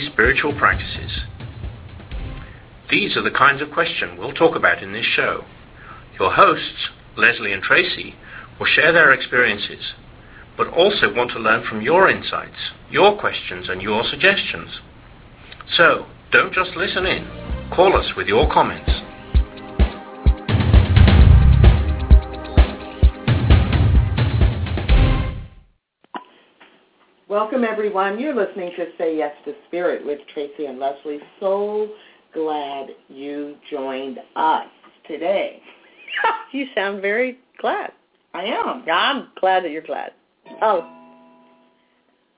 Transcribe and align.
spiritual 0.00 0.56
practices? 0.58 1.20
These 2.90 3.16
are 3.16 3.22
the 3.22 3.30
kinds 3.30 3.60
of 3.60 3.70
questions 3.70 4.18
we'll 4.18 4.32
talk 4.32 4.56
about 4.56 4.82
in 4.82 4.92
this 4.92 5.04
show. 5.04 5.44
Your 6.18 6.32
hosts, 6.32 6.88
Lesley 7.16 7.52
and 7.52 7.62
Tracy, 7.62 8.14
will 8.58 8.66
share 8.66 8.92
their 8.92 9.12
experiences, 9.12 9.92
but 10.56 10.68
also 10.68 11.14
want 11.14 11.30
to 11.32 11.38
learn 11.38 11.64
from 11.68 11.82
your 11.82 12.08
insights, 12.08 12.72
your 12.90 13.18
questions, 13.18 13.68
and 13.68 13.82
your 13.82 14.02
suggestions. 14.04 14.80
So, 15.76 16.06
don't 16.32 16.52
just 16.52 16.76
listen 16.76 17.06
in. 17.06 17.26
Call 17.74 17.96
us 17.96 18.16
with 18.16 18.26
your 18.26 18.50
comments. 18.50 18.90
Welcome, 27.28 27.62
everyone. 27.62 28.18
You're 28.18 28.34
listening 28.34 28.72
to 28.78 28.86
Say 28.96 29.18
Yes 29.18 29.34
to 29.44 29.52
Spirit 29.66 30.02
with 30.06 30.18
Tracy 30.32 30.64
and 30.64 30.78
Lesley. 30.78 31.18
So 31.40 31.90
glad 32.32 32.88
you 33.08 33.56
joined 33.70 34.18
us 34.34 34.66
today. 35.06 35.60
you 36.52 36.64
sound 36.74 37.02
very 37.02 37.38
glad. 37.60 37.92
I 38.32 38.44
am. 38.44 38.82
I'm 38.90 39.28
glad 39.38 39.62
that 39.64 39.72
you're 39.72 39.82
glad. 39.82 40.12
Oh. 40.62 40.90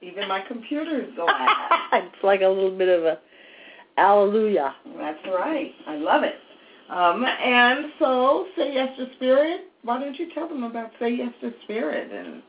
Even 0.03 0.27
my 0.27 0.41
computer's 0.41 1.15
glad. 1.15 1.49
it's 1.93 2.25
like 2.25 2.41
a 2.41 2.49
little 2.49 2.77
bit 2.77 2.89
of 2.89 3.05
a 3.05 3.21
hallelujah. 3.97 4.75
That's 4.99 5.25
right. 5.33 5.71
I 5.87 5.99
love 5.99 6.25
it. 6.25 6.35
Um, 6.91 7.25
and 7.25 7.93
so, 8.01 8.47
Say 8.57 8.75
Yes 8.75 8.89
to 8.99 9.07
Spirit. 9.15 9.69
Why 9.85 10.01
don't 10.01 10.19
you 10.19 10.35
tell 10.35 10.49
them 10.49 10.65
about 10.65 10.91
Say 10.99 11.15
Yes 11.15 11.33
to 11.43 11.53
Spirit 11.63 12.11
and 12.11 12.43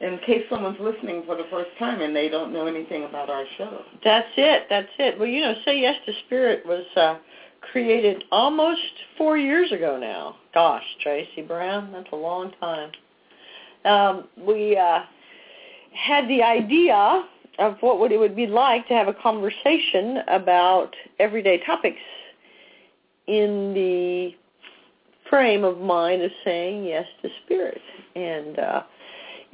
in 0.00 0.18
case 0.26 0.44
someone's 0.50 0.78
listening 0.80 1.22
for 1.24 1.36
the 1.36 1.44
first 1.50 1.70
time 1.78 2.00
and 2.00 2.14
they 2.14 2.28
don't 2.28 2.52
know 2.52 2.66
anything 2.66 3.04
about 3.04 3.30
our 3.30 3.44
show. 3.56 3.82
That's 4.04 4.28
it. 4.36 4.66
That's 4.68 4.88
it. 4.98 5.18
Well, 5.18 5.28
you 5.28 5.40
know, 5.40 5.54
Say 5.64 5.80
Yes 5.80 5.96
to 6.06 6.12
Spirit 6.26 6.66
was 6.66 6.84
uh, 6.96 7.18
created 7.72 8.24
almost 8.30 8.80
four 9.16 9.38
years 9.38 9.70
ago 9.72 9.98
now. 9.98 10.36
Gosh, 10.52 10.84
Tracy 11.02 11.42
Brown, 11.42 11.92
that's 11.92 12.08
a 12.12 12.16
long 12.16 12.52
time. 12.60 12.90
Um, 13.84 14.24
we 14.46 14.76
uh, 14.76 15.00
had 15.92 16.28
the 16.28 16.42
idea 16.42 17.24
of 17.58 17.76
what 17.80 18.00
would 18.00 18.12
it 18.12 18.18
would 18.18 18.34
be 18.34 18.46
like 18.46 18.86
to 18.88 18.94
have 18.94 19.08
a 19.08 19.14
conversation 19.14 20.18
about 20.28 20.94
everyday 21.18 21.64
topics 21.64 22.00
in 23.26 23.72
the 23.74 24.30
frame 25.30 25.64
of 25.64 25.78
mind 25.78 26.20
of 26.22 26.30
saying 26.44 26.84
yes 26.84 27.06
to 27.22 27.28
spirit 27.44 27.80
and 28.14 28.58
uh 28.58 28.82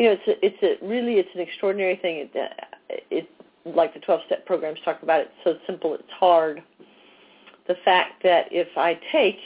you 0.01 0.07
know, 0.07 0.17
it's 0.19 0.29
a, 0.29 0.47
it's 0.47 0.83
a 0.83 0.87
really 0.87 1.15
it's 1.15 1.29
an 1.35 1.43
extraordinary 1.43 1.97
thing. 1.97 2.17
It, 2.17 2.31
uh, 2.35 2.95
it 3.11 3.29
like 3.67 3.93
the 3.93 4.01
12 4.01 4.21
step 4.25 4.47
programs 4.47 4.79
talk 4.83 5.03
about. 5.03 5.21
It's 5.21 5.31
so 5.45 5.59
simple, 5.67 5.93
it's 5.93 6.11
hard. 6.19 6.63
The 7.69 7.75
fact 7.85 8.23
that 8.23 8.47
if 8.51 8.69
I 8.79 8.99
take 9.13 9.37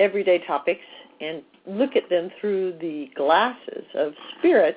everyday 0.00 0.44
topics 0.44 0.82
and 1.20 1.42
look 1.64 1.94
at 1.94 2.10
them 2.10 2.30
through 2.40 2.72
the 2.80 3.08
glasses 3.14 3.84
of 3.94 4.14
spirit, 4.36 4.76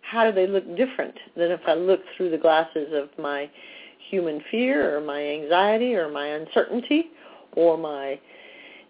how 0.00 0.28
do 0.28 0.32
they 0.32 0.48
look 0.48 0.64
different 0.76 1.14
than 1.36 1.52
if 1.52 1.60
I 1.68 1.74
look 1.74 2.00
through 2.16 2.30
the 2.30 2.38
glasses 2.38 2.88
of 2.92 3.08
my 3.22 3.48
human 4.10 4.42
fear 4.50 4.96
or 4.96 5.00
my 5.00 5.24
anxiety 5.24 5.94
or 5.94 6.10
my 6.10 6.26
uncertainty 6.26 7.10
or 7.52 7.78
my 7.78 8.18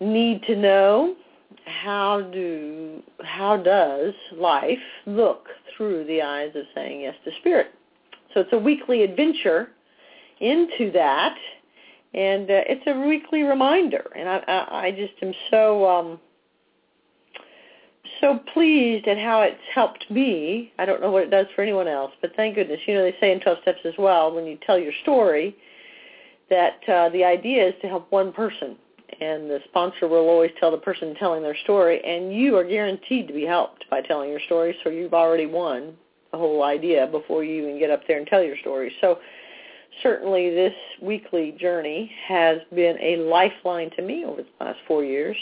need 0.00 0.42
to 0.44 0.56
know 0.56 1.16
how 1.64 2.20
do 2.32 3.02
how 3.22 3.56
does 3.56 4.14
life 4.36 4.78
look 5.06 5.48
through 5.76 6.04
the 6.06 6.22
eyes 6.22 6.52
of 6.54 6.64
saying 6.74 7.02
yes 7.02 7.14
to 7.24 7.30
spirit? 7.40 7.68
So 8.34 8.40
it's 8.40 8.52
a 8.52 8.58
weekly 8.58 9.02
adventure 9.02 9.68
into 10.40 10.90
that, 10.92 11.36
and 12.14 12.50
uh, 12.50 12.64
it's 12.66 12.82
a 12.86 13.06
weekly 13.06 13.42
reminder. 13.42 14.04
And 14.16 14.28
I, 14.28 14.36
I, 14.48 14.86
I 14.86 14.90
just 14.90 15.14
am 15.22 15.32
so 15.50 15.88
um, 15.88 16.20
so 18.20 18.40
pleased 18.52 19.06
at 19.06 19.18
how 19.18 19.42
it's 19.42 19.60
helped 19.74 20.10
me. 20.10 20.72
I 20.78 20.84
don't 20.84 21.00
know 21.00 21.10
what 21.10 21.24
it 21.24 21.30
does 21.30 21.46
for 21.54 21.62
anyone 21.62 21.88
else, 21.88 22.12
but 22.20 22.34
thank 22.36 22.54
goodness. 22.54 22.80
You 22.86 22.94
know, 22.94 23.02
they 23.02 23.16
say 23.20 23.32
in 23.32 23.40
12 23.40 23.58
Steps 23.62 23.80
as 23.84 23.94
well, 23.98 24.34
when 24.34 24.46
you 24.46 24.58
tell 24.64 24.78
your 24.78 24.92
story, 25.02 25.56
that 26.50 26.80
uh, 26.88 27.08
the 27.10 27.24
idea 27.24 27.68
is 27.68 27.74
to 27.82 27.88
help 27.88 28.10
one 28.10 28.32
person 28.32 28.76
and 29.20 29.50
the 29.50 29.60
sponsor 29.68 30.08
will 30.08 30.28
always 30.28 30.50
tell 30.58 30.70
the 30.70 30.78
person 30.78 31.14
telling 31.16 31.42
their 31.42 31.56
story, 31.64 32.02
and 32.04 32.32
you 32.32 32.56
are 32.56 32.64
guaranteed 32.64 33.26
to 33.28 33.34
be 33.34 33.44
helped 33.44 33.88
by 33.90 34.00
telling 34.00 34.30
your 34.30 34.40
story, 34.46 34.76
so 34.82 34.90
you've 34.90 35.14
already 35.14 35.46
won 35.46 35.94
the 36.32 36.38
whole 36.38 36.62
idea 36.64 37.06
before 37.06 37.44
you 37.44 37.62
even 37.62 37.78
get 37.78 37.90
up 37.90 38.00
there 38.08 38.18
and 38.18 38.26
tell 38.26 38.42
your 38.42 38.56
story. 38.58 38.92
So 39.00 39.18
certainly 40.02 40.50
this 40.50 40.74
weekly 41.00 41.54
journey 41.60 42.10
has 42.26 42.58
been 42.74 42.96
a 43.00 43.16
lifeline 43.16 43.90
to 43.96 44.02
me 44.02 44.24
over 44.24 44.42
the 44.42 44.64
last 44.64 44.78
four 44.88 45.04
years. 45.04 45.36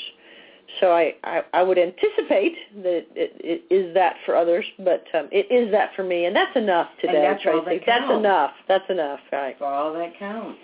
So 0.79 0.93
I, 0.93 1.15
I, 1.25 1.43
I 1.53 1.63
would 1.63 1.79
anticipate 1.79 2.55
that 2.83 3.07
it, 3.15 3.33
it 3.41 3.75
is 3.75 3.93
that 3.95 4.17
for 4.25 4.37
others, 4.37 4.65
but 4.79 5.05
um, 5.15 5.29
it 5.33 5.51
is 5.51 5.71
that 5.73 5.91
for 5.97 6.05
me, 6.05 6.27
and 6.27 6.37
that's 6.37 6.57
enough 6.57 6.89
today, 7.01 7.23
that's 7.23 7.43
Tracy. 7.43 7.79
That 7.79 7.87
that's 7.87 8.13
enough. 8.13 8.53
That's 8.69 8.91
enough. 8.91 9.21
Right. 9.33 9.57
That's 9.59 9.63
all 9.63 9.93
that 9.95 10.17
counts. 10.19 10.59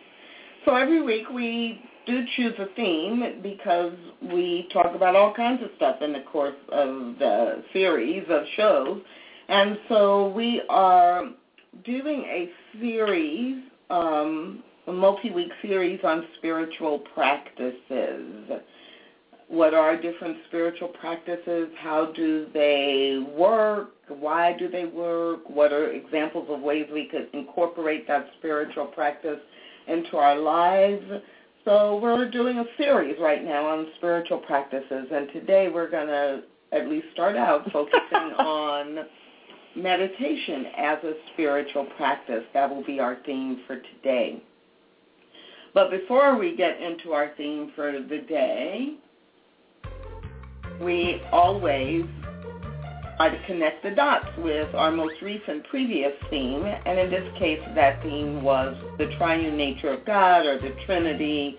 So 0.64 0.74
every 0.74 1.02
week 1.02 1.28
we 1.32 1.80
do 2.06 2.24
choose 2.36 2.54
a 2.58 2.66
theme 2.74 3.40
because 3.42 3.92
we 4.22 4.68
talk 4.72 4.94
about 4.94 5.16
all 5.16 5.34
kinds 5.34 5.62
of 5.62 5.70
stuff 5.76 5.96
in 6.00 6.12
the 6.12 6.22
course 6.32 6.54
of 6.70 7.18
the 7.18 7.64
series 7.72 8.24
of 8.30 8.42
shows. 8.56 9.00
And 9.48 9.78
so 9.88 10.28
we 10.28 10.62
are 10.68 11.30
doing 11.84 12.22
a 12.22 12.50
series, 12.80 13.64
um, 13.90 14.62
a 14.86 14.92
multi-week 14.92 15.50
series 15.62 16.00
on 16.04 16.24
spiritual 16.38 17.00
practices. 17.14 18.50
What 19.48 19.74
are 19.74 20.00
different 20.00 20.38
spiritual 20.48 20.88
practices? 20.88 21.68
How 21.78 22.12
do 22.16 22.46
they 22.52 23.24
work? 23.36 23.90
Why 24.08 24.56
do 24.56 24.68
they 24.68 24.86
work? 24.86 25.48
What 25.48 25.72
are 25.72 25.90
examples 25.90 26.48
of 26.50 26.60
ways 26.60 26.86
we 26.92 27.06
could 27.06 27.28
incorporate 27.32 28.08
that 28.08 28.28
spiritual 28.38 28.86
practice 28.86 29.38
into 29.86 30.16
our 30.16 30.36
lives? 30.36 31.04
So 31.66 31.98
we're 32.00 32.30
doing 32.30 32.58
a 32.58 32.64
series 32.78 33.16
right 33.20 33.44
now 33.44 33.66
on 33.66 33.88
spiritual 33.96 34.38
practices, 34.38 35.08
and 35.10 35.28
today 35.32 35.68
we're 35.68 35.90
going 35.90 36.06
to 36.06 36.42
at 36.70 36.88
least 36.88 37.08
start 37.12 37.34
out 37.34 37.68
focusing 37.72 38.36
on 38.38 39.04
meditation 39.74 40.66
as 40.76 40.98
a 41.02 41.14
spiritual 41.32 41.86
practice. 41.96 42.44
That 42.54 42.70
will 42.70 42.84
be 42.84 43.00
our 43.00 43.16
theme 43.26 43.62
for 43.66 43.80
today. 43.80 44.40
But 45.74 45.90
before 45.90 46.38
we 46.38 46.54
get 46.54 46.80
into 46.80 47.12
our 47.12 47.32
theme 47.36 47.72
for 47.74 47.90
the 47.90 48.18
day, 48.28 48.94
we 50.80 51.20
always 51.32 52.04
try 53.16 53.30
to 53.30 53.46
connect 53.46 53.82
the 53.82 53.90
dots 53.90 54.26
with 54.38 54.74
our 54.74 54.90
most 54.90 55.14
recent 55.22 55.64
previous 55.68 56.12
theme, 56.30 56.64
and 56.64 56.98
in 56.98 57.10
this 57.10 57.26
case, 57.38 57.60
that 57.74 58.02
theme 58.02 58.42
was 58.42 58.76
the 58.98 59.06
triune 59.16 59.56
nature 59.56 59.88
of 59.88 60.04
God 60.04 60.44
or 60.44 60.58
the 60.60 60.74
Trinity, 60.84 61.56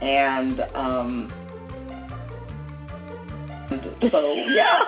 and 0.00 0.60
um, 0.74 1.32
so 4.10 4.34
yeah. 4.48 4.78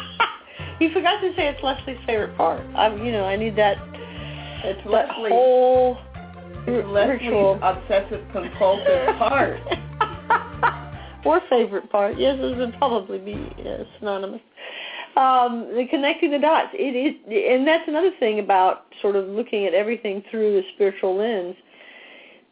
you 0.80 0.90
forgot 0.92 1.20
to 1.20 1.32
say 1.36 1.48
it's 1.48 1.62
Lesley's 1.62 1.98
favorite 2.06 2.36
part. 2.36 2.62
I'm, 2.74 3.04
you 3.04 3.12
know, 3.12 3.24
I 3.24 3.36
need 3.36 3.56
that. 3.56 3.76
It's 4.64 4.82
that 4.84 4.90
Lesley's, 4.90 5.32
whole 5.32 5.98
Lesley's 6.66 7.58
obsessive 7.62 8.26
compulsive 8.32 9.16
part. 9.18 9.60
or 11.24 11.40
favorite 11.50 11.90
part. 11.90 12.18
Yes, 12.18 12.38
this 12.40 12.56
would 12.56 12.74
probably 12.78 13.18
be 13.18 13.34
uh, 13.34 13.84
synonymous 13.98 14.40
um, 15.16 15.68
the 15.74 15.86
connecting 15.88 16.30
the 16.30 16.38
dots. 16.38 16.70
It 16.74 16.94
is, 16.94 17.14
and 17.26 17.66
that's 17.66 17.88
another 17.88 18.12
thing 18.18 18.38
about 18.38 18.86
sort 19.00 19.16
of 19.16 19.28
looking 19.28 19.64
at 19.64 19.74
everything 19.74 20.22
through 20.30 20.58
a 20.58 20.62
spiritual 20.74 21.16
lens. 21.16 21.56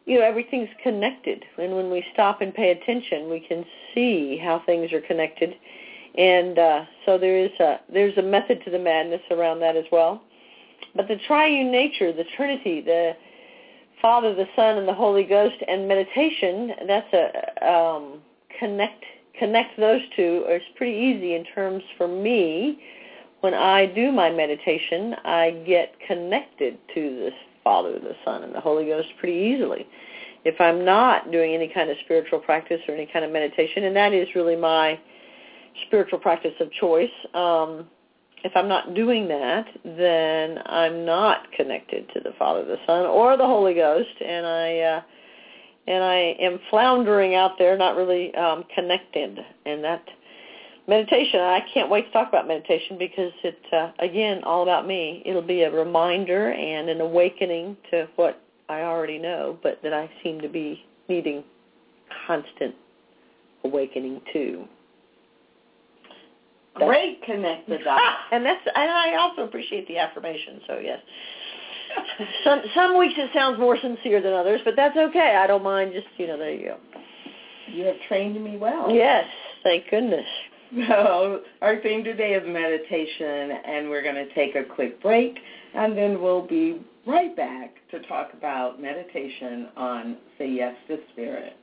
You 0.05 0.19
know, 0.19 0.25
everything's 0.25 0.69
connected, 0.83 1.43
and 1.57 1.75
when 1.75 1.89
we 1.89 2.03
stop 2.13 2.41
and 2.41 2.53
pay 2.53 2.71
attention, 2.71 3.29
we 3.29 3.39
can 3.39 3.65
see 3.93 4.39
how 4.43 4.61
things 4.65 4.91
are 4.93 5.01
connected. 5.01 5.53
And 6.17 6.57
uh, 6.57 6.85
so 7.05 7.17
there 7.17 7.37
is 7.37 7.51
a 7.59 7.79
there's 7.91 8.17
a 8.17 8.21
method 8.21 8.63
to 8.65 8.71
the 8.71 8.79
madness 8.79 9.21
around 9.31 9.59
that 9.59 9.75
as 9.75 9.85
well. 9.91 10.21
But 10.95 11.07
the 11.07 11.17
triune 11.27 11.71
nature, 11.71 12.13
the 12.13 12.23
Trinity, 12.35 12.81
the 12.81 13.13
Father, 14.01 14.33
the 14.33 14.45
Son, 14.55 14.77
and 14.77 14.87
the 14.87 14.93
Holy 14.93 15.23
Ghost, 15.23 15.55
and 15.67 15.87
meditation, 15.87 16.71
that's 16.87 17.13
a 17.13 17.67
um, 17.67 18.21
connect 18.59 19.03
connect 19.39 19.77
those 19.77 20.01
two 20.15 20.45
is 20.49 20.61
pretty 20.75 20.97
easy 20.97 21.35
in 21.35 21.43
terms 21.45 21.83
for 21.97 22.07
me. 22.07 22.79
When 23.41 23.53
I 23.53 23.85
do 23.85 24.11
my 24.11 24.31
meditation, 24.31 25.15
I 25.23 25.51
get 25.65 25.93
connected 26.07 26.77
to 26.93 27.01
the 27.01 27.29
Father, 27.63 27.99
the 27.99 28.15
Son, 28.23 28.43
and 28.43 28.53
the 28.53 28.59
Holy 28.59 28.85
Ghost 28.85 29.09
pretty 29.19 29.37
easily. 29.37 29.87
if 30.45 30.61
I'm 30.61 30.85
not 30.85 31.31
doing 31.31 31.53
any 31.55 31.67
kind 31.67 31.89
of 31.89 31.97
spiritual 32.05 32.39
practice 32.39 32.79
or 32.87 32.93
any 32.93 33.07
kind 33.11 33.25
of 33.25 33.31
meditation, 33.31 33.85
and 33.85 33.95
that 33.95 34.13
is 34.13 34.27
really 34.35 34.55
my 34.55 34.99
spiritual 35.87 36.19
practice 36.19 36.53
of 36.59 36.71
choice, 36.73 37.09
um, 37.33 37.87
if 38.43 38.51
I'm 38.55 38.67
not 38.67 38.93
doing 38.93 39.27
that, 39.27 39.65
then 39.83 40.59
I'm 40.67 41.03
not 41.03 41.51
connected 41.53 42.07
to 42.13 42.19
the 42.19 42.31
Father, 42.37 42.63
the 42.63 42.77
Son, 42.85 43.07
or 43.07 43.35
the 43.37 43.45
Holy 43.45 43.73
Ghost, 43.73 44.21
and 44.23 44.45
I 44.45 44.79
uh, 44.79 45.01
and 45.87 46.03
I 46.03 46.35
am 46.39 46.59
floundering 46.69 47.35
out 47.35 47.57
there, 47.57 47.77
not 47.77 47.95
really 47.95 48.33
um, 48.35 48.63
connected. 48.73 49.39
And 49.65 49.83
that 49.83 50.03
meditation, 50.87 51.39
I 51.39 51.61
can't 51.73 51.89
wait 51.89 52.05
to 52.07 52.11
talk 52.11 52.29
about 52.29 52.47
meditation 52.47 52.97
because 52.97 53.31
it, 53.43 53.59
uh, 53.71 53.91
again, 53.99 54.43
all 54.43 54.63
about 54.63 54.87
me. 54.87 55.21
It'll 55.25 55.41
be 55.41 55.63
a 55.63 55.71
reminder 55.71 56.51
and 56.51 56.89
an 56.89 57.01
awakening 57.01 57.77
to 57.91 58.07
what 58.15 58.41
I 58.69 58.81
already 58.81 59.19
know, 59.19 59.59
but 59.61 59.79
that 59.83 59.93
I 59.93 60.09
seem 60.23 60.41
to 60.41 60.49
be 60.49 60.83
needing 61.07 61.43
constant 62.25 62.75
awakening 63.63 64.21
to. 64.33 64.65
Great 66.75 67.23
connected 67.23 67.83
dots. 67.83 68.03
and 68.31 68.45
that's 68.45 68.61
and 68.75 68.91
I 68.91 69.15
also 69.15 69.43
appreciate 69.43 69.87
the 69.87 69.97
affirmation. 69.97 70.59
So 70.67 70.79
yes, 70.79 70.99
some 72.43 72.61
some 72.73 72.97
weeks 72.97 73.13
it 73.17 73.29
sounds 73.33 73.59
more 73.59 73.77
sincere 73.79 74.21
than 74.21 74.33
others, 74.33 74.61
but 74.65 74.75
that's 74.75 74.97
okay. 74.97 75.37
I 75.41 75.47
don't 75.47 75.63
mind. 75.63 75.93
Just 75.93 76.07
you 76.17 76.27
know, 76.27 76.37
there 76.37 76.53
you 76.53 76.65
go. 76.67 76.77
You 77.67 77.85
have 77.85 77.95
trained 78.07 78.41
me 78.43 78.57
well. 78.57 78.89
Yes, 78.89 79.25
thank 79.63 79.89
goodness. 79.89 80.25
So 80.89 81.41
our 81.61 81.79
theme 81.81 82.03
today 82.03 82.33
is 82.33 82.43
meditation, 82.45 83.51
and 83.65 83.87
we're 83.87 84.01
going 84.01 84.15
to 84.15 84.33
take 84.33 84.55
a 84.55 84.63
quick 84.63 85.01
break, 85.01 85.37
and 85.73 85.95
then 85.95 86.21
we'll 86.21 86.45
be 86.45 86.81
right 87.05 87.33
back 87.35 87.75
to 87.91 87.99
talk 88.07 88.33
about 88.33 88.81
meditation 88.81 89.69
on 89.77 90.17
Say 90.37 90.49
Yes 90.49 90.75
to 90.87 90.97
Spirit. 91.13 91.55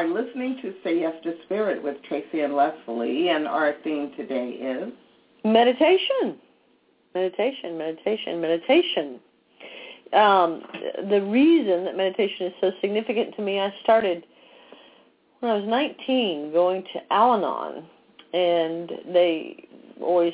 Are 0.00 0.08
listening 0.08 0.56
to 0.62 0.72
Say 0.82 0.98
Yes 0.98 1.12
to 1.24 1.34
Spirit 1.44 1.82
with 1.82 2.02
Tracy 2.08 2.40
and 2.40 2.56
Lesley, 2.56 3.28
and 3.28 3.46
our 3.46 3.74
theme 3.84 4.10
today 4.16 4.48
is 4.52 4.94
meditation. 5.44 6.38
Meditation, 7.14 7.76
meditation, 7.76 8.40
meditation. 8.40 9.20
Um, 10.14 10.62
the 11.10 11.20
reason 11.20 11.84
that 11.84 11.98
meditation 11.98 12.46
is 12.46 12.52
so 12.62 12.70
significant 12.80 13.36
to 13.36 13.42
me, 13.42 13.60
I 13.60 13.74
started 13.82 14.24
when 15.40 15.52
I 15.52 15.56
was 15.56 15.68
19 15.68 16.50
going 16.50 16.82
to 16.94 17.12
Al-Anon, 17.12 17.84
and 18.32 18.90
they 19.12 19.68
always 20.00 20.32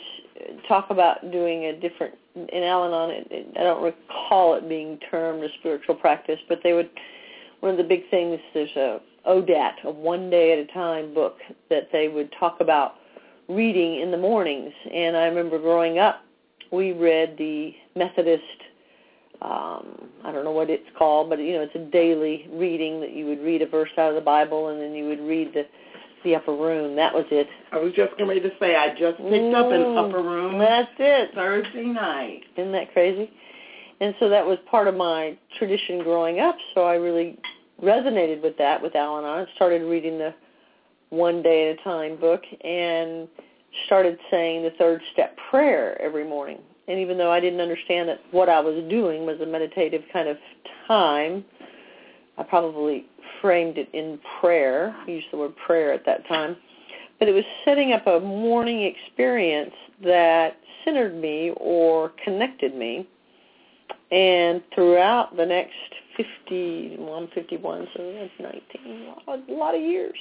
talk 0.68 0.90
about 0.90 1.32
doing 1.32 1.64
a 1.64 1.80
different, 1.80 2.14
in 2.36 2.62
Al-Anon, 2.62 3.10
it, 3.10 3.26
it, 3.32 3.46
I 3.58 3.64
don't 3.64 3.82
recall 3.82 4.54
it 4.54 4.68
being 4.68 5.00
termed 5.10 5.42
a 5.42 5.48
spiritual 5.58 5.96
practice, 5.96 6.38
but 6.48 6.60
they 6.62 6.72
would 6.72 6.88
one 7.60 7.72
of 7.72 7.78
the 7.78 7.84
big 7.84 8.08
things 8.10 8.38
there's 8.54 8.76
a 8.76 9.00
ODAT, 9.26 9.84
a 9.84 9.90
one 9.90 10.30
day 10.30 10.52
at 10.52 10.58
a 10.58 10.66
time 10.72 11.14
book 11.14 11.36
that 11.70 11.88
they 11.92 12.08
would 12.08 12.32
talk 12.38 12.58
about 12.60 12.94
reading 13.48 14.00
in 14.00 14.10
the 14.10 14.16
mornings. 14.16 14.72
And 14.92 15.16
I 15.16 15.26
remember 15.26 15.58
growing 15.58 15.98
up, 15.98 16.22
we 16.72 16.92
read 16.92 17.36
the 17.38 17.72
Methodist. 17.94 18.42
Um, 19.42 20.08
I 20.24 20.32
don't 20.32 20.44
know 20.44 20.52
what 20.52 20.70
it's 20.70 20.88
called, 20.96 21.28
but 21.28 21.38
you 21.38 21.52
know, 21.52 21.62
it's 21.62 21.74
a 21.74 21.90
daily 21.90 22.48
reading 22.52 23.00
that 23.00 23.12
you 23.12 23.26
would 23.26 23.40
read 23.40 23.62
a 23.62 23.66
verse 23.66 23.90
out 23.98 24.08
of 24.08 24.14
the 24.14 24.20
Bible, 24.20 24.68
and 24.68 24.80
then 24.80 24.94
you 24.94 25.06
would 25.06 25.20
read 25.20 25.52
the 25.52 25.66
the 26.24 26.34
upper 26.34 26.56
room. 26.56 26.96
That 26.96 27.14
was 27.14 27.24
it. 27.30 27.46
I 27.72 27.78
was 27.78 27.92
just 27.92 28.16
going 28.18 28.42
to 28.42 28.50
say 28.58 28.74
I 28.74 28.88
just 28.90 29.18
picked 29.18 29.22
mm, 29.22 29.54
up 29.54 29.70
an 29.70 29.80
mm, 29.80 30.08
upper 30.08 30.22
room. 30.22 30.58
That's 30.58 30.90
it. 30.98 31.30
Thursday 31.34 31.84
night. 31.84 32.42
Isn't 32.56 32.72
that 32.72 32.92
crazy? 32.92 33.30
And 34.00 34.14
so 34.18 34.28
that 34.28 34.44
was 34.44 34.58
part 34.68 34.88
of 34.88 34.96
my 34.96 35.38
tradition 35.58 36.02
growing 36.02 36.40
up. 36.40 36.56
So 36.74 36.84
I 36.84 36.94
really 36.94 37.38
resonated 37.82 38.42
with 38.42 38.56
that 38.58 38.82
with 38.82 38.94
Al-Anon. 38.94 39.46
I 39.46 39.54
started 39.54 39.82
reading 39.82 40.18
the 40.18 40.34
One 41.10 41.42
Day 41.42 41.70
at 41.70 41.78
a 41.78 41.82
Time 41.82 42.16
book 42.16 42.42
and 42.64 43.28
started 43.86 44.18
saying 44.30 44.62
the 44.62 44.70
third 44.78 45.00
step 45.12 45.36
prayer 45.50 46.00
every 46.00 46.24
morning. 46.24 46.58
And 46.88 46.98
even 46.98 47.18
though 47.18 47.30
I 47.30 47.40
didn't 47.40 47.60
understand 47.60 48.08
that 48.08 48.20
what 48.30 48.48
I 48.48 48.60
was 48.60 48.82
doing 48.88 49.26
was 49.26 49.40
a 49.40 49.46
meditative 49.46 50.02
kind 50.12 50.28
of 50.28 50.36
time, 50.86 51.44
I 52.38 52.42
probably 52.44 53.06
framed 53.40 53.76
it 53.76 53.88
in 53.92 54.18
prayer. 54.40 54.94
Used 55.06 55.26
the 55.32 55.38
word 55.38 55.54
prayer 55.66 55.92
at 55.92 56.06
that 56.06 56.26
time. 56.28 56.56
But 57.18 57.28
it 57.28 57.32
was 57.32 57.44
setting 57.64 57.92
up 57.92 58.06
a 58.06 58.20
morning 58.20 58.82
experience 58.82 59.74
that 60.04 60.56
centered 60.84 61.14
me 61.14 61.52
or 61.56 62.12
connected 62.24 62.74
me. 62.74 63.08
And 64.12 64.62
throughout 64.74 65.36
the 65.36 65.44
next 65.46 65.72
50, 66.16 66.96
well, 66.98 67.14
I'm 67.14 67.28
51, 67.28 67.88
so 67.96 68.12
that's 68.14 68.54
19, 68.78 69.14
a 69.28 69.52
lot 69.52 69.74
of 69.74 69.80
years. 69.80 70.16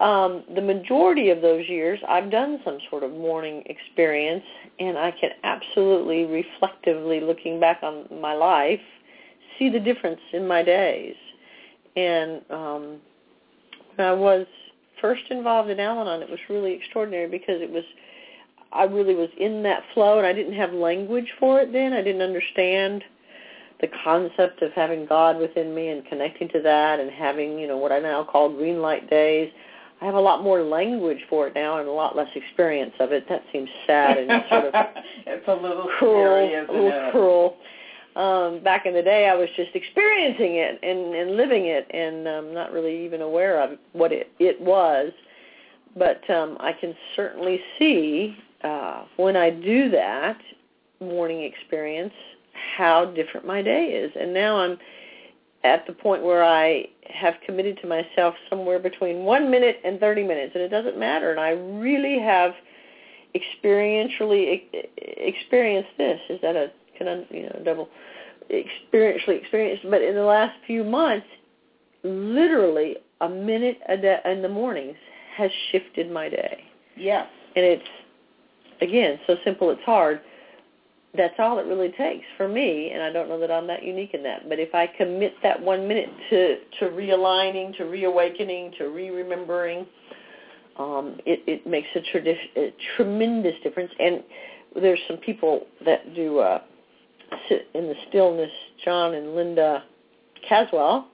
Um, 0.00 0.44
the 0.54 0.62
majority 0.62 1.28
of 1.28 1.42
those 1.42 1.68
years, 1.68 2.00
I've 2.08 2.30
done 2.30 2.58
some 2.64 2.78
sort 2.88 3.02
of 3.02 3.10
morning 3.12 3.62
experience, 3.66 4.44
and 4.78 4.96
I 4.96 5.10
can 5.10 5.30
absolutely, 5.44 6.24
reflectively, 6.24 7.20
looking 7.20 7.60
back 7.60 7.80
on 7.82 8.06
my 8.20 8.32
life, 8.32 8.80
see 9.58 9.68
the 9.68 9.80
difference 9.80 10.20
in 10.32 10.48
my 10.48 10.62
days. 10.62 11.14
And 11.96 12.40
um, 12.50 12.96
when 13.96 14.08
I 14.08 14.12
was 14.12 14.46
first 15.02 15.22
involved 15.30 15.68
in 15.68 15.78
Al-Anon, 15.78 16.22
it 16.22 16.30
was 16.30 16.40
really 16.48 16.72
extraordinary 16.72 17.28
because 17.28 17.60
it 17.60 17.70
was 17.70 17.84
I 18.72 18.84
really 18.84 19.14
was 19.14 19.30
in 19.38 19.62
that 19.64 19.82
flow, 19.94 20.18
and 20.18 20.26
I 20.26 20.32
didn't 20.32 20.54
have 20.54 20.72
language 20.72 21.26
for 21.38 21.60
it 21.60 21.72
then. 21.72 21.92
I 21.92 22.02
didn't 22.02 22.22
understand 22.22 23.02
the 23.80 23.88
concept 24.04 24.62
of 24.62 24.72
having 24.72 25.06
God 25.06 25.38
within 25.38 25.74
me 25.74 25.88
and 25.88 26.04
connecting 26.06 26.48
to 26.50 26.60
that 26.62 27.00
and 27.00 27.10
having, 27.10 27.58
you 27.58 27.66
know, 27.66 27.76
what 27.76 27.92
I 27.92 27.98
now 27.98 28.24
call 28.24 28.50
green 28.50 28.80
light 28.80 29.08
days. 29.08 29.50
I 30.00 30.06
have 30.06 30.14
a 30.14 30.20
lot 30.20 30.42
more 30.42 30.62
language 30.62 31.20
for 31.28 31.46
it 31.48 31.54
now 31.54 31.78
and 31.78 31.88
a 31.88 31.92
lot 31.92 32.16
less 32.16 32.28
experience 32.34 32.94
of 33.00 33.12
it. 33.12 33.28
That 33.28 33.42
seems 33.52 33.68
sad 33.86 34.16
and 34.16 34.44
sort 34.48 34.64
of 34.66 34.74
it's 35.26 35.48
a 35.48 35.54
little 35.54 35.88
cruel, 35.98 36.14
scary, 36.14 36.54
a 36.54 36.60
little 36.72 37.08
it? 37.08 37.12
cruel. 37.12 37.56
Um, 38.16 38.62
back 38.64 38.86
in 38.86 38.94
the 38.94 39.02
day, 39.02 39.28
I 39.28 39.34
was 39.34 39.48
just 39.56 39.70
experiencing 39.74 40.56
it 40.56 40.80
and, 40.82 41.14
and 41.14 41.36
living 41.36 41.66
it, 41.66 41.86
and 41.94 42.26
um, 42.26 42.54
not 42.54 42.72
really 42.72 43.04
even 43.04 43.20
aware 43.20 43.62
of 43.62 43.78
what 43.92 44.10
it 44.12 44.32
it 44.38 44.60
was. 44.60 45.12
But 45.96 46.28
um, 46.28 46.56
I 46.60 46.72
can 46.72 46.94
certainly 47.14 47.60
see 47.78 48.36
uh, 48.64 49.04
when 49.16 49.36
I 49.36 49.50
do 49.50 49.90
that 49.90 50.38
morning 51.00 51.42
experience 51.42 52.12
how 52.76 53.06
different 53.06 53.46
my 53.46 53.62
day 53.62 53.86
is. 53.86 54.12
And 54.18 54.32
now 54.32 54.56
I'm 54.56 54.78
at 55.64 55.86
the 55.86 55.92
point 55.92 56.22
where 56.22 56.44
I 56.44 56.86
have 57.08 57.34
committed 57.44 57.78
to 57.82 57.86
myself 57.86 58.34
somewhere 58.48 58.78
between 58.78 59.24
one 59.24 59.50
minute 59.50 59.80
and 59.84 60.00
30 60.00 60.24
minutes, 60.24 60.52
and 60.54 60.62
it 60.62 60.68
doesn't 60.68 60.98
matter. 60.98 61.30
And 61.30 61.40
I 61.40 61.50
really 61.50 62.18
have 62.18 62.52
experientially 63.34 64.62
experienced 64.96 65.90
this. 65.98 66.20
Is 66.28 66.40
that 66.42 66.56
a 66.56 66.72
can 66.96 67.08
I 67.08 67.34
you 67.34 67.44
know 67.44 67.60
double 67.64 67.88
experientially 68.50 69.40
experienced? 69.40 69.84
But 69.88 70.02
in 70.02 70.14
the 70.14 70.24
last 70.24 70.54
few 70.66 70.84
months, 70.84 71.26
literally 72.02 72.96
a 73.20 73.28
minute 73.28 73.78
a 73.88 73.96
day 73.96 74.18
in 74.24 74.42
the 74.42 74.48
mornings 74.48 74.96
has 75.36 75.50
shifted 75.70 76.10
my 76.10 76.28
day. 76.28 76.64
Yes. 76.96 77.28
And 77.56 77.64
it's 77.64 77.88
again 78.80 79.18
so 79.26 79.36
simple 79.44 79.70
it's 79.70 79.82
hard. 79.84 80.20
That's 81.16 81.34
all 81.40 81.58
it 81.58 81.66
really 81.66 81.90
takes 81.90 82.24
for 82.36 82.46
me, 82.46 82.92
and 82.92 83.02
I 83.02 83.10
don't 83.10 83.28
know 83.28 83.40
that 83.40 83.50
I'm 83.50 83.66
that 83.66 83.82
unique 83.82 84.14
in 84.14 84.22
that. 84.22 84.48
But 84.48 84.60
if 84.60 84.74
I 84.74 84.86
commit 84.86 85.34
that 85.42 85.60
one 85.60 85.88
minute 85.88 86.08
to 86.30 86.58
to 86.78 86.84
realigning, 86.94 87.76
to 87.78 87.84
reawakening, 87.84 88.72
to 88.78 88.90
re-remembering, 88.90 89.86
um, 90.78 91.18
it 91.26 91.42
it 91.48 91.66
makes 91.66 91.88
a, 91.96 92.00
tradi- 92.16 92.56
a 92.56 92.72
tremendous 92.96 93.54
difference. 93.64 93.90
And 93.98 94.22
there's 94.76 95.00
some 95.08 95.16
people 95.16 95.66
that 95.84 96.14
do 96.14 96.38
uh, 96.38 96.60
sit 97.48 97.66
in 97.74 97.88
the 97.88 97.96
stillness. 98.08 98.52
John 98.84 99.14
and 99.14 99.34
Linda 99.34 99.82
Caswell, 100.48 101.08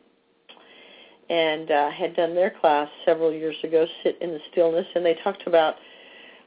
and 1.30 1.70
uh, 1.70 1.90
had 1.90 2.14
done 2.14 2.34
their 2.34 2.50
class 2.50 2.88
several 3.06 3.32
years 3.32 3.56
ago, 3.64 3.86
sit 4.02 4.20
in 4.20 4.30
the 4.30 4.40
stillness, 4.52 4.86
and 4.94 5.04
they 5.04 5.14
talked 5.24 5.46
about 5.46 5.76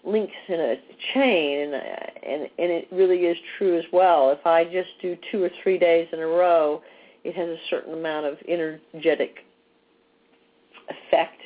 links 0.06 0.34
in 0.48 0.60
a 0.60 0.76
chain, 1.14 1.74
and 1.74 1.74
and 1.74 2.42
and 2.44 2.72
it 2.72 2.88
really 2.92 3.26
is 3.26 3.38
true 3.58 3.78
as 3.78 3.86
well. 3.92 4.32
If 4.32 4.46
I 4.46 4.64
just 4.64 4.90
do 5.02 5.18
two 5.32 5.44
or 5.44 5.50
three 5.64 5.78
days 5.78 6.08
in 6.14 6.20
a 6.20 6.28
row, 6.28 6.82
it 7.24 7.36
has 7.36 7.50
a 7.50 7.58
certain 7.70 7.94
amount 7.94 8.26
of 8.26 8.38
energetic 8.48 9.46
effect. 10.88 11.42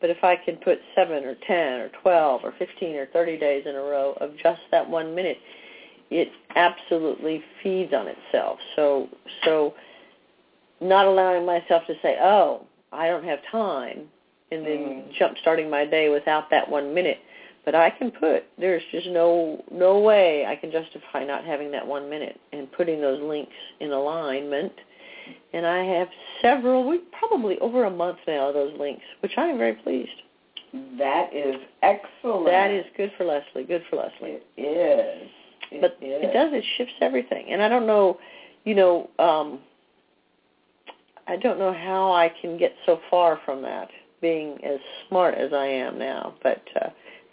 But 0.00 0.10
if 0.10 0.22
I 0.22 0.36
can 0.36 0.56
put 0.56 0.78
seven 0.94 1.24
or 1.24 1.34
ten 1.46 1.80
or 1.80 1.90
twelve 2.02 2.42
or 2.44 2.52
fifteen 2.58 2.96
or 2.96 3.06
thirty 3.06 3.36
days 3.36 3.64
in 3.66 3.74
a 3.74 3.80
row 3.80 4.16
of 4.20 4.30
just 4.42 4.60
that 4.70 4.88
one 4.88 5.14
minute, 5.14 5.38
it 6.10 6.28
absolutely 6.54 7.42
feeds 7.62 7.92
on 7.92 8.06
itself. 8.08 8.58
So 8.76 9.08
so 9.44 9.74
not 10.80 11.06
allowing 11.06 11.44
myself 11.44 11.82
to 11.88 11.94
say, 12.00 12.16
"Oh, 12.20 12.64
I 12.92 13.08
don't 13.08 13.24
have 13.24 13.40
time," 13.50 14.08
and 14.52 14.64
then 14.64 14.78
Mm. 14.78 15.12
jump 15.12 15.36
starting 15.38 15.68
my 15.68 15.84
day 15.84 16.08
without 16.08 16.48
that 16.50 16.68
one 16.68 16.94
minute. 16.94 17.18
But 17.68 17.74
I 17.74 17.90
can 17.90 18.10
put. 18.10 18.44
There's 18.58 18.82
just 18.90 19.08
no 19.08 19.62
no 19.70 19.98
way 19.98 20.46
I 20.46 20.56
can 20.56 20.70
justify 20.70 21.22
not 21.22 21.44
having 21.44 21.70
that 21.72 21.86
one 21.86 22.08
minute 22.08 22.40
and 22.54 22.72
putting 22.72 22.98
those 22.98 23.20
links 23.20 23.52
in 23.80 23.92
alignment. 23.92 24.72
And 25.52 25.66
I 25.66 25.84
have 25.84 26.08
several, 26.40 26.88
we 26.88 27.00
probably 27.18 27.58
over 27.58 27.84
a 27.84 27.90
month 27.90 28.20
now, 28.26 28.48
of 28.48 28.54
those 28.54 28.72
links, 28.80 29.02
which 29.20 29.32
I 29.36 29.48
am 29.48 29.58
very 29.58 29.74
pleased. 29.74 30.08
That 30.96 31.28
is 31.34 31.56
excellent. 31.82 32.46
That 32.46 32.70
is 32.70 32.86
good 32.96 33.12
for 33.18 33.26
Lesley. 33.26 33.64
Good 33.64 33.82
for 33.90 33.96
Lesley. 33.96 34.38
It 34.56 34.62
is. 34.62 35.30
It 35.70 35.80
but 35.82 35.98
is. 36.00 36.24
it 36.24 36.32
does. 36.32 36.54
It 36.54 36.64
shifts 36.78 36.94
everything. 37.02 37.48
And 37.50 37.60
I 37.60 37.68
don't 37.68 37.86
know, 37.86 38.18
you 38.64 38.76
know, 38.76 39.10
um, 39.18 39.58
I 41.26 41.36
don't 41.36 41.58
know 41.58 41.74
how 41.74 42.14
I 42.14 42.32
can 42.40 42.56
get 42.56 42.72
so 42.86 42.98
far 43.10 43.38
from 43.44 43.60
that, 43.60 43.90
being 44.22 44.56
as 44.64 44.80
smart 45.06 45.34
as 45.34 45.52
I 45.52 45.66
am 45.66 45.98
now. 45.98 46.34
But 46.42 46.62
uh, 46.80 46.88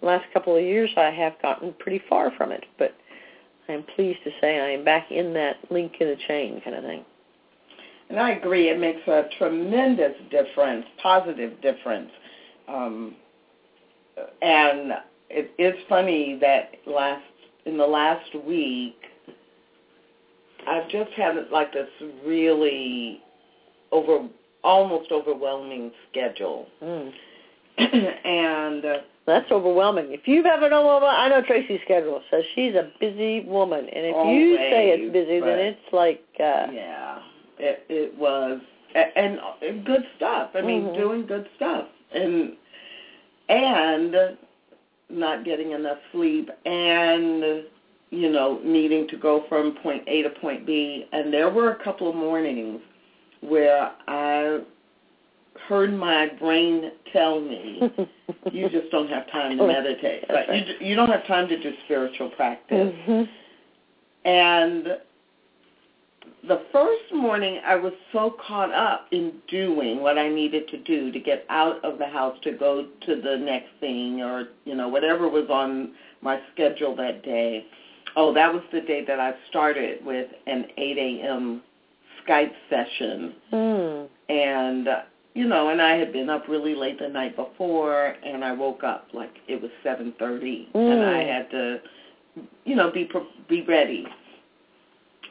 last 0.06 0.26
couple 0.34 0.56
of 0.56 0.64
years, 0.64 0.90
I 0.98 1.12
have 1.12 1.34
gotten 1.42 1.74
pretty 1.80 2.02
far 2.10 2.32
from 2.38 2.52
it. 2.52 2.66
But 2.78 2.96
I 3.68 3.74
am 3.74 3.84
pleased 3.96 4.20
to 4.24 4.32
say 4.42 4.60
I 4.60 4.72
am 4.72 4.86
back 4.86 5.12
in 5.12 5.34
that 5.34 5.58
link 5.70 5.94
in 6.00 6.08
the 6.08 6.18
chain 6.28 6.62
kind 6.64 6.76
of 6.76 6.84
thing. 6.84 7.04
And 8.10 8.20
I 8.20 8.32
agree, 8.32 8.70
it 8.70 8.80
makes 8.80 9.06
a 9.08 9.24
tremendous 9.38 10.14
difference, 10.30 10.86
positive 11.02 11.60
difference. 11.62 12.12
Um, 12.68 13.16
and 14.42 14.94
it, 15.30 15.52
it's 15.58 15.80
funny 15.90 16.38
that 16.40 16.76
last 16.86 17.24
in 17.66 17.78
the 17.78 17.86
last 17.86 18.30
week, 18.46 18.96
I've 20.68 20.88
just 20.90 21.12
had 21.12 21.36
like 21.52 21.74
this 21.74 21.90
really 22.26 23.22
over 23.92 24.28
almost 24.64 25.12
overwhelming 25.12 25.92
schedule, 26.12 26.68
Mm. 26.82 27.12
and 27.78 28.86
uh, 28.86 28.98
That's 29.26 29.52
overwhelming. 29.52 30.12
If 30.12 30.28
you 30.28 30.44
have 30.44 30.58
ever 30.58 30.68
an 30.68 30.74
overwhelming, 30.74 31.10
I 31.10 31.30
know 31.30 31.42
Tracy's 31.42 31.80
schedule, 31.84 32.22
so 32.30 32.42
she's 32.54 32.76
a 32.76 32.92
busy 33.00 33.42
woman. 33.42 33.80
And 33.80 34.06
if 34.06 34.16
you 34.30 34.56
say 34.58 34.90
it's 34.90 35.14
busy, 35.14 35.40
then 35.40 35.60
it's 35.60 35.94
like, 35.94 36.24
uh, 36.40 36.68
yeah, 36.72 37.20
it 37.58 37.84
it 37.90 38.18
was 38.18 38.62
a- 38.96 39.18
and 39.18 39.40
uh, 39.40 39.72
good 39.84 40.06
stuff. 40.18 40.52
I 40.54 40.62
mean, 40.62 40.84
Mhm. 40.86 40.96
doing 40.96 41.26
good 41.26 41.50
stuff, 41.56 41.88
and 42.14 42.56
and 43.50 44.38
not 45.10 45.44
getting 45.44 45.72
enough 45.72 45.98
sleep, 46.12 46.52
and 46.66 47.64
you 48.12 48.30
know 48.30 48.60
needing 48.64 49.08
to 49.08 49.18
go 49.18 49.42
from 49.50 49.74
point 49.74 50.04
A 50.08 50.22
to 50.22 50.30
point 50.30 50.68
B. 50.68 51.08
And 51.14 51.34
there 51.34 51.50
were 51.50 51.72
a 51.72 51.76
couple 51.84 52.08
of 52.08 52.16
mornings 52.16 52.80
where 53.42 53.92
I 54.08 54.60
heard 55.68 55.94
my 55.94 56.28
brain 56.40 56.92
tell 57.12 57.40
me, 57.40 57.82
"You 58.52 58.70
just 58.70 58.92
don't 58.92 59.10
have 59.10 59.30
time 59.32 59.58
to 59.58 59.68
meditate. 59.68 60.26
That's 60.28 60.50
Like, 60.50 60.68
you 60.68 60.88
you 60.88 60.96
don't 60.96 61.10
have 61.10 61.26
time 61.28 61.48
to 61.48 61.60
do 61.62 61.74
spiritual 61.86 62.30
practice." 62.30 62.94
Mhm. 63.08 63.30
And 64.26 64.98
the 66.48 66.62
first 66.72 67.14
morning, 67.14 67.60
I 67.66 67.76
was 67.76 67.94
so 68.12 68.36
caught 68.48 68.72
up 68.72 69.08
in 69.12 69.34
doing 69.48 70.02
what 70.02 70.18
I 70.18 70.30
needed 70.30 70.68
to 70.70 70.78
do 70.78 71.12
to 71.12 71.20
get 71.20 71.46
out 71.50 71.84
of 71.84 71.98
the 71.98 72.06
house 72.06 72.38
to 72.44 72.52
go 72.52 72.88
to 73.06 73.22
the 73.22 73.38
next 73.38 73.70
thing 73.80 74.22
or, 74.22 74.50
you 74.66 74.76
know, 74.76 74.88
whatever 74.88 75.28
was 75.28 75.50
on 75.50 75.94
my 76.22 76.40
schedule 76.54 76.96
that 76.98 77.24
day. 77.24 77.66
Oh, 78.16 78.34
that 78.34 78.54
was 78.54 78.64
the 78.72 78.82
day 78.82 79.04
that 79.06 79.20
I 79.20 79.34
started 79.50 80.06
with 80.06 80.28
an 80.48 80.68
8 80.78 80.98
a.m. 80.98 81.62
Skype 82.28 82.54
session. 82.70 83.34
Mm. 83.52 84.08
And, 84.30 84.88
you 85.36 85.46
know, 85.48 85.70
and 85.70 85.82
I 85.82 85.98
had 85.98 86.12
been 86.14 86.30
up 86.30 86.48
really 86.48 86.74
late 86.74 86.98
the 86.98 87.10
night 87.10 87.36
before, 87.36 88.16
and 88.26 88.44
I 88.44 88.54
woke 88.54 88.84
up 88.84 89.10
like 89.14 89.34
it 89.48 89.62
was 89.62 89.70
7.30, 89.84 90.68
and 90.74 91.04
I 91.04 91.24
Mm. 91.24 91.28
had 91.28 91.52
to, 91.52 91.82
you 92.64 92.76
know, 92.76 92.90
be 92.90 93.10
be 93.48 93.62
ready 93.62 94.08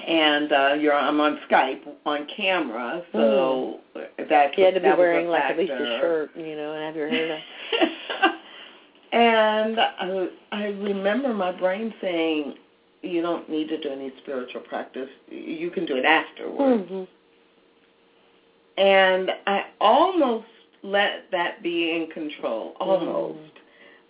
and 0.07 0.53
uh 0.53 0.75
you're 0.79 0.93
I'm 0.95 1.21
on 1.21 1.39
Skype 1.49 1.83
on 2.05 2.27
camera, 2.37 3.03
so 3.13 3.81
that 4.29 4.57
You 4.59 4.65
had 4.65 4.75
to 4.75 4.81
be 4.81 4.89
wearing 4.89 5.29
like 5.29 5.43
at 5.45 5.59
least 5.59 5.73
a 5.73 5.99
shirt, 6.01 6.31
you 6.37 6.57
know, 6.57 6.73
and 6.75 6.85
have 6.85 6.97
your 6.97 7.09
hair 7.09 7.29
done. 7.29 8.31
and 9.13 9.81
I, 9.81 10.29
I 10.53 10.65
remember 10.67 11.33
my 11.33 11.53
brain 11.53 11.95
saying, 12.01 12.55
"You 13.03 13.23
don't 13.23 13.49
need 13.49 13.69
to 13.69 13.79
do 13.81 13.89
any 13.91 14.13
spiritual 14.23 14.63
practice. 14.63 15.09
You 15.31 15.71
can 15.71 15.87
do 15.87 15.97
it 15.97 16.05
afterwards." 16.05 16.91
Mhm. 16.91 17.07
And 18.77 19.31
I 19.47 19.67
almost 19.81 20.47
let 20.83 21.31
that 21.31 21.63
be 21.63 21.91
in 21.93 22.11
control, 22.13 22.75
almost. 22.81 23.39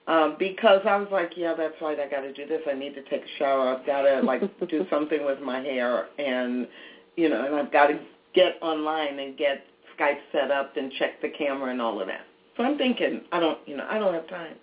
Um, 0.07 0.37
because 0.39 0.81
I 0.87 0.97
was 0.97 1.09
like, 1.11 1.33
yeah, 1.37 1.55
that's 1.57 1.75
right. 1.81 1.99
I 1.99 2.09
got 2.09 2.21
to 2.21 2.33
do 2.33 2.47
this. 2.47 2.61
I 2.69 2.75
need 2.75 2.95
to 2.95 3.03
take 3.05 3.23
a 3.23 3.39
shower. 3.39 3.75
I've 3.75 3.87
got 3.87 4.03
to 4.03 4.21
like 4.21 4.43
do 4.69 4.87
something 4.91 5.25
with 5.25 5.41
my 5.41 5.61
hair, 5.61 6.09
and 6.19 6.69
you 7.17 7.29
know, 7.29 7.47
and 7.47 7.55
I've 7.55 7.73
got 7.73 7.87
to 7.87 7.99
get 8.35 8.59
online 8.61 9.19
and 9.19 9.37
get 9.37 9.65
Skype 9.99 10.19
set 10.33 10.51
up 10.51 10.77
and 10.77 10.93
check 10.99 11.23
the 11.23 11.29
camera 11.29 11.71
and 11.71 11.81
all 11.81 12.01
of 12.01 12.07
that. 12.09 12.27
So 12.57 12.65
I'm 12.65 12.77
thinking, 12.77 13.23
I 13.33 13.41
don't, 13.41 13.59
you 13.67 13.77
know, 13.77 13.87
I 13.89 13.99
don't 13.99 14.15
have 14.15 14.29
time. 14.29 14.55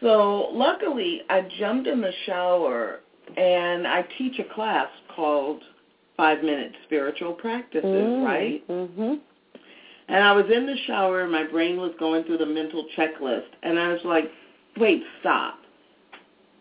So 0.00 0.48
luckily, 0.52 1.22
I 1.28 1.48
jumped 1.58 1.86
in 1.86 2.00
the 2.00 2.12
shower 2.26 3.00
and 3.36 3.86
I 3.86 4.04
teach 4.18 4.38
a 4.38 4.54
class 4.54 4.88
called 5.14 5.62
Five 6.16 6.42
Minute 6.42 6.72
Spiritual 6.84 7.32
Practices, 7.32 7.84
Mm. 7.84 8.24
right? 8.24 8.68
Mhm. 8.68 9.20
And 10.08 10.24
I 10.24 10.32
was 10.32 10.50
in 10.50 10.66
the 10.66 10.76
shower 10.78 11.22
and 11.22 11.32
my 11.32 11.44
brain 11.44 11.78
was 11.80 11.94
going 11.94 12.24
through 12.24 12.38
the 12.38 12.46
mental 12.46 12.84
checklist 12.96 13.46
and 13.62 13.78
I 13.78 13.92
was 13.92 14.04
like, 14.04 14.30
wait, 14.76 15.04
stop. 15.20 15.58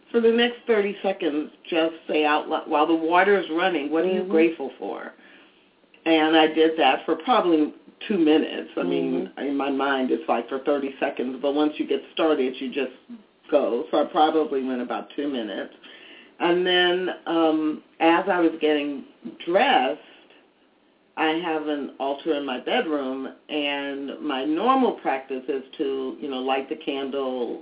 For 0.10 0.20
the 0.20 0.32
next 0.32 0.60
30 0.68 0.98
seconds, 1.02 1.52
just 1.64 1.96
say 2.08 2.26
out 2.26 2.50
loud, 2.50 2.68
while 2.68 2.86
the 2.86 2.96
water 2.96 3.38
is 3.38 3.50
running, 3.50 3.90
what 3.90 4.04
are 4.04 4.10
you 4.10 4.24
Mhm. 4.24 4.30
grateful 4.30 4.70
for? 4.78 5.14
And 6.06 6.36
I 6.36 6.48
did 6.48 6.78
that 6.78 7.06
for 7.06 7.16
probably 7.16 7.74
two 8.08 8.18
minutes. 8.18 8.72
I 8.78 8.84
mean, 8.84 9.30
in 9.38 9.56
my 9.56 9.70
mind, 9.70 10.12
it's 10.12 10.28
like 10.28 10.50
for 10.50 10.60
30 10.60 10.96
seconds, 11.00 11.38
but 11.42 11.54
once 11.54 11.80
you 11.80 11.86
get 11.86 12.04
started, 12.14 12.60
you 12.60 12.70
just 12.70 12.94
go. 13.50 13.86
So 13.92 14.02
I 14.02 14.06
probably 14.06 14.64
went 14.64 14.82
about 14.82 15.10
two 15.12 15.28
minutes. 15.28 15.74
And 16.42 16.66
then 16.66 17.10
um, 17.28 17.84
as 18.00 18.26
I 18.28 18.40
was 18.40 18.52
getting 18.60 19.06
dressed, 19.46 20.00
I 21.16 21.28
have 21.28 21.68
an 21.68 21.92
altar 22.00 22.34
in 22.34 22.46
my 22.46 22.60
bedroom, 22.60 23.28
and 23.50 24.20
my 24.22 24.44
normal 24.44 24.94
practice 24.94 25.44
is 25.48 25.64
to, 25.78 26.18
you 26.20 26.30
know, 26.30 26.40
light 26.40 26.68
the 26.68 26.78
candle, 26.78 27.62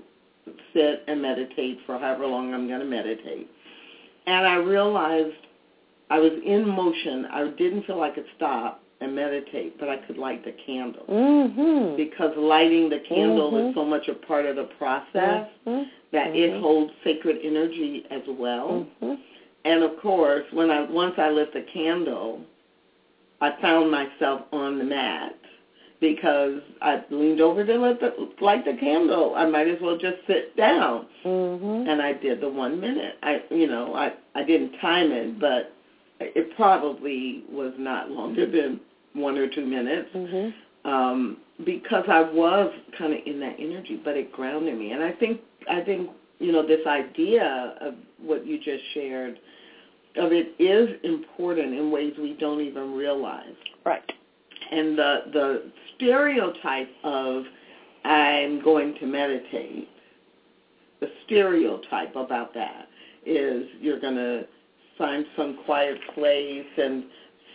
sit 0.74 1.04
and 1.08 1.22
meditate 1.22 1.80
for 1.86 2.00
however 2.00 2.26
long 2.26 2.54
I'm 2.54 2.68
going 2.68 2.80
to 2.80 2.86
meditate. 2.86 3.50
And 4.28 4.48
I 4.48 4.56
realized 4.56 5.36
I 6.10 6.20
was 6.20 6.32
in 6.46 6.68
motion. 6.68 7.26
I 7.26 7.48
didn't 7.50 7.86
feel 7.86 8.02
I 8.02 8.12
could 8.12 8.26
stop 8.38 8.82
and 9.02 9.16
meditate, 9.16 9.80
but 9.80 9.90
I 9.90 9.98
could 9.98 10.18
light 10.18 10.44
the 10.44 10.52
candle 10.52 11.06
Mhm. 11.08 11.96
because 11.96 12.36
lighting 12.36 12.90
the 12.90 13.00
candle 13.00 13.52
Mhm. 13.52 13.70
is 13.70 13.76
so 13.76 13.86
much 13.86 14.08
a 14.10 14.14
part 14.14 14.46
of 14.46 14.58
the 14.58 14.66
process 14.66 15.48
Mhm. 15.66 15.88
that 16.12 16.36
it 16.36 16.52
Mhm. 16.52 16.60
holds 16.60 16.94
sacred 17.04 17.40
energy 17.42 18.06
as 18.10 18.28
well. 18.28 18.86
Mhm. 19.02 19.18
And 19.66 19.84
of 19.84 19.98
course, 20.00 20.46
when 20.52 20.70
I 20.70 20.82
once 20.82 21.18
I 21.18 21.30
lit 21.30 21.54
the 21.54 21.62
candle, 21.62 22.42
I 23.42 23.52
found 23.52 23.90
myself 23.90 24.42
on 24.52 24.78
the 24.80 24.84
mat 24.84 25.36
because 26.02 26.62
I 26.82 27.02
leaned 27.10 27.42
over 27.42 27.66
to 27.66 27.78
let 27.78 28.00
the, 28.00 28.14
light 28.42 28.66
the 28.66 28.74
candle. 28.74 29.34
I 29.36 29.46
might 29.46 29.68
as 29.68 29.80
well 29.82 29.98
just 29.98 30.26
sit 30.28 30.56
down. 30.58 31.06
Mhm. 31.24 31.88
And 31.88 32.02
I 32.02 32.14
did 32.14 32.42
the 32.42 32.50
one 32.50 32.80
minute. 32.82 33.16
I, 33.24 33.42
you 33.50 33.68
know, 33.68 33.94
I 33.96 34.12
I 34.36 34.44
didn't 34.44 34.78
time 34.80 35.12
it, 35.12 35.40
but 35.40 35.72
it 36.20 36.54
probably 36.56 37.44
was 37.50 37.74
not 37.78 38.12
longer 38.12 38.46
than 38.46 38.80
one 39.14 39.38
or 39.38 39.48
two 39.48 39.66
minutes 39.66 40.10
Mhm. 40.14 40.54
um, 40.86 41.38
because 41.64 42.06
I 42.08 42.22
was 42.22 42.74
kind 42.98 43.14
of 43.14 43.20
in 43.26 43.40
that 43.42 43.56
energy, 43.60 44.00
but 44.04 44.16
it 44.16 44.32
grounded 44.32 44.78
me. 44.78 44.92
And 44.92 45.04
I 45.04 45.12
think 45.12 45.42
I 45.70 45.82
think 45.82 46.10
you 46.40 46.52
know 46.52 46.62
this 46.66 46.86
idea 46.88 47.76
of 47.82 47.96
what 48.22 48.46
you 48.46 48.58
just 48.58 48.84
shared 48.94 49.40
of 50.16 50.32
it 50.32 50.54
is 50.58 50.90
important 51.04 51.74
in 51.74 51.92
ways 51.92 52.14
we 52.18 52.34
don't 52.34 52.62
even 52.62 52.94
realize. 52.94 53.56
Right. 53.86 54.12
And 54.72 54.98
the 54.98 55.24
the 55.32 55.64
stereotype 55.96 56.90
of 57.04 57.46
I'm 58.06 58.62
going 58.62 58.96
to 58.96 59.06
meditate, 59.06 59.90
the 61.02 61.10
stereotype 61.26 62.16
about 62.16 62.54
that 62.54 62.88
is 63.26 63.66
you're 63.82 64.00
going 64.00 64.16
to 64.16 64.46
find 64.98 65.26
some 65.36 65.58
quiet 65.66 65.98
place 66.14 66.66
and 66.78 67.04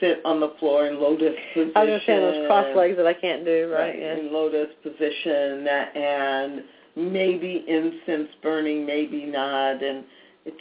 sit 0.01 0.21
on 0.25 0.41
the 0.41 0.53
floor 0.59 0.87
in 0.87 1.01
lotus 1.01 1.35
position. 1.53 1.73
I 1.77 1.81
understand 1.81 2.23
those 2.23 2.47
cross 2.47 2.67
legs 2.77 2.97
that 2.97 3.07
I 3.07 3.15
can't 3.15 3.45
do, 3.45 3.71
right? 3.73 3.99
Yeah. 3.99 4.19
In 4.19 4.33
lotus 4.33 4.69
position 4.83 5.67
and 5.67 6.65
maybe 6.97 7.65
incense 7.67 8.29
burning, 8.43 8.87
maybe 8.87 9.25
not, 9.25 9.83
and 9.83 10.05
it's 10.45 10.61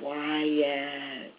quiet. 0.00 1.32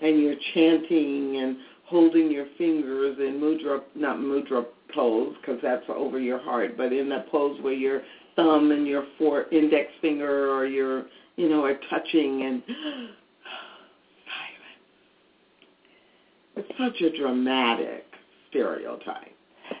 And 0.00 0.20
you're 0.20 0.36
chanting 0.54 1.36
and 1.38 1.56
holding 1.86 2.30
your 2.30 2.46
fingers 2.58 3.16
in 3.18 3.40
mudra, 3.40 3.82
not 3.94 4.18
mudra 4.18 4.66
pose, 4.94 5.34
because 5.40 5.60
that's 5.62 5.84
over 5.88 6.18
your 6.20 6.38
heart, 6.38 6.76
but 6.76 6.92
in 6.92 7.08
that 7.08 7.30
pose 7.30 7.60
where 7.62 7.72
your 7.72 8.02
thumb 8.36 8.70
and 8.70 8.86
your 8.86 9.04
four 9.18 9.46
index 9.50 9.90
finger 10.00 10.54
or 10.54 10.66
your, 10.66 11.06
you 11.36 11.48
know, 11.48 11.64
are 11.64 11.78
touching 11.90 12.42
and 12.42 12.62
silent. 12.66 13.18
It's 16.56 16.57
such 16.78 17.00
a 17.00 17.16
dramatic 17.16 18.04
stereotype. 18.50 19.32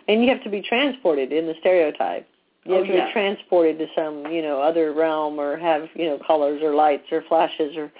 And 0.08 0.22
you 0.22 0.28
have 0.30 0.42
to 0.44 0.50
be 0.50 0.62
transported 0.62 1.32
in 1.32 1.46
the 1.46 1.54
stereotype. 1.60 2.26
You 2.64 2.74
have 2.74 2.82
Oh, 2.82 2.86
to 2.86 2.92
yeah. 2.94 3.06
be 3.06 3.12
transported 3.12 3.78
to 3.78 3.86
some, 3.94 4.26
you 4.32 4.42
know, 4.42 4.60
other 4.60 4.92
realm 4.92 5.38
or 5.38 5.56
have, 5.56 5.88
you 5.94 6.04
know, 6.06 6.18
colors 6.26 6.60
or 6.62 6.74
lights 6.74 7.04
or 7.10 7.22
flashes 7.28 7.76
or 7.76 7.90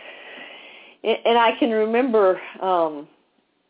and 1.04 1.38
I 1.38 1.52
can 1.58 1.70
remember 1.70 2.40
um 2.60 3.06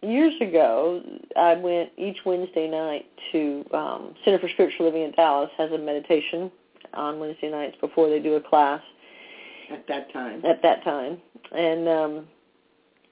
years 0.03 0.33
ago 0.41 1.03
I 1.37 1.55
went 1.55 1.91
each 1.99 2.17
Wednesday 2.25 2.69
night 2.69 3.07
to 3.33 3.65
um 3.75 4.15
Center 4.25 4.39
for 4.39 4.49
Spiritual 4.49 4.87
Living 4.87 5.03
in 5.03 5.13
Dallas 5.13 5.51
has 5.59 5.71
a 5.73 5.79
meditation 5.79 6.51
on 6.95 7.19
Wednesday 7.21 7.51
nights 7.51 7.77
before 7.81 8.09
they 8.09 8.19
do 8.19 8.35
a 8.35 8.41
class 8.41 8.81
at 9.71 9.87
that 9.89 10.11
time. 10.13 10.43
at 10.45 10.63
that 10.63 10.83
time. 10.85 11.19
And 11.53 11.89
um 11.89 12.27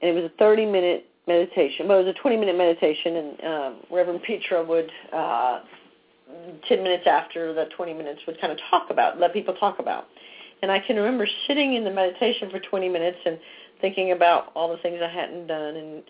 and 0.00 0.10
it 0.10 0.12
was 0.14 0.24
a 0.24 0.32
30 0.38 0.66
minute 0.66 1.06
meditation. 1.26 1.88
Well, 1.88 2.00
it 2.00 2.04
was 2.04 2.14
a 2.16 2.20
20 2.20 2.36
minute 2.36 2.56
meditation 2.56 3.16
and 3.16 3.44
um 3.44 3.76
Reverend 3.90 4.22
Petra 4.22 4.64
would 4.64 4.90
uh 5.12 5.60
10 6.68 6.82
minutes 6.82 7.04
after 7.06 7.52
the 7.54 7.66
20 7.76 7.94
minutes 7.94 8.20
would 8.26 8.40
kind 8.40 8.52
of 8.52 8.58
talk 8.70 8.90
about, 8.90 9.18
let 9.20 9.32
people 9.32 9.54
talk 9.54 9.78
about. 9.78 10.06
And 10.62 10.72
I 10.72 10.80
can 10.80 10.96
remember 10.96 11.26
sitting 11.46 11.74
in 11.74 11.84
the 11.84 11.90
meditation 11.90 12.50
for 12.50 12.58
20 12.58 12.88
minutes 12.88 13.18
and 13.24 13.38
thinking 13.80 14.12
about 14.12 14.52
all 14.54 14.70
the 14.70 14.82
things 14.82 14.98
I 15.02 15.08
hadn't 15.08 15.46
done 15.46 15.76
and 15.76 16.02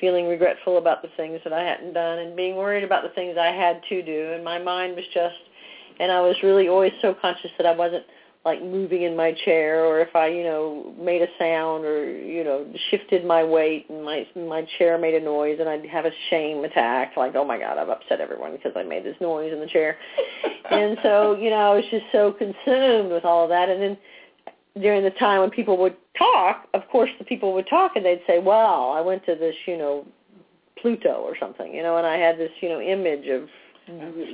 feeling 0.00 0.26
regretful 0.26 0.78
about 0.78 1.00
the 1.02 1.08
things 1.16 1.40
that 1.44 1.52
I 1.52 1.62
hadn't 1.62 1.94
done 1.94 2.18
and 2.18 2.36
being 2.36 2.56
worried 2.56 2.84
about 2.84 3.04
the 3.04 3.10
things 3.10 3.36
I 3.38 3.52
had 3.52 3.80
to 3.88 4.02
do. 4.02 4.32
And 4.34 4.44
my 4.44 4.58
mind 4.58 4.96
was 4.96 5.04
just, 5.14 5.36
and 6.00 6.10
I 6.10 6.20
was 6.20 6.36
really 6.42 6.68
always 6.68 6.92
so 7.00 7.14
conscious 7.14 7.50
that 7.56 7.66
I 7.66 7.74
wasn't 7.74 8.04
like 8.44 8.62
moving 8.62 9.02
in 9.02 9.16
my 9.16 9.32
chair 9.44 9.84
or 9.84 10.00
if 10.00 10.14
I, 10.14 10.26
you 10.26 10.42
know, 10.42 10.94
made 11.00 11.22
a 11.22 11.26
sound 11.38 11.84
or, 11.84 12.10
you 12.10 12.44
know, 12.44 12.66
shifted 12.90 13.24
my 13.24 13.42
weight 13.42 13.86
and 13.88 14.04
my 14.04 14.26
my 14.36 14.66
chair 14.76 14.98
made 14.98 15.14
a 15.14 15.24
noise 15.24 15.56
and 15.60 15.68
I'd 15.68 15.86
have 15.86 16.04
a 16.04 16.10
shame 16.28 16.62
attack 16.64 17.16
like, 17.16 17.34
oh 17.36 17.44
my 17.44 17.58
God, 17.58 17.78
I've 17.78 17.88
upset 17.88 18.20
everyone 18.20 18.52
because 18.52 18.72
I 18.76 18.82
made 18.82 19.04
this 19.04 19.16
noise 19.20 19.52
in 19.52 19.60
the 19.60 19.66
chair. 19.66 19.96
and 20.70 20.98
so, 21.02 21.36
you 21.36 21.48
know, 21.48 21.56
I 21.56 21.74
was 21.74 21.84
just 21.90 22.04
so 22.12 22.32
consumed 22.32 23.10
with 23.10 23.24
all 23.24 23.44
of 23.44 23.48
that 23.48 23.70
and 23.70 23.80
then 23.80 23.98
during 24.82 25.04
the 25.04 25.10
time 25.10 25.40
when 25.40 25.50
people 25.50 25.78
would 25.78 25.96
talk, 26.18 26.68
of 26.74 26.82
course 26.90 27.10
the 27.18 27.24
people 27.24 27.54
would 27.54 27.68
talk 27.68 27.92
and 27.96 28.04
they'd 28.04 28.22
say, 28.26 28.40
Well, 28.40 28.92
I 28.92 29.00
went 29.00 29.24
to 29.26 29.36
this, 29.36 29.54
you 29.66 29.78
know, 29.78 30.04
Pluto 30.82 31.22
or 31.22 31.34
something, 31.40 31.72
you 31.72 31.82
know, 31.82 31.96
and 31.96 32.06
I 32.06 32.18
had 32.18 32.36
this, 32.36 32.50
you 32.60 32.68
know, 32.68 32.80
image 32.80 33.26
of 33.28 33.48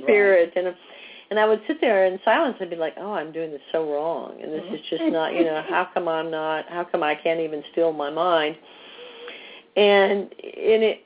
spirit 0.03 0.53
and 0.55 0.67
and 1.31 1.39
I 1.39 1.45
would 1.45 1.61
sit 1.65 1.79
there 1.79 2.05
in 2.05 2.19
silence 2.23 2.57
and 2.59 2.69
be 2.69 2.75
like, 2.75 2.93
"Oh, 2.97 3.13
I'm 3.13 3.31
doing 3.31 3.51
this 3.51 3.61
so 3.71 3.91
wrong, 3.91 4.37
and 4.43 4.51
this 4.51 4.65
is 4.73 4.81
just 4.89 5.03
not, 5.05 5.33
you 5.33 5.45
know, 5.45 5.53
mm-hmm. 5.53 5.73
how 5.73 5.87
come 5.91 6.07
I'm 6.07 6.29
not? 6.29 6.67
How 6.67 6.83
come 6.83 7.01
I 7.01 7.15
can't 7.15 7.39
even 7.39 7.63
still 7.71 7.93
my 7.93 8.11
mind?" 8.11 8.57
And 9.77 10.23
and 10.23 10.83
it 10.83 11.03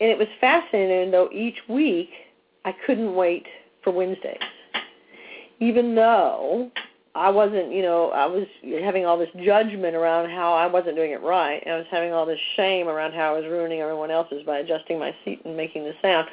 and 0.00 0.10
it 0.10 0.18
was 0.18 0.26
fascinating 0.40 1.12
though. 1.12 1.30
Each 1.32 1.56
week, 1.68 2.10
I 2.64 2.74
couldn't 2.84 3.14
wait 3.14 3.46
for 3.84 3.92
Wednesdays, 3.92 4.40
even 5.60 5.94
though 5.94 6.72
I 7.14 7.30
wasn't, 7.30 7.72
you 7.72 7.82
know, 7.82 8.10
I 8.10 8.26
was 8.26 8.46
having 8.82 9.06
all 9.06 9.16
this 9.16 9.28
judgment 9.44 9.94
around 9.94 10.30
how 10.30 10.52
I 10.52 10.66
wasn't 10.66 10.96
doing 10.96 11.12
it 11.12 11.22
right. 11.22 11.62
and 11.64 11.72
I 11.72 11.78
was 11.78 11.86
having 11.88 12.12
all 12.12 12.26
this 12.26 12.40
shame 12.56 12.88
around 12.88 13.12
how 13.12 13.32
I 13.32 13.38
was 13.38 13.48
ruining 13.48 13.80
everyone 13.80 14.10
else's 14.10 14.42
by 14.44 14.58
adjusting 14.58 14.98
my 14.98 15.14
seat 15.24 15.42
and 15.44 15.56
making 15.56 15.84
the 15.84 15.92
sound. 16.02 16.26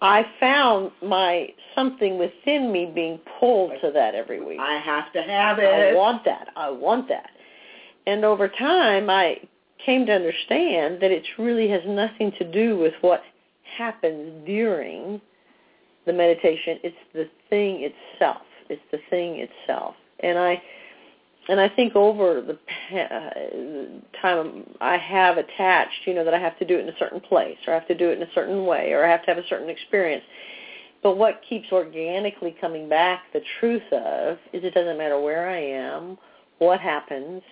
I 0.00 0.26
found 0.38 0.90
my 1.02 1.48
something 1.74 2.18
within 2.18 2.70
me 2.70 2.90
being 2.94 3.18
pulled 3.40 3.72
to 3.80 3.90
that 3.92 4.14
every 4.14 4.44
week. 4.44 4.60
I 4.60 4.78
have 4.78 5.12
to 5.12 5.22
have 5.22 5.58
it. 5.58 5.64
I 5.64 5.94
want 5.94 6.24
that. 6.24 6.48
I 6.56 6.70
want 6.70 7.08
that. 7.08 7.30
And 8.06 8.24
over 8.24 8.48
time, 8.48 9.08
I 9.08 9.40
came 9.84 10.06
to 10.06 10.12
understand 10.12 11.00
that 11.00 11.10
it 11.10 11.24
really 11.38 11.68
has 11.68 11.82
nothing 11.86 12.32
to 12.38 12.50
do 12.50 12.78
with 12.78 12.94
what 13.00 13.22
happens 13.76 14.46
during 14.46 15.20
the 16.06 16.12
meditation. 16.12 16.78
It's 16.82 16.96
the 17.12 17.28
thing 17.50 17.90
itself. 17.90 18.42
It's 18.68 18.82
the 18.92 18.98
thing 19.10 19.46
itself. 19.46 19.94
And 20.20 20.38
I 20.38 20.62
and 21.48 21.60
I 21.60 21.68
think 21.68 21.94
over 21.94 22.40
the 22.40 22.58
uh, 22.98 24.20
time 24.20 24.64
I 24.80 24.96
have 24.96 25.36
attached, 25.36 26.06
you 26.06 26.14
know, 26.14 26.24
that 26.24 26.34
I 26.34 26.38
have 26.38 26.58
to 26.58 26.64
do 26.64 26.78
it 26.78 26.80
in 26.80 26.88
a 26.88 26.98
certain 26.98 27.20
place, 27.20 27.58
or 27.66 27.74
I 27.74 27.78
have 27.78 27.88
to 27.88 27.94
do 27.94 28.10
it 28.10 28.18
in 28.18 28.22
a 28.22 28.32
certain 28.34 28.64
way, 28.66 28.92
or 28.92 29.04
I 29.04 29.10
have 29.10 29.22
to 29.24 29.34
have 29.34 29.38
a 29.38 29.46
certain 29.48 29.68
experience. 29.68 30.24
But 31.02 31.18
what 31.18 31.42
keeps 31.46 31.66
organically 31.70 32.56
coming 32.60 32.88
back 32.88 33.24
the 33.34 33.42
truth 33.60 33.92
of 33.92 34.38
is 34.54 34.64
it 34.64 34.72
doesn't 34.72 34.96
matter 34.96 35.20
where 35.20 35.48
I 35.50 35.60
am, 35.60 36.16
what 36.58 36.80
happens, 36.80 37.42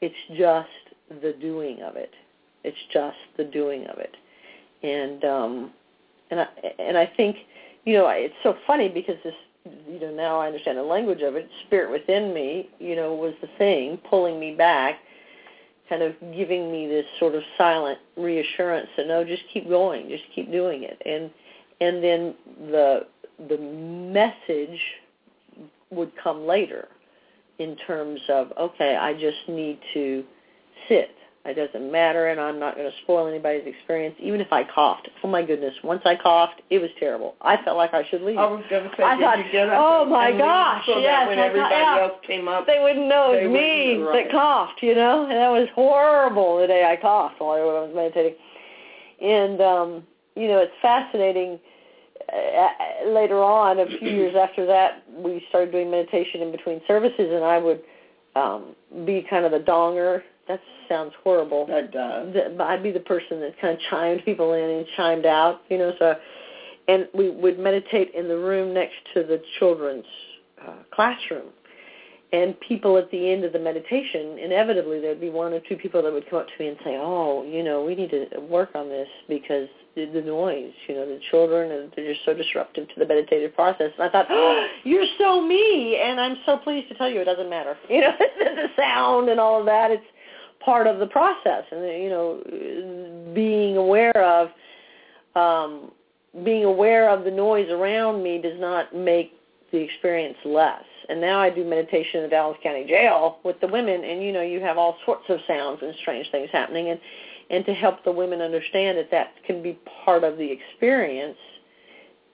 it's 0.00 0.14
just 0.38 1.20
the 1.22 1.34
doing 1.40 1.82
of 1.82 1.96
it. 1.96 2.12
It's 2.64 2.76
just 2.92 3.18
the 3.36 3.44
doing 3.44 3.86
of 3.86 3.98
it. 3.98 4.16
And 4.82 5.24
um 5.24 5.72
and 6.30 6.40
I 6.40 6.46
and 6.78 6.96
I 6.96 7.10
think, 7.16 7.36
you 7.84 7.94
know, 7.94 8.08
it's 8.08 8.34
so 8.42 8.56
funny 8.66 8.88
because 8.88 9.16
this 9.22 9.34
you 9.88 10.00
know, 10.00 10.10
now 10.10 10.40
I 10.40 10.46
understand 10.46 10.78
the 10.78 10.82
language 10.82 11.22
of 11.22 11.36
it. 11.36 11.48
Spirit 11.66 11.90
within 11.90 12.32
me, 12.32 12.68
you 12.78 12.96
know, 12.96 13.14
was 13.14 13.34
the 13.40 13.48
thing 13.58 13.98
pulling 14.08 14.38
me 14.38 14.54
back, 14.54 14.98
kind 15.88 16.02
of 16.02 16.14
giving 16.34 16.70
me 16.70 16.86
this 16.86 17.06
sort 17.18 17.34
of 17.34 17.42
silent 17.56 17.98
reassurance 18.16 18.88
that 18.96 19.06
no, 19.06 19.24
just 19.24 19.42
keep 19.52 19.68
going, 19.68 20.08
just 20.08 20.24
keep 20.34 20.50
doing 20.50 20.82
it. 20.84 21.00
And 21.04 21.30
and 21.80 22.02
then 22.02 22.34
the 22.70 23.06
the 23.48 23.58
message 23.58 24.80
would 25.90 26.10
come 26.22 26.46
later 26.46 26.88
in 27.58 27.76
terms 27.86 28.20
of 28.28 28.52
okay, 28.58 28.96
I 28.96 29.12
just 29.14 29.48
need 29.48 29.78
to 29.94 30.24
sit. 30.88 31.10
It 31.48 31.54
doesn't 31.54 31.90
matter, 31.92 32.28
and 32.28 32.40
I'm 32.40 32.58
not 32.58 32.76
going 32.76 32.90
to 32.90 32.96
spoil 33.02 33.26
anybody's 33.26 33.66
experience. 33.66 34.16
Even 34.20 34.40
if 34.40 34.52
I 34.52 34.64
coughed, 34.64 35.08
oh 35.22 35.28
my 35.28 35.42
goodness! 35.42 35.74
Once 35.84 36.02
I 36.04 36.16
coughed, 36.16 36.60
it 36.70 36.78
was 36.78 36.90
terrible. 36.98 37.36
I 37.40 37.62
felt 37.64 37.76
like 37.76 37.94
I 37.94 38.06
should 38.08 38.22
leave. 38.22 38.38
I 38.38 38.46
was 38.46 38.64
going 38.68 38.84
to 38.84 38.90
say, 38.96 39.02
I 39.02 39.18
thought, 39.18 39.38
you 39.38 39.52
get 39.52 39.68
up 39.68 39.74
oh 39.78 40.04
my 40.04 40.32
gosh, 40.32 40.84
so 40.86 40.98
yes, 40.98 41.06
that 41.06 41.28
when 41.28 41.38
I 41.38 41.42
thought, 41.42 41.46
everybody 41.48 41.74
yeah. 41.74 42.02
else 42.02 42.20
came 42.26 42.48
up, 42.48 42.66
they 42.66 42.80
wouldn't 42.80 43.08
know 43.08 43.32
it 43.32 43.44
was 43.44 43.52
me 43.52 43.98
right. 43.98 44.24
that 44.24 44.32
coughed, 44.32 44.82
you 44.82 44.94
know, 44.94 45.22
and 45.22 45.32
that 45.32 45.50
was 45.50 45.68
horrible 45.74 46.60
the 46.60 46.66
day 46.66 46.84
I 46.84 46.96
coughed 47.00 47.40
while 47.40 47.52
I 47.52 47.60
was 47.60 47.92
meditating. 47.94 48.34
And 49.22 49.60
um, 49.60 50.02
you 50.34 50.48
know, 50.48 50.58
it's 50.58 50.74
fascinating. 50.82 51.58
Uh, 52.32 53.08
later 53.08 53.42
on, 53.42 53.78
a 53.78 53.86
few 53.86 54.10
years 54.10 54.34
after 54.40 54.66
that, 54.66 55.04
we 55.16 55.44
started 55.48 55.72
doing 55.72 55.90
meditation 55.90 56.42
in 56.42 56.50
between 56.50 56.80
services, 56.86 57.30
and 57.32 57.44
I 57.44 57.58
would 57.58 57.80
um, 58.34 58.74
be 59.04 59.26
kind 59.28 59.44
of 59.44 59.52
the 59.52 59.58
donger. 59.60 60.22
That 60.48 60.60
sounds 60.88 61.12
horrible. 61.24 61.66
that 61.66 61.92
does. 61.92 62.32
The- 62.32 62.62
I'd 62.62 62.82
be 62.82 62.92
the 62.92 63.00
person 63.00 63.40
that 63.40 63.58
kind 63.60 63.74
of 63.74 63.80
chimed 63.90 64.24
people 64.24 64.52
in 64.52 64.70
and 64.70 64.86
chimed 64.96 65.26
out, 65.26 65.62
you 65.68 65.78
know. 65.78 65.92
So, 65.98 66.14
and 66.88 67.08
we 67.14 67.30
would 67.30 67.58
meditate 67.58 68.14
in 68.14 68.28
the 68.28 68.38
room 68.38 68.72
next 68.72 68.94
to 69.14 69.24
the 69.24 69.42
children's 69.58 70.04
uh, 70.64 70.74
classroom, 70.92 71.48
and 72.32 72.58
people 72.60 72.96
at 72.96 73.10
the 73.10 73.32
end 73.32 73.44
of 73.44 73.52
the 73.52 73.58
meditation, 73.58 74.38
inevitably 74.38 75.00
there'd 75.00 75.20
be 75.20 75.30
one 75.30 75.52
or 75.52 75.60
two 75.68 75.76
people 75.76 76.00
that 76.02 76.12
would 76.12 76.28
come 76.30 76.38
up 76.40 76.46
to 76.46 76.52
me 76.62 76.68
and 76.68 76.76
say, 76.84 76.96
"Oh, 76.96 77.42
you 77.44 77.64
know, 77.64 77.84
we 77.84 77.96
need 77.96 78.10
to 78.10 78.28
work 78.40 78.70
on 78.76 78.88
this 78.88 79.08
because 79.28 79.68
the, 79.96 80.06
the 80.06 80.22
noise, 80.22 80.72
you 80.88 80.94
know, 80.94 81.06
the 81.06 81.18
children, 81.30 81.90
they're 81.96 82.12
just 82.12 82.24
so 82.24 82.34
disruptive 82.34 82.86
to 82.88 82.94
the 82.98 83.06
meditative 83.06 83.52
process." 83.56 83.90
And 83.98 84.08
I 84.08 84.10
thought, 84.10 84.26
"Oh, 84.30 84.66
you're 84.84 85.06
so 85.18 85.40
me," 85.40 86.00
and 86.04 86.20
I'm 86.20 86.36
so 86.46 86.56
pleased 86.58 86.88
to 86.88 86.94
tell 86.94 87.08
you 87.10 87.20
it 87.20 87.24
doesn't 87.24 87.50
matter. 87.50 87.76
You 87.90 88.02
know, 88.02 88.12
the 88.38 88.68
sound 88.76 89.28
and 89.28 89.40
all 89.40 89.58
of 89.58 89.66
that, 89.66 89.90
it's 89.90 90.04
part 90.66 90.86
of 90.86 90.98
the 90.98 91.06
process, 91.06 91.64
and 91.70 91.80
you 92.02 92.10
know, 92.10 93.32
being 93.34 93.78
aware 93.78 94.22
of 94.22 94.48
um, 95.34 95.92
being 96.44 96.64
aware 96.64 97.08
of 97.08 97.24
the 97.24 97.30
noise 97.30 97.70
around 97.70 98.22
me 98.22 98.38
does 98.42 98.60
not 98.60 98.94
make 98.94 99.32
the 99.72 99.78
experience 99.78 100.36
less. 100.44 100.84
And 101.08 101.20
now 101.20 101.38
I 101.38 101.50
do 101.50 101.64
meditation 101.64 102.16
in 102.16 102.22
the 102.24 102.28
Dallas 102.28 102.58
County 102.62 102.84
Jail 102.84 103.38
with 103.44 103.60
the 103.60 103.68
women, 103.68 104.04
and 104.04 104.22
you 104.22 104.32
know 104.32 104.42
you 104.42 104.60
have 104.60 104.76
all 104.76 104.98
sorts 105.06 105.24
of 105.28 105.38
sounds 105.46 105.78
and 105.82 105.94
strange 106.02 106.26
things 106.30 106.50
happening, 106.52 106.90
and 106.90 107.00
and 107.48 107.64
to 107.64 107.72
help 107.72 108.04
the 108.04 108.10
women 108.12 108.40
understand 108.40 108.98
that 108.98 109.10
that 109.12 109.34
can 109.46 109.62
be 109.62 109.78
part 110.04 110.24
of 110.24 110.36
the 110.36 110.50
experience 110.50 111.38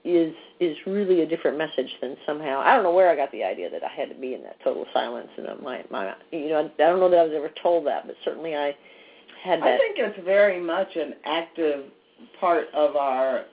is 0.05 0.35
is 0.59 0.77
really 0.87 1.21
a 1.21 1.27
different 1.27 1.57
message 1.57 1.91
than 2.01 2.17
somehow 2.27 2.61
I 2.61 2.75
don't 2.75 2.83
know 2.83 2.93
where 2.93 3.09
I 3.09 3.17
got 3.17 3.31
the 3.31 3.45
idea 3.45 3.71
that 3.71 3.85
I 3.85 3.89
had 3.89 4.09
to 4.09 4.15
be 4.17 4.35
in 4.35 4.43
that 4.43 4.57
total 4.65 4.85
silence 4.93 5.29
and 5.37 5.47
my 5.63 5.85
my 5.91 6.15
you 6.33 6.49
know 6.49 6.71
I 6.75 6.83
don't 6.83 6.99
know 7.01 7.09
that 7.09 7.19
I 7.19 7.23
was 7.23 7.33
ever 7.35 7.51
told 7.63 7.87
that, 7.87 8.07
but 8.07 8.17
certainly 8.25 8.57
I 8.57 8.75
had 9.45 9.61
that. 9.61 9.69
I 9.69 9.79
think 9.79 9.99
it's 9.99 10.25
very 10.25 10.61
much 10.61 10.95
an 10.97 11.15
active 11.25 11.85
part 12.41 12.67
of 12.75 12.97
our 12.97 13.45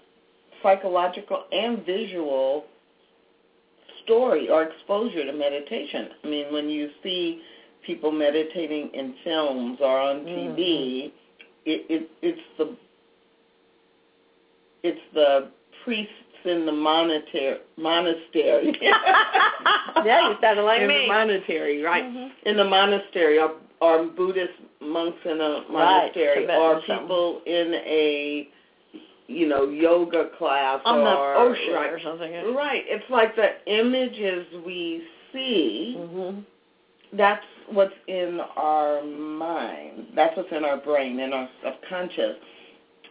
psychological 0.63 1.45
and 1.51 1.85
visual 1.85 2.65
story 4.03 4.49
or 4.49 4.63
exposure 4.63 5.25
to 5.25 5.33
meditation. 5.33 6.09
I 6.23 6.27
mean, 6.27 6.51
when 6.53 6.69
you 6.69 6.89
see 7.03 7.41
people 7.85 8.12
meditating 8.12 8.89
in 8.93 9.13
films 9.23 9.77
or 9.81 9.99
on 9.99 10.25
TV, 10.25 10.57
Mhm. 10.57 11.12
it, 11.65 11.85
it 11.89 12.09
it's 12.21 12.41
the 12.57 12.75
it's 14.83 15.01
the 15.13 15.49
priests 15.83 16.13
in 16.45 16.65
the 16.65 16.71
monastery 16.71 17.58
monastery. 17.78 18.78
yeah, 18.82 20.30
you 20.30 20.36
sounded 20.41 20.63
like 20.63 20.82
in 20.82 20.88
me. 20.88 21.02
the 21.02 21.08
monastery, 21.08 21.82
right? 21.82 22.04
Mhm. 22.04 22.30
In 22.45 22.58
the 22.58 22.63
monastery, 22.65 23.39
or, 23.39 23.52
or 23.82 24.06
Buddhist 24.06 24.54
monks 24.82 25.19
in 25.25 25.39
a 25.41 25.63
monastery, 25.71 26.41
Tibetan 26.41 26.62
or 26.62 26.82
something. 26.88 27.08
people 27.08 27.41
in 27.45 27.73
a 27.86 28.47
you 29.28 29.47
know 29.47 29.69
yoga 29.69 30.30
class 30.38 30.82
on 30.86 31.04
the 31.04 31.12
or 31.13 31.36
ocean 31.36 31.73
right, 31.73 31.91
or 31.91 31.99
something. 32.04 32.32
right. 32.56 32.84
It's 32.88 33.10
like 33.10 33.36
the 33.36 33.49
images 33.67 34.45
we 34.65 35.04
see. 35.34 35.95
Mhm. 35.97 36.43
That's 37.13 37.45
what's 37.71 37.93
in 38.08 38.39
our 38.56 39.04
mind. 39.04 40.08
That's 40.15 40.36
what's 40.38 40.52
in 40.52 40.63
our 40.63 40.78
brain, 40.78 41.19
in 41.19 41.34
our 41.34 41.49
subconscious. 41.63 42.36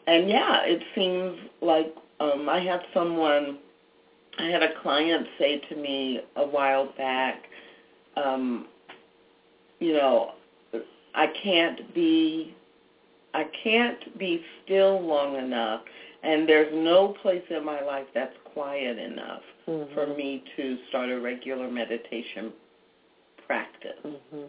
And 0.06 0.28
yeah, 0.30 0.62
it 0.64 0.82
seems 0.94 1.36
like 1.60 1.94
um, 2.20 2.48
I 2.48 2.60
had 2.60 2.80
someone, 2.92 3.58
I 4.38 4.44
had 4.46 4.62
a 4.62 4.80
client 4.82 5.26
say 5.38 5.58
to 5.68 5.76
me 5.76 6.20
a 6.36 6.44
while 6.44 6.92
back, 6.96 7.44
um, 8.16 8.66
you 9.80 9.92
know, 9.92 10.32
I 11.14 11.26
can't 11.42 11.94
be, 11.94 12.54
I 13.34 13.44
can't 13.62 14.18
be 14.18 14.40
still 14.64 15.00
long 15.00 15.36
enough, 15.36 15.82
and 16.22 16.48
there's 16.48 16.72
no 16.72 17.14
place 17.22 17.42
in 17.50 17.64
my 17.64 17.80
life 17.80 18.06
that's 18.14 18.36
quiet 18.44 18.98
enough 18.98 19.42
Mhm. 19.66 19.94
for 19.94 20.06
me 20.06 20.42
to 20.56 20.76
start 20.88 21.10
a 21.10 21.18
regular 21.18 21.68
meditation 21.68 22.52
practice. 23.46 24.00
Mhm. 24.04 24.48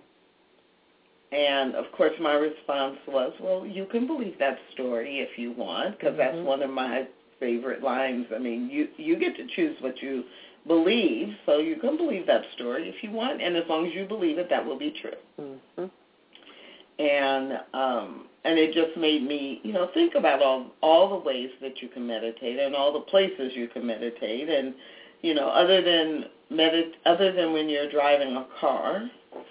And 1.31 1.75
of 1.75 1.91
course, 1.91 2.13
my 2.19 2.33
response 2.33 2.97
was, 3.07 3.31
"Well, 3.39 3.65
you 3.65 3.85
can 3.85 4.07
believe 4.07 4.37
that 4.39 4.57
story 4.71 5.19
if 5.19 5.37
you 5.37 5.51
want, 5.51 5.97
because 5.99 6.17
that's 6.17 6.35
Mhm. 6.35 6.43
one 6.43 6.63
of 6.63 6.71
my 6.71 7.05
favorite 7.39 7.83
lines. 7.83 8.25
I 8.33 8.39
mean, 8.39 8.69
you 8.69 8.87
you 8.97 9.17
get 9.17 9.35
to 9.37 9.47
choose 9.55 9.75
what 9.81 10.01
you 10.01 10.23
believe, 10.67 11.33
so 11.45 11.57
you 11.59 11.77
can 11.77 11.97
believe 11.97 12.27
that 12.27 12.41
story 12.55 12.89
if 12.89 13.03
you 13.03 13.11
want, 13.11 13.41
and 13.41 13.55
as 13.55 13.63
long 13.69 13.87
as 13.87 13.93
you 13.93 14.05
believe 14.05 14.37
it, 14.37 14.49
that 14.49 14.65
will 14.65 14.77
be 14.77 14.91
true." 15.01 15.11
Mhm. 15.77 15.89
And 16.99 17.53
um, 17.73 18.25
and 18.43 18.57
it 18.57 18.73
just 18.73 18.97
made 18.97 19.23
me, 19.23 19.61
you 19.63 19.71
know, 19.71 19.89
think 19.93 20.15
about 20.15 20.41
all 20.41 20.65
all 20.81 21.09
the 21.09 21.23
ways 21.25 21.49
that 21.61 21.81
you 21.81 21.87
can 21.87 22.05
meditate 22.05 22.59
and 22.59 22.75
all 22.75 22.91
the 22.91 22.99
places 23.01 23.53
you 23.55 23.67
can 23.67 23.85
meditate, 23.85 24.49
and 24.49 24.73
you 25.21 25.33
know, 25.33 25.47
other 25.47 25.81
than 25.81 26.25
medit 26.51 26.91
other 27.05 27.31
than 27.31 27.53
when 27.53 27.69
you're 27.69 27.89
driving 27.89 28.35
a 28.35 28.45
car 28.59 29.09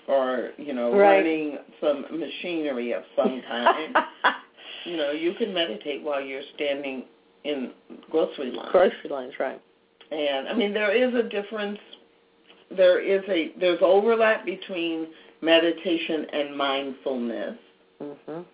or 0.08 0.50
you 0.58 0.72
know 0.72 0.94
Right. 0.94 1.18
running 1.18 1.58
some 1.80 2.04
machinery 2.10 2.92
of 2.92 3.02
some 3.16 3.42
kind. 3.48 3.96
you 4.84 4.96
know, 4.96 5.10
you 5.10 5.32
can 5.34 5.52
meditate 5.54 6.02
while 6.02 6.20
you're 6.20 6.42
standing 6.54 7.04
in 7.44 7.72
grocery 8.10 8.50
lines. 8.50 8.70
Grocery 8.72 9.10
lines, 9.10 9.32
right? 9.38 9.60
And 10.10 10.48
I 10.48 10.54
mean, 10.54 10.72
there 10.72 10.92
is 10.92 11.14
a 11.14 11.28
difference. 11.28 11.78
There 12.76 13.00
is 13.00 13.22
a 13.28 13.52
there's 13.58 13.80
overlap 13.82 14.44
between 14.44 15.08
meditation 15.40 16.26
and 16.32 16.56
mindfulness. 16.56 17.56
Mhm. 18.02 18.44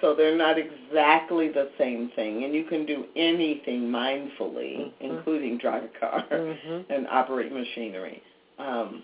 So 0.00 0.14
they're 0.14 0.36
not 0.36 0.56
exactly 0.58 1.48
the 1.48 1.68
same 1.76 2.08
thing, 2.16 2.44
and 2.44 2.54
you 2.54 2.64
can 2.64 2.86
do 2.86 3.04
anything 3.16 3.82
mindfully, 3.82 4.78
Mhm. 4.78 4.92
including 5.00 5.58
drive 5.58 5.84
a 5.84 5.88
car 5.88 6.24
Mhm. 6.30 6.84
and 6.88 7.06
operate 7.08 7.52
machinery. 7.52 8.22
Um, 8.58 9.02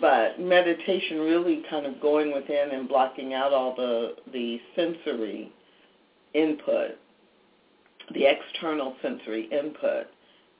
but 0.00 0.38
meditation 0.38 1.20
really 1.20 1.62
kind 1.70 1.86
of 1.86 2.00
going 2.00 2.32
within 2.32 2.70
and 2.72 2.88
blocking 2.88 3.34
out 3.34 3.52
all 3.52 3.72
the 3.74 4.16
the 4.32 4.60
sensory 4.74 5.50
input, 6.34 6.98
the 8.14 8.26
external 8.26 8.94
sensory 9.02 9.44
input. 9.52 10.06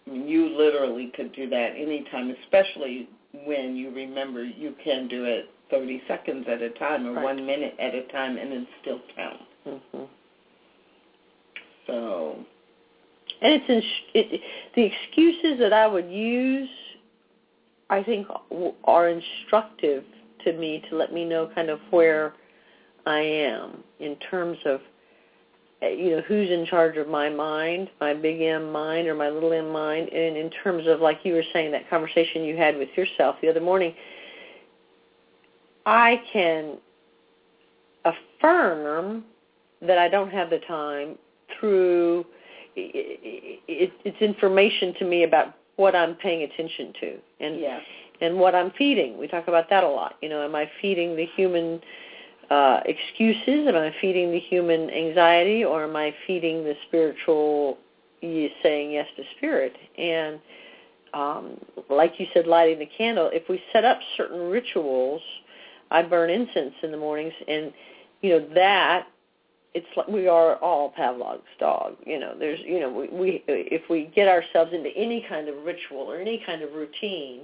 I 0.07 0.11
mean, 0.11 0.29
you 0.29 0.57
literally 0.57 1.13
could 1.15 1.33
do 1.33 1.49
that 1.51 1.73
anytime, 1.77 2.35
especially 2.45 3.09
when 3.45 3.77
you 3.77 3.91
remember 3.91 4.45
you 4.45 4.75
can 4.83 5.09
do 5.09 5.25
it 5.25 5.51
30 5.71 6.03
seconds 6.07 6.47
at 6.49 6.63
a 6.63 6.71
time 6.71 7.07
or 7.07 7.13
Right. 7.13 7.25
one 7.25 7.45
minute 7.47 7.75
at 7.79 7.95
a 7.95 8.03
time, 8.05 8.39
and 8.39 8.53
it 8.53 8.69
still 8.81 9.01
counts. 9.17 9.45
Mhm. 9.67 10.09
So, 11.87 12.45
And 13.43 13.53
it's 13.53 13.69
in, 13.69 13.83
it, 14.15 14.41
the 14.75 14.83
excuses 14.85 15.59
that 15.59 15.73
I 15.73 15.87
would 15.87 16.09
use, 16.11 16.71
I 17.91 18.03
think, 18.03 18.27
are 18.85 19.09
instructive 19.09 20.05
to 20.45 20.53
me 20.53 20.83
to 20.89 20.97
let 20.97 21.13
me 21.13 21.25
know 21.25 21.49
kind 21.49 21.69
of 21.69 21.81
where 21.91 22.33
I 23.05 23.21
am 23.21 23.83
in 24.01 24.17
terms 24.17 24.59
of, 24.65 24.81
Uh, 25.83 25.89
you 25.89 26.11
know, 26.11 26.23
who's 26.23 26.51
in 26.51 26.65
charge 26.65 26.97
of 26.97 27.07
my 27.07 27.29
mind, 27.29 27.91
my 28.01 28.15
big 28.15 28.41
M 28.41 28.73
mind 28.73 29.07
or 29.09 29.15
my 29.15 29.29
little 29.29 29.53
M 29.53 29.71
mind, 29.71 30.09
and 30.09 30.37
in 30.37 30.51
terms 30.63 30.87
of, 30.87 31.01
like 31.01 31.21
you 31.23 31.35
were 31.35 31.45
saying, 31.53 31.71
that 31.73 31.89
conversation 31.91 32.45
you 32.45 32.57
had 32.57 32.79
with 32.79 32.89
yourself 32.97 33.37
the 33.43 33.49
other 33.49 33.61
morning, 33.61 33.95
I 35.85 36.23
can 36.33 36.79
affirm 38.07 39.25
that 39.83 39.99
I 39.99 40.09
don't 40.09 40.31
have 40.31 40.49
the 40.49 40.61
time 40.61 41.17
through 41.59 42.25
it, 42.75 43.61
it, 43.69 43.93
it's 44.05 44.23
information 44.23 44.95
to 44.99 45.05
me 45.05 45.25
about 45.25 45.55
what 45.77 45.95
I'm 45.95 46.15
paying 46.15 46.43
attention 46.43 46.93
to 47.01 47.17
and 47.41 47.61
yeah. 47.61 47.81
and 48.21 48.39
what 48.39 48.55
I'm 48.55 48.71
feeding. 48.79 49.19
We 49.19 49.29
talk 49.29 49.49
about 49.49 49.69
that 49.71 49.85
a 49.85 49.89
lot. 49.89 50.17
You 50.23 50.29
know, 50.29 50.43
am 50.43 50.55
I 50.55 50.71
feeding 50.81 51.17
the 51.17 51.27
human 51.37 51.81
uh, 52.51 52.81
excuses? 52.85 53.67
Am 53.69 53.77
I 53.77 53.95
feeding 54.01 54.31
the 54.31 54.41
human 54.41 54.91
anxiety, 54.91 55.65
or 55.65 55.85
am 55.85 55.97
I 55.97 56.15
feeding 56.27 56.65
the 56.65 56.75
spiritual 56.89 57.79
saying 58.21 58.93
yes 58.93 59.07
to 59.17 59.23
spirit? 59.37 59.77
And 59.99 60.41
um, 61.15 61.59
like 61.89 62.15
you 62.19 62.27
said, 62.35 62.47
lighting 62.47 62.79
the 62.79 62.89
candle. 62.99 63.31
If 63.33 63.49
we 63.49 63.63
set 63.73 63.85
up 63.85 63.99
certain 64.17 64.51
rituals, 64.51 65.23
I 65.91 66.03
burn 66.03 66.31
incense 66.31 66.75
in 66.83 66.91
the 66.91 66.97
mornings, 66.97 67.33
and 67.49 67.73
you 68.23 68.31
know 68.31 68.49
that 68.55 69.07
it's 69.75 69.87
like 69.97 70.09
we 70.09 70.27
are 70.27 70.57
all 70.57 70.91
Pavlov's 70.91 71.43
dog. 71.59 71.97
You 72.05 72.19
know, 72.19 72.35
there's 72.39 72.61
you 72.61 72.81
know 72.81 72.91
we, 72.91 73.09
we 73.09 73.45
if 73.47 73.83
we 73.89 74.11
get 74.15 74.29
ourselves 74.29 74.73
into 74.73 74.91
any 74.97 75.25
kind 75.29 75.49
of 75.49 75.65
ritual 75.65 76.01
or 76.11 76.19
any 76.19 76.43
kind 76.45 76.63
of 76.63 76.73
routine, 76.73 77.43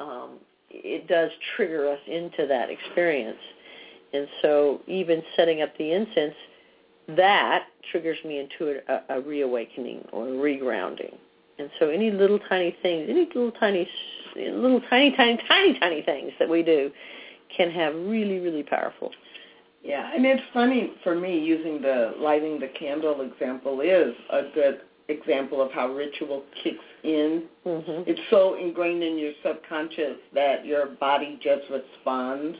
um, 0.00 0.38
it 0.70 1.06
does 1.08 1.30
trigger 1.56 1.88
us 1.88 2.00
into 2.06 2.46
that 2.46 2.70
experience. 2.70 3.38
And 4.14 4.28
so 4.42 4.80
even 4.86 5.22
setting 5.36 5.62
up 5.62 5.76
the 5.76 5.92
incense, 5.92 6.34
that 7.16 7.66
triggers 7.90 8.18
me 8.24 8.38
into 8.38 8.80
a, 8.88 9.16
a 9.16 9.20
reawakening 9.20 10.06
or 10.12 10.28
a 10.28 10.32
regrounding. 10.32 11.14
And 11.58 11.70
so 11.78 11.88
any 11.88 12.10
little 12.10 12.38
tiny 12.38 12.76
things, 12.82 13.08
any 13.10 13.26
little 13.26 13.52
tiny, 13.52 13.88
little 14.36 14.80
tiny, 14.88 15.14
tiny, 15.16 15.38
tiny, 15.48 15.78
tiny 15.78 16.02
things 16.02 16.32
that 16.38 16.48
we 16.48 16.62
do 16.62 16.90
can 17.56 17.70
have 17.70 17.94
really, 17.94 18.40
really 18.40 18.62
powerful 18.62 19.12
Yeah, 19.84 20.10
and 20.14 20.24
it's 20.24 20.42
funny 20.52 20.92
for 21.02 21.14
me 21.14 21.38
using 21.38 21.80
the 21.80 22.14
lighting 22.18 22.58
the 22.58 22.68
candle 22.68 23.20
example 23.20 23.80
is 23.80 24.14
a 24.30 24.42
good 24.54 24.80
example 25.08 25.60
of 25.60 25.70
how 25.70 25.88
ritual 25.92 26.42
kicks 26.62 26.84
in. 27.02 27.44
Mhm. 27.66 28.08
It's 28.08 28.20
so 28.30 28.54
ingrained 28.54 29.02
in 29.02 29.18
your 29.18 29.32
subconscious 29.42 30.16
that 30.32 30.64
your 30.64 30.86
body 30.86 31.38
just 31.42 31.68
responds 31.68 32.56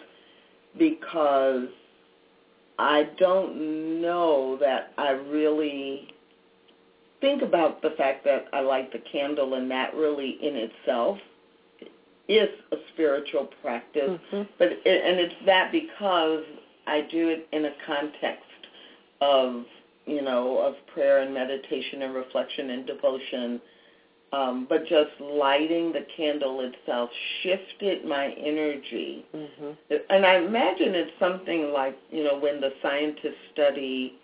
because 0.79 1.69
I 2.79 3.09
don't 3.19 4.01
know 4.01 4.57
that 4.61 4.93
I 4.99 5.11
really 5.11 6.09
think 7.21 7.43
about 7.43 7.81
the 7.83 7.91
fact 7.91 8.25
that 8.25 8.47
I 8.53 8.61
light 8.61 8.93
the 8.93 8.99
candle 9.11 9.55
and 9.55 9.71
that 9.71 9.95
really 9.95 10.39
in 10.43 10.57
itself 10.57 11.19
is 12.29 12.49
a 12.73 12.77
spiritual 12.93 13.47
practice. 13.63 14.19
Mhm. 14.33 14.49
But 14.59 14.73
it, 14.73 15.05
and 15.05 15.21
it's 15.21 15.35
that 15.47 15.71
because 15.73 16.45
I 16.87 17.03
do 17.03 17.29
it 17.29 17.47
in 17.53 17.67
a 17.67 17.73
context 17.87 18.45
of 19.21 19.65
you 20.07 20.23
know 20.23 20.59
of 20.59 20.75
prayer 20.87 21.19
and 21.21 21.33
meditation 21.33 22.03
and 22.03 22.15
reflection 22.15 22.71
and 22.71 22.87
devotion. 22.87 23.61
Um, 24.33 24.67
but 24.69 24.85
just 24.87 25.11
lighting 25.21 25.93
the 25.93 26.05
candle 26.17 26.61
itself 26.61 27.09
shifted 27.43 28.05
my 28.05 28.33
energy, 28.33 29.25
Mhm. 29.33 29.77
and 30.11 30.27
I 30.27 30.37
imagine 30.39 30.95
it's 30.97 31.17
something 31.21 31.73
like 31.73 31.97
you 32.11 32.25
know 32.25 32.37
when 32.37 32.61
the 32.61 32.73
scientists 32.83 33.39
study 33.53 34.15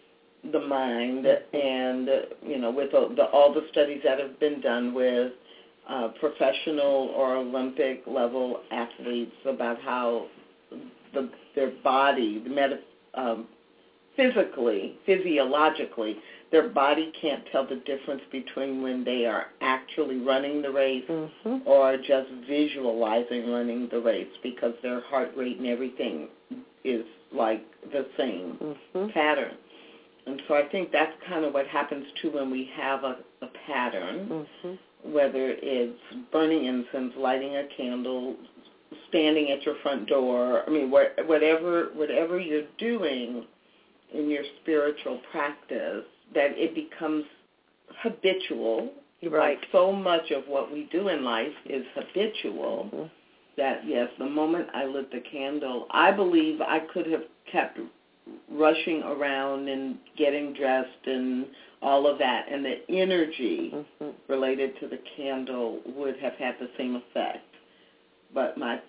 the 0.52 0.58
mind 0.58 1.26
and 1.52 2.08
uh, 2.08 2.22
you 2.44 2.58
know 2.58 2.70
with 2.72 2.90
the, 2.90 3.12
the, 3.14 3.24
all 3.26 3.52
the 3.52 3.64
studies 3.70 4.00
that 4.02 4.18
have 4.18 4.40
been 4.40 4.60
done 4.60 4.94
with 4.94 5.32
uh, 5.88 6.08
professional 6.18 7.12
or 7.14 7.36
Olympic 7.36 8.02
level 8.06 8.60
athletes 8.72 9.36
about 9.44 9.78
how 9.80 10.26
the 11.12 11.28
their 11.54 11.70
body, 11.84 12.38
the 12.42 12.48
meta, 12.48 12.78
um, 13.14 13.46
physically, 14.16 14.96
physiologically, 15.06 16.16
their 16.50 16.68
body 16.68 17.12
can't 17.20 17.44
tell 17.52 17.64
the 17.66 17.76
difference 17.76 18.22
between 18.32 18.82
when 18.82 19.04
they 19.04 19.24
are 19.24 19.46
actually 19.60 20.18
running 20.18 20.62
the 20.62 20.70
race 20.70 21.04
Mhm. 21.08 21.62
or 21.64 21.96
just 21.96 22.28
visualizing 22.48 23.50
running 23.50 23.86
the 23.88 24.00
race 24.00 24.36
because 24.42 24.74
their 24.82 25.00
heart 25.00 25.30
rate 25.36 25.58
and 25.58 25.66
everything 25.66 26.28
is 26.84 27.04
like 27.32 27.62
the 27.92 28.04
same 28.16 28.76
Mhm. 28.94 29.12
pattern. 29.12 29.56
And 30.26 30.42
so 30.48 30.54
I 30.54 30.64
think 30.64 30.90
that's 30.90 31.16
kind 31.22 31.44
of 31.44 31.54
what 31.54 31.66
happens 31.66 32.10
too 32.20 32.30
when 32.30 32.50
we 32.50 32.64
have 32.64 33.04
a, 33.04 33.16
a 33.42 33.46
pattern 33.66 34.46
Mhm. 34.64 34.78
whether 35.02 35.56
it's 35.62 35.98
burning 36.30 36.64
incense, 36.64 37.16
lighting 37.16 37.56
a 37.56 37.64
candle, 37.64 38.36
standing 39.08 39.50
at 39.50 39.64
your 39.64 39.76
front 39.76 40.06
door. 40.06 40.62
I 40.66 40.70
mean, 40.70 40.90
what, 40.90 41.14
whatever 41.26 41.90
whatever 41.94 42.38
you're 42.38 42.66
doing 42.76 43.46
in 44.12 44.28
your 44.28 44.44
spiritual 44.62 45.20
practice, 45.30 46.04
that 46.34 46.52
it 46.56 46.74
becomes 46.74 47.24
habitual. 48.02 48.92
Right. 49.22 49.58
Like 49.58 49.66
so 49.70 49.92
much 49.92 50.30
of 50.30 50.48
what 50.48 50.72
we 50.72 50.88
do 50.90 51.08
in 51.08 51.24
life 51.24 51.52
is 51.66 51.84
habitual. 51.94 52.88
Mhm. 52.92 53.10
That 53.56 53.84
yes, 53.84 54.08
the 54.18 54.26
moment 54.26 54.70
I 54.72 54.86
lit 54.86 55.10
the 55.10 55.20
candle, 55.20 55.86
I 55.90 56.10
believe 56.10 56.60
I 56.62 56.78
could 56.78 57.06
have 57.06 57.24
kept 57.44 57.78
rushing 58.48 59.02
around 59.02 59.68
and 59.68 59.98
getting 60.16 60.52
dressed 60.52 61.06
and 61.06 61.46
all 61.82 62.06
of 62.06 62.18
that, 62.18 62.46
and 62.48 62.64
the 62.64 62.78
energy 62.90 63.70
Mhm. 63.70 64.14
related 64.28 64.78
to 64.78 64.86
the 64.86 64.98
candle 64.98 65.80
would 65.84 66.16
have 66.18 66.36
had 66.36 66.58
the 66.58 66.68
same 66.76 66.96
effect. 66.96 67.44
But 68.32 68.56
my 68.56 68.80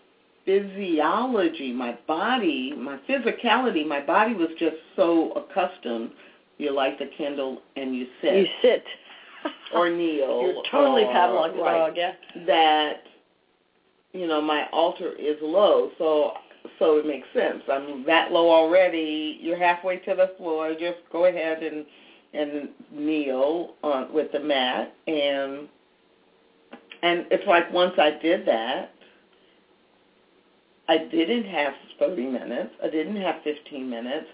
physiology, 0.45 1.71
my 1.71 1.97
body, 2.08 2.73
my 2.75 2.99
physicality, 3.08 3.86
my 3.86 4.01
body 4.01 4.34
was 4.34 4.49
just 4.58 4.77
so 4.95 5.32
accustomed. 5.32 6.12
You 6.58 6.73
light 6.73 6.99
the 6.99 7.10
candle 7.17 7.62
and 7.75 7.95
you 7.95 8.08
sit 8.21 8.36
You 8.36 8.45
sit. 8.62 8.84
or 9.73 9.89
kneel. 9.89 10.41
You're 10.41 10.63
totally 10.69 11.04
the 11.04 11.10
right, 11.10 11.54
dog, 11.56 11.93
yeah. 11.95 12.13
That 12.45 13.04
you 14.13 14.27
know 14.27 14.41
my 14.41 14.67
altar 14.71 15.13
is 15.13 15.38
low, 15.41 15.89
so 15.97 16.34
so 16.77 16.97
it 16.97 17.06
makes 17.06 17.27
sense. 17.34 17.63
I'm 17.71 18.06
that 18.06 18.32
low 18.32 18.51
already. 18.51 19.39
You're 19.41 19.58
halfway 19.58 19.97
to 19.97 20.13
the 20.13 20.32
floor. 20.38 20.73
Just 20.73 20.99
go 21.12 21.25
ahead 21.25 21.63
and 21.63 21.86
and 22.34 22.69
kneel 22.91 23.73
on 23.84 24.13
with 24.13 24.32
the 24.32 24.39
mat 24.39 24.93
and 25.08 25.67
and 27.04 27.25
it's 27.32 27.45
like 27.47 27.71
once 27.73 27.93
I 27.97 28.12
did 28.21 28.45
that 28.45 28.91
I 30.88 30.98
didn't 30.98 31.46
have 31.46 31.74
30 32.00 32.26
minutes. 32.26 32.72
I 32.84 32.89
didn't 32.89 33.17
have 33.17 33.36
15 33.44 33.89
minutes, 33.89 34.28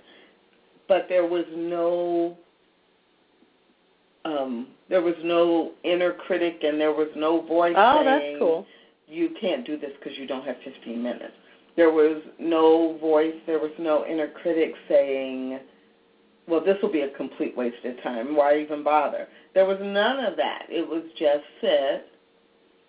but 0.87 1.05
there 1.09 1.25
was 1.25 1.45
no 1.55 2.37
um 4.25 4.67
there 4.89 5.01
was 5.01 5.15
no 5.23 5.71
inner 5.83 6.13
critic 6.13 6.59
and 6.63 6.79
there 6.79 6.91
was 6.93 7.07
no 7.15 7.41
voice 7.41 7.75
Oh, 7.77 8.03
saying 8.03 8.05
that's 8.05 8.39
cool. 8.39 8.65
you 9.07 9.29
can't 9.39 9.65
do 9.65 9.77
this 9.77 9.91
because 9.99 10.17
you 10.17 10.25
don't 10.27 10.43
have 10.45 10.55
15 10.63 11.01
minutes. 11.01 11.33
There 11.75 11.91
was 11.91 12.21
no 12.39 12.97
voice, 12.99 13.35
there 13.45 13.59
was 13.59 13.71
no 13.77 14.05
inner 14.05 14.27
critic 14.29 14.73
saying, 14.89 15.59
well, 16.47 16.63
this 16.63 16.77
will 16.81 16.91
be 16.91 17.01
a 17.01 17.09
complete 17.09 17.55
waste 17.55 17.85
of 17.85 18.01
time. 18.01 18.35
Why 18.35 18.59
even 18.59 18.83
bother? 18.83 19.27
There 19.53 19.65
was 19.65 19.77
none 19.81 20.23
of 20.25 20.37
that. 20.37 20.63
It 20.69 20.87
was 20.87 21.03
just 21.19 21.43
sit, 21.61 22.07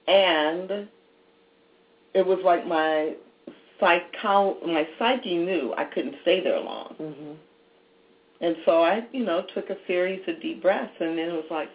and 0.06 0.88
it 2.14 2.24
was 2.26 2.38
like 2.44 2.66
my 2.66 3.14
psycho, 3.80 4.56
my 4.66 4.86
psyche 4.98 5.36
knew 5.36 5.74
I 5.76 5.84
couldn't 5.84 6.16
stay 6.22 6.40
there 6.40 6.60
long. 6.60 6.94
Mhm. 6.98 7.36
And 8.40 8.56
so 8.64 8.82
I, 8.82 9.04
you 9.12 9.24
know, 9.24 9.42
took 9.42 9.70
a 9.70 9.76
series 9.86 10.26
of 10.28 10.40
deep 10.40 10.62
breaths, 10.62 10.94
and 11.00 11.18
then 11.18 11.28
it 11.28 11.34
was 11.34 11.50
like, 11.50 11.68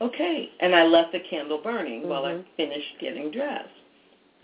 okay. 0.00 0.50
And 0.60 0.74
I 0.74 0.84
left 0.84 1.12
the 1.12 1.20
candle 1.20 1.58
burning 1.58 2.08
while 2.08 2.24
I 2.24 2.32
Mhm. 2.34 2.44
finished 2.56 2.98
getting 2.98 3.30
dressed. 3.30 3.68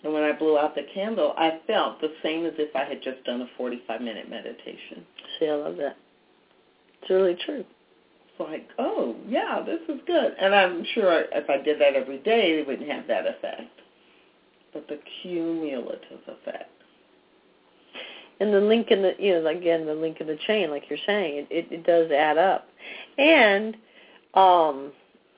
And 0.03 0.13
when 0.13 0.23
I 0.23 0.33
blew 0.33 0.59
out 0.59 0.75
the 0.75 0.83
candle, 0.85 1.35
I 1.37 1.59
felt 1.67 2.01
the 2.01 2.13
same 2.23 2.47
as 2.47 2.59
if 2.59 2.75
I 2.77 2.85
had 2.85 3.03
just 3.03 3.25
done 3.25 3.43
a 3.43 3.47
45-minute 3.47 4.29
meditation. 4.29 5.05
See, 5.39 5.49
I 5.49 5.55
love 5.55 5.77
that. 5.79 5.97
It's 7.01 7.11
really 7.11 7.35
true. 7.35 7.65
It's 8.29 8.41
like, 8.41 8.69
oh, 8.79 9.17
yeah, 9.27 9.61
this 9.61 9.81
is 9.89 10.01
good. 10.03 10.35
And 10.39 10.55
I'm 10.55 10.85
sure 10.85 11.27
if 11.33 11.49
I 11.49 11.57
did 11.57 11.79
that 11.79 11.95
every 11.95 12.19
day, 12.19 12.59
it 12.59 12.67
wouldn't 12.67 12.91
have 12.91 13.07
that 13.07 13.27
effect. 13.27 13.81
But 14.73 14.87
the 14.89 14.99
cumulative 15.23 16.21
effect. 16.29 16.71
And 18.40 18.53
the 18.53 18.61
link 18.61 18.90
in 18.90 19.03
the, 19.03 19.12
you 19.18 19.40
know, 19.40 19.46
again, 19.46 19.87
the 19.87 19.94
link 19.94 20.20
in 20.20 20.27
the 20.27 20.38
chain, 20.46 20.70
like 20.70 20.85
you're 20.90 20.99
saying, 21.07 21.38
it, 21.38 21.46
it, 21.51 21.72
it 21.72 21.87
does 21.87 22.11
add 22.11 22.37
up. 22.38 22.68
And 23.18 23.77
um, 24.35 24.92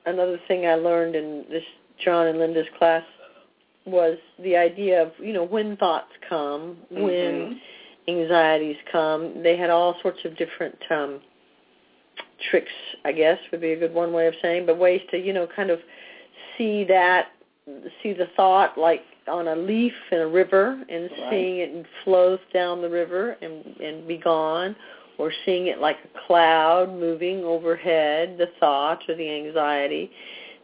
another 0.05 0.39
thing 0.47 0.65
I 0.65 0.75
learned 0.75 1.15
in 1.15 1.45
this 1.49 1.63
John 2.03 2.27
and 2.27 2.39
Linda's 2.39 2.67
class 2.77 3.03
was 3.85 4.17
the 4.43 4.55
idea 4.55 5.01
of, 5.01 5.11
you 5.19 5.33
know, 5.33 5.43
when 5.43 5.77
thoughts 5.77 6.11
come, 6.27 6.77
when 6.91 7.47
Mhm. 7.47 7.59
anxieties 8.07 8.77
come. 8.91 9.43
They 9.43 9.55
had 9.55 9.69
all 9.69 9.95
sorts 10.01 10.19
of 10.25 10.35
different 10.35 10.77
um, 10.91 11.21
tricks, 12.49 12.71
I 13.05 13.11
guess, 13.11 13.37
would 13.51 13.61
be 13.61 13.73
a 13.73 13.79
good 13.79 13.93
one 13.93 14.11
way 14.13 14.27
of 14.27 14.33
saying, 14.41 14.65
but 14.65 14.77
ways 14.77 15.01
to, 15.11 15.17
you 15.17 15.33
know, 15.33 15.47
kind 15.47 15.69
of 15.69 15.79
see 16.57 16.83
that, 16.85 17.27
see 18.01 18.13
the 18.13 18.27
thought 18.35 18.77
like 18.77 19.01
on 19.29 19.47
a 19.47 19.55
leaf 19.55 19.93
in 20.11 20.19
a 20.19 20.27
river 20.27 20.83
and 20.89 21.09
Right. 21.11 21.29
seeing 21.29 21.57
it 21.59 21.85
flow 22.03 22.37
down 22.53 22.81
the 22.81 22.89
river 22.89 23.37
and, 23.41 23.65
and 23.79 24.07
be 24.07 24.17
gone, 24.17 24.75
or 25.17 25.31
seeing 25.45 25.67
it 25.67 25.79
like 25.79 25.97
a 26.03 26.27
cloud 26.27 26.93
moving 26.93 27.43
overhead, 27.43 28.37
the 28.37 28.47
thought 28.59 29.01
or 29.09 29.15
the 29.15 29.29
anxiety, 29.29 30.09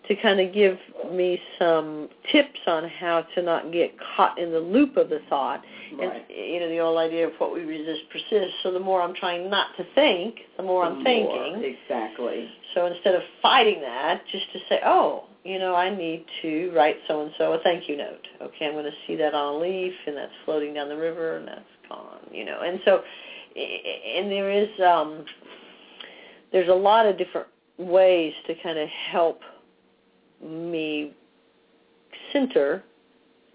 to 0.07 0.15
kind 0.17 0.39
of 0.39 0.53
give 0.53 0.77
me 1.11 1.41
some 1.57 2.07
tips 2.31 2.59
on 2.67 2.87
how 2.87 3.21
to 3.35 3.41
not 3.41 3.71
get 3.71 3.91
caught 4.15 4.37
in 4.37 4.51
the 4.51 4.59
loop 4.59 4.97
of 4.97 5.09
the 5.09 5.19
thought 5.29 5.63
Right. 5.97 6.25
and 6.29 6.37
you 6.53 6.59
know 6.59 6.69
the 6.69 6.79
old 6.79 6.97
idea 6.97 7.27
of 7.27 7.33
what 7.37 7.53
we 7.53 7.61
resist 7.61 8.01
persists. 8.11 8.53
So 8.63 8.71
the 8.71 8.79
more 8.79 9.01
I'm 9.01 9.13
trying 9.15 9.49
not 9.49 9.75
to 9.77 9.83
think, 9.95 10.39
the 10.57 10.63
more 10.63 10.83
I'm 10.83 10.95
More, 10.95 11.03
thinking. 11.03 11.63
Exactly. 11.63 12.49
So 12.73 12.85
instead 12.87 13.15
of 13.15 13.21
fighting 13.41 13.81
that, 13.81 14.21
just 14.31 14.51
to 14.53 14.59
say, 14.69 14.79
oh, 14.85 15.25
you 15.45 15.59
know, 15.59 15.75
I 15.75 15.95
need 15.95 16.25
to 16.41 16.71
write 16.75 16.97
so 17.07 17.21
and 17.21 17.31
so 17.37 17.53
a 17.53 17.59
thank 17.59 17.87
you 17.87 17.95
note. 17.95 18.27
Okay, 18.41 18.65
I'm 18.65 18.73
going 18.73 18.85
to 18.85 18.91
see 19.05 19.15
that 19.17 19.35
on 19.35 19.55
a 19.55 19.57
leaf, 19.59 19.93
and 20.07 20.17
that's 20.17 20.31
floating 20.43 20.73
down 20.73 20.89
the 20.89 20.97
river, 20.97 21.37
and 21.37 21.47
that's 21.47 21.61
gone. 21.87 22.17
You 22.31 22.45
know, 22.45 22.61
and 22.61 22.79
so, 22.83 23.03
and 23.55 24.31
there 24.31 24.51
is 24.51 24.67
um, 24.81 25.23
there's 26.51 26.67
a 26.67 26.73
lot 26.73 27.05
of 27.05 27.17
different 27.19 27.47
ways 27.77 28.33
to 28.47 28.55
kind 28.63 28.79
of 28.79 28.89
help 28.89 29.41
me 30.43 31.13
center 32.33 32.83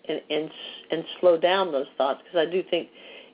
and 0.09 0.21
and 0.31 0.51
and 0.93 1.05
slow 1.19 1.37
down 1.37 1.73
those 1.73 1.89
thoughts 1.99 2.21
because 2.23 2.47
I 2.47 2.51
do 2.51 2.63
think 2.71 2.89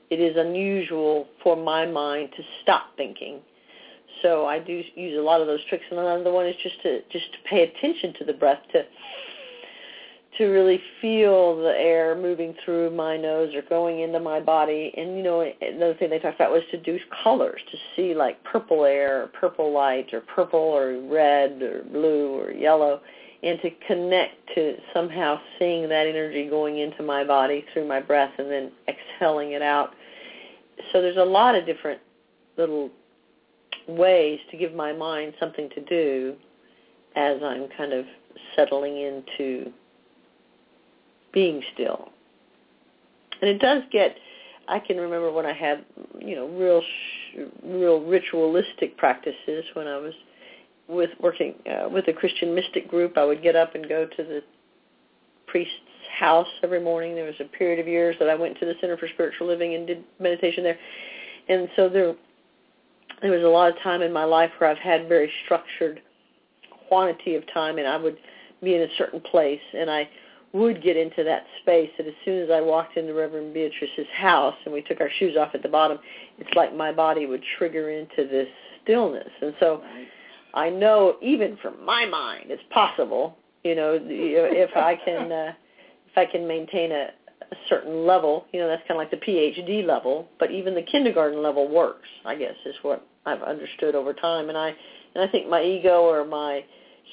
it 0.09 0.19
is 0.19 0.35
unusual 0.35 1.27
for 1.43 1.55
my 1.55 1.85
mind 1.85 2.29
to 2.37 2.43
stop 2.63 2.95
thinking. 2.97 3.39
So 4.21 4.45
I 4.45 4.59
do 4.59 4.83
use 4.95 5.17
a 5.17 5.21
lot 5.21 5.41
of 5.41 5.47
those 5.47 5.63
tricks, 5.69 5.85
and 5.89 5.99
another 5.99 6.31
one 6.31 6.47
is 6.47 6.55
just 6.61 6.81
to 6.83 7.01
just 7.11 7.31
to 7.33 7.37
pay 7.49 7.63
attention 7.63 8.13
to 8.19 8.25
the 8.25 8.33
breath, 8.33 8.61
to 8.73 8.83
to 10.37 10.45
really 10.45 10.79
feel 11.01 11.57
the 11.57 11.73
air 11.75 12.15
moving 12.15 12.53
through 12.63 12.91
my 12.91 13.17
nose 13.17 13.53
or 13.55 13.63
going 13.63 14.01
into 14.01 14.19
my 14.19 14.39
body. 14.39 14.93
And 14.95 15.17
you 15.17 15.23
know, 15.23 15.41
another 15.61 15.95
thing 15.95 16.09
they 16.09 16.19
talked 16.19 16.35
about 16.35 16.51
was 16.51 16.63
to 16.71 16.77
do 16.77 16.99
colors, 17.23 17.59
to 17.71 17.77
see 17.95 18.13
like 18.13 18.43
purple 18.43 18.85
air, 18.85 19.23
or 19.23 19.27
purple 19.27 19.73
light, 19.73 20.13
or 20.13 20.21
purple 20.21 20.59
or 20.59 20.99
red 21.07 21.61
or 21.61 21.83
blue 21.91 22.39
or 22.39 22.51
yellow, 22.51 23.01
and 23.43 23.59
to 23.61 23.69
connect 23.87 24.35
to 24.55 24.75
somehow 24.93 25.39
seeing 25.57 25.89
that 25.89 26.07
energy 26.07 26.47
going 26.47 26.79
into 26.79 27.03
my 27.03 27.23
body 27.23 27.65
through 27.73 27.87
my 27.87 27.99
breath 27.99 28.31
and 28.37 28.49
then 28.49 28.71
exhaling 28.87 29.53
it 29.53 29.61
out. 29.61 29.93
So 30.91 31.01
there's 31.01 31.17
a 31.17 31.25
lot 31.25 31.55
of 31.55 31.65
different 31.65 31.99
little 32.57 32.91
ways 33.87 34.39
to 34.51 34.57
give 34.57 34.73
my 34.73 34.93
mind 34.93 35.33
something 35.39 35.69
to 35.69 35.81
do 35.85 36.35
as 37.15 37.37
I'm 37.43 37.67
kind 37.77 37.93
of 37.93 38.05
settling 38.55 38.97
into 38.97 39.71
being 41.33 41.61
still. 41.73 42.09
And 43.41 43.49
it 43.49 43.59
does 43.59 43.83
get 43.91 44.17
I 44.67 44.79
can 44.79 44.97
remember 44.97 45.31
when 45.31 45.45
I 45.45 45.53
had, 45.53 45.85
you 46.19 46.35
know, 46.35 46.47
real 46.47 46.81
real 47.63 48.01
ritualistic 48.01 48.97
practices 48.97 49.63
when 49.73 49.87
I 49.87 49.97
was 49.97 50.13
with 50.87 51.09
working 51.21 51.55
uh, 51.69 51.87
with 51.89 52.07
a 52.07 52.13
Christian 52.13 52.53
mystic 52.53 52.89
group. 52.89 53.17
I 53.17 53.23
would 53.23 53.41
get 53.41 53.55
up 53.55 53.75
and 53.75 53.87
go 53.87 54.05
to 54.05 54.23
the 54.23 54.41
priest's 55.47 55.73
house 56.19 56.47
every 56.63 56.81
morning. 56.81 57.15
There 57.15 57.25
was 57.25 57.35
a 57.39 57.45
period 57.45 57.79
of 57.79 57.87
years 57.87 58.15
that 58.19 58.29
I 58.29 58.35
went 58.35 58.59
to 58.59 58.65
the 58.65 58.73
Center 58.81 58.97
for 58.97 59.07
Spiritual 59.07 59.47
Living 59.47 59.75
and 59.75 59.87
did 59.87 60.03
meditation 60.19 60.63
there. 60.63 60.77
And 61.47 61.69
so 61.75 61.87
there 61.87 62.13
there 63.21 63.31
was 63.31 63.43
a 63.43 63.47
lot 63.47 63.71
of 63.71 63.79
time 63.81 64.01
in 64.01 64.13
my 64.13 64.23
life 64.23 64.51
where 64.57 64.69
I've 64.69 64.77
had 64.77 65.07
very 65.07 65.31
structured 65.45 66.01
quantity 66.87 67.35
of 67.35 67.43
time 67.53 67.77
and 67.77 67.87
I 67.87 67.97
would 67.97 68.17
be 68.63 68.75
in 68.75 68.81
a 68.81 68.87
certain 68.97 69.21
place 69.21 69.61
and 69.73 69.89
I 69.89 70.07
would 70.53 70.81
get 70.81 70.95
into 70.95 71.23
that 71.23 71.45
space 71.61 71.89
that 71.97 72.07
as 72.07 72.13
soon 72.23 72.41
as 72.41 72.49
I 72.49 72.61
walked 72.61 72.97
into 72.97 73.13
Reverend 73.13 73.53
Beatrice's 73.53 74.07
house 74.15 74.55
and 74.65 74.73
we 74.73 74.81
took 74.81 75.01
our 75.01 75.09
shoes 75.19 75.35
off 75.37 75.53
at 75.53 75.61
the 75.61 75.69
bottom, 75.69 75.99
it's 76.37 76.53
like 76.55 76.75
my 76.75 76.91
body 76.91 77.25
would 77.25 77.43
trigger 77.57 77.91
into 77.91 78.27
this 78.27 78.47
stillness. 78.83 79.29
And 79.41 79.53
so 79.59 79.83
I 80.53 80.69
know 80.69 81.17
even 81.21 81.57
from 81.57 81.83
my 81.85 82.05
mind 82.05 82.45
it's 82.49 82.63
possible, 82.71 83.37
you 83.63 83.75
know, 83.75 83.99
if 84.01 84.75
I 84.75 84.95
can 85.03 85.31
uh, 85.31 85.53
if 86.09 86.17
I 86.17 86.25
can 86.25 86.47
maintain 86.47 86.91
a, 86.91 87.09
a 87.51 87.55
certain 87.69 88.05
level, 88.05 88.45
you 88.51 88.59
know, 88.59 88.67
that's 88.67 88.81
kind 88.87 88.99
of 88.99 89.07
like 89.07 89.11
the 89.11 89.25
PhD 89.25 89.85
level, 89.85 90.27
but 90.39 90.51
even 90.51 90.75
the 90.75 90.81
kindergarten 90.81 91.41
level 91.41 91.67
works, 91.67 92.07
I 92.25 92.35
guess 92.35 92.55
is 92.65 92.75
what 92.81 93.05
I've 93.25 93.41
understood 93.41 93.95
over 93.95 94.13
time 94.13 94.49
and 94.49 94.57
I 94.57 94.73
and 95.15 95.27
I 95.27 95.31
think 95.31 95.49
my 95.49 95.63
ego 95.63 96.01
or 96.03 96.25
my 96.25 96.63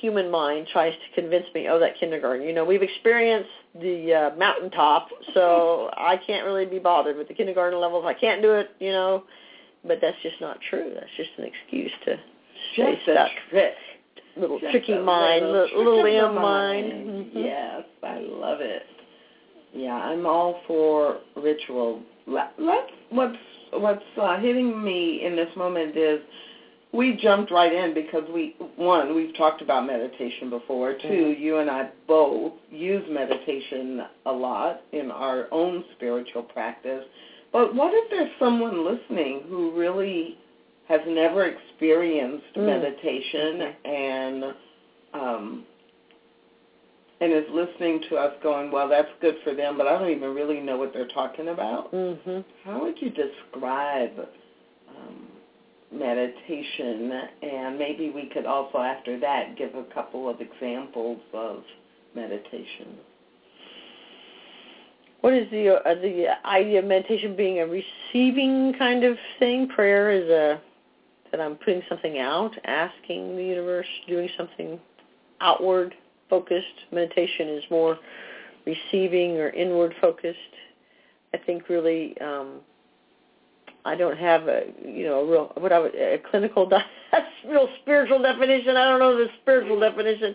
human 0.01 0.31
mind 0.31 0.67
tries 0.73 0.93
to 0.93 1.21
convince 1.21 1.47
me, 1.55 1.69
oh, 1.69 1.79
that 1.79 1.99
kindergarten. 1.99 2.47
You 2.47 2.53
know, 2.53 2.65
we've 2.65 2.83
experienced 2.83 3.49
the 3.81 4.13
uh, 4.33 4.37
mountaintop, 4.37 5.09
so 5.33 5.91
I 5.97 6.19
can't 6.27 6.45
really 6.45 6.67
be 6.67 6.79
bothered 6.79 7.17
with 7.17 7.29
the 7.29 7.35
kindergarten 7.35 7.81
levels. 7.81 8.05
I 8.07 8.13
can't 8.15 8.43
do 8.43 8.53
it, 8.55 8.71
you 8.81 8.91
know. 8.93 9.25
But 9.87 9.99
that's 10.03 10.17
just 10.23 10.41
not 10.41 10.59
true. 10.71 10.93
That's 10.95 11.07
just 11.17 11.31
an 11.39 11.45
excuse 11.45 11.93
to 12.07 12.17
stay 12.75 12.93
Just 12.95 13.03
stuck. 13.05 13.29
a 13.31 13.51
trick. 13.51 13.75
Little 14.37 14.59
Just 14.59 14.73
tricky 14.73 14.99
mind, 14.99 15.47
little 15.47 15.79
little, 15.79 16.03
little 16.03 16.29
M 16.31 16.35
mind. 16.35 16.89
mind. 16.89 17.27
Mhm. 17.27 17.31
Yes, 17.35 17.83
I 18.03 18.19
love 18.19 18.61
it. 18.61 18.83
Yeah, 19.75 19.95
I'm 19.97 20.25
all 20.27 20.61
for 20.67 21.19
ritual. 21.37 22.01
Let, 22.27 22.53
let's 22.59 22.91
what's 23.11 23.37
what's 23.73 24.03
uh, 24.21 24.39
hitting 24.39 24.83
me 24.83 25.25
in 25.25 25.35
this 25.35 25.49
moment 25.57 25.97
is 25.97 26.21
we 26.93 27.19
jumped 27.21 27.51
right 27.51 27.73
in 27.73 27.93
because 27.93 28.23
we 28.33 28.55
one 28.77 29.15
we've 29.15 29.37
talked 29.37 29.61
about 29.63 29.85
meditation 29.85 30.49
before. 30.49 30.95
2 30.95 31.09
Mhm. 31.09 31.41
you 31.41 31.57
and 31.57 31.69
I 31.69 31.89
both 32.07 32.53
use 32.71 33.05
meditation 33.11 34.03
a 34.27 34.33
lot 34.33 34.81
in 34.93 35.11
our 35.11 35.49
own 35.51 35.85
spiritual 35.97 36.43
practice. 36.45 37.05
But 37.53 37.75
what 37.75 37.93
if 37.93 38.11
there's 38.11 38.31
someone 38.39 38.85
listening 38.85 39.43
who 39.49 39.73
really 39.73 40.39
has 40.89 41.01
never 41.07 41.47
experienced 41.47 42.55
Mm. 42.57 42.67
meditation 42.67 43.61
Mhm. 43.61 43.75
and 43.85 44.55
um 45.15 45.65
and 47.21 47.33
is 47.33 47.45
listening 47.51 48.03
to 48.11 48.17
us 48.17 48.35
going, 48.43 48.71
well, 48.71 48.89
that's 48.89 49.09
good 49.21 49.37
for 49.45 49.55
them, 49.55 49.79
but 49.79 49.87
I 49.87 49.99
don't 49.99 50.11
even 50.11 50.35
really 50.35 50.61
know 50.61 50.77
what 50.77 50.93
they're 50.93 51.09
talking 51.09 51.49
about. 51.49 51.93
Mhm. 51.93 52.45
How 52.65 52.81
would 52.81 53.01
you 53.01 53.11
describe 53.11 54.29
um, 54.89 55.29
meditation? 55.93 57.13
And 57.43 57.79
maybe 57.79 58.11
we 58.11 58.27
could 58.27 58.47
also, 58.47 58.79
after 58.79 59.19
that, 59.21 59.57
give 59.57 59.75
a 59.75 59.85
couple 59.85 60.29
of 60.29 60.41
examples 60.41 61.21
of 61.33 61.63
meditation. 62.15 62.99
What 65.21 65.33
is 65.33 65.51
the 65.51 65.77
uh, 65.77 65.95
the 65.95 66.27
idea 66.45 66.81
of 66.81 66.85
meditation 66.85 67.35
being 67.35 67.61
a 67.61 67.67
receiving 67.67 68.75
kind 68.75 69.05
of 69.05 69.17
thing? 69.39 69.69
Prayer 69.69 70.11
is 70.11 70.29
a 70.29 70.61
that 71.31 71.41
I'm 71.41 71.57
putting 71.57 71.83
something 71.89 72.19
out, 72.19 72.55
asking 72.65 73.35
the 73.35 73.43
universe, 73.43 73.87
doing 74.07 74.29
something 74.37 74.79
outward 75.41 75.95
focused. 76.35 76.87
Meditation 76.91 77.49
is 77.49 77.63
more 77.71 77.99
receiving 78.67 79.37
or 79.37 79.51
inward 79.51 79.95
focused. 80.01 80.39
I 81.33 81.39
think 81.39 81.69
really 81.69 82.21
um, 82.21 82.61
I 83.85 83.95
don't 83.95 84.19
have 84.19 84.49
a 84.49 84.65
you 84.85 85.05
know 85.05 85.21
a 85.21 85.31
real 85.31 85.53
what 85.57 85.73
I 85.73 85.79
would 85.79 85.95
a 85.95 86.19
clinical 86.31 86.69
that's 87.13 87.27
real 87.49 87.69
spiritual 87.83 88.21
definition. 88.21 88.77
I 88.77 88.85
don't 88.85 88.99
know 88.99 89.17
the 89.17 89.29
spiritual 89.43 89.79
definition, 89.79 90.35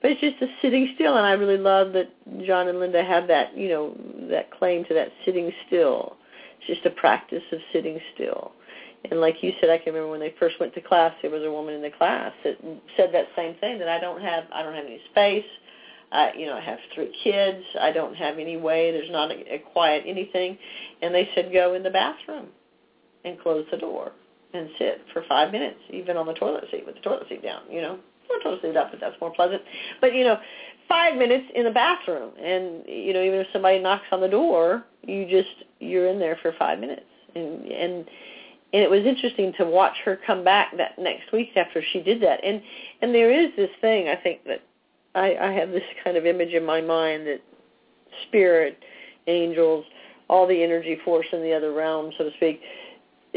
but 0.00 0.12
it's 0.12 0.20
just 0.20 0.40
a 0.42 0.46
sitting 0.62 0.92
still. 0.94 1.16
And 1.16 1.26
I 1.26 1.32
really 1.32 1.58
love 1.58 1.92
that 1.92 2.10
John 2.46 2.68
and 2.68 2.80
Linda 2.80 3.04
have 3.04 3.26
that 3.28 3.56
you 3.56 3.68
know 3.68 3.94
that 4.30 4.50
claim 4.50 4.84
to 4.86 4.94
that 4.94 5.08
sitting 5.24 5.52
still. 5.66 6.16
It's 6.58 6.66
just 6.66 6.86
a 6.86 6.90
practice 6.90 7.42
of 7.52 7.58
sitting 7.72 7.98
still. 8.14 8.52
And 9.10 9.20
like 9.20 9.42
you 9.42 9.52
said, 9.60 9.70
I 9.70 9.78
can 9.78 9.92
remember 9.92 10.10
when 10.10 10.20
they 10.20 10.34
first 10.38 10.58
went 10.58 10.74
to 10.74 10.80
class, 10.80 11.12
there 11.20 11.30
was 11.30 11.42
a 11.42 11.50
woman 11.50 11.74
in 11.74 11.82
the 11.82 11.90
class 11.90 12.32
that 12.42 12.56
said 12.96 13.10
that 13.12 13.26
same 13.36 13.54
thing 13.56 13.78
that 13.78 13.88
I 13.88 14.00
don't 14.00 14.20
have 14.20 14.44
I 14.52 14.62
don't 14.62 14.74
have 14.74 14.86
any 14.86 15.00
space. 15.10 15.44
I, 16.12 16.32
you 16.36 16.46
know, 16.46 16.56
I 16.56 16.60
have 16.60 16.78
three 16.94 17.14
kids. 17.24 17.64
I 17.80 17.90
don't 17.90 18.14
have 18.14 18.38
any 18.38 18.56
way. 18.56 18.92
There's 18.92 19.10
not 19.10 19.30
a, 19.30 19.54
a 19.54 19.58
quiet 19.58 20.04
anything. 20.06 20.56
And 21.02 21.14
they 21.14 21.28
said 21.34 21.52
go 21.52 21.74
in 21.74 21.82
the 21.82 21.90
bathroom 21.90 22.46
and 23.24 23.38
close 23.40 23.66
the 23.70 23.78
door 23.78 24.12
and 24.52 24.68
sit 24.78 25.02
for 25.12 25.24
five 25.28 25.50
minutes, 25.50 25.80
even 25.90 26.16
on 26.16 26.26
the 26.26 26.34
toilet 26.34 26.64
seat 26.70 26.86
with 26.86 26.94
the 26.94 27.00
toilet 27.00 27.26
seat 27.28 27.42
down. 27.42 27.62
You 27.70 27.82
know, 27.82 27.98
or 28.30 28.38
toilet 28.42 28.62
seat 28.62 28.76
up 28.76 28.92
if 28.94 29.00
that's 29.00 29.20
more 29.20 29.32
pleasant. 29.34 29.62
But 30.00 30.14
you 30.14 30.24
know, 30.24 30.38
five 30.88 31.16
minutes 31.16 31.46
in 31.54 31.64
the 31.64 31.70
bathroom, 31.70 32.32
and 32.38 32.84
you 32.86 33.12
know, 33.12 33.22
even 33.22 33.40
if 33.40 33.48
somebody 33.52 33.80
knocks 33.80 34.06
on 34.12 34.20
the 34.20 34.28
door, 34.28 34.84
you 35.02 35.26
just 35.28 35.64
you're 35.80 36.08
in 36.08 36.18
there 36.18 36.38
for 36.40 36.54
five 36.58 36.78
minutes, 36.78 37.06
and 37.34 37.66
and 37.66 38.04
and 38.74 38.82
it 38.82 38.90
was 38.90 39.06
interesting 39.06 39.52
to 39.56 39.64
watch 39.64 39.96
her 40.04 40.18
come 40.26 40.42
back 40.42 40.76
that 40.76 40.98
next 40.98 41.32
week 41.32 41.50
after 41.54 41.80
she 41.92 42.02
did 42.02 42.20
that. 42.22 42.44
And 42.44 42.60
and 43.00 43.14
there 43.14 43.30
is 43.30 43.50
this 43.56 43.70
thing 43.80 44.08
I 44.08 44.16
think 44.16 44.44
that 44.44 44.62
I, 45.14 45.36
I 45.36 45.52
have 45.52 45.70
this 45.70 45.84
kind 46.04 46.16
of 46.16 46.26
image 46.26 46.52
in 46.52 46.66
my 46.66 46.80
mind 46.80 47.26
that 47.28 47.40
spirit, 48.26 48.82
angels, 49.28 49.84
all 50.28 50.48
the 50.48 50.60
energy 50.60 50.98
force 51.04 51.26
in 51.32 51.40
the 51.40 51.52
other 51.52 51.72
realm, 51.72 52.10
so 52.18 52.24
to 52.24 52.30
speak, 52.36 52.60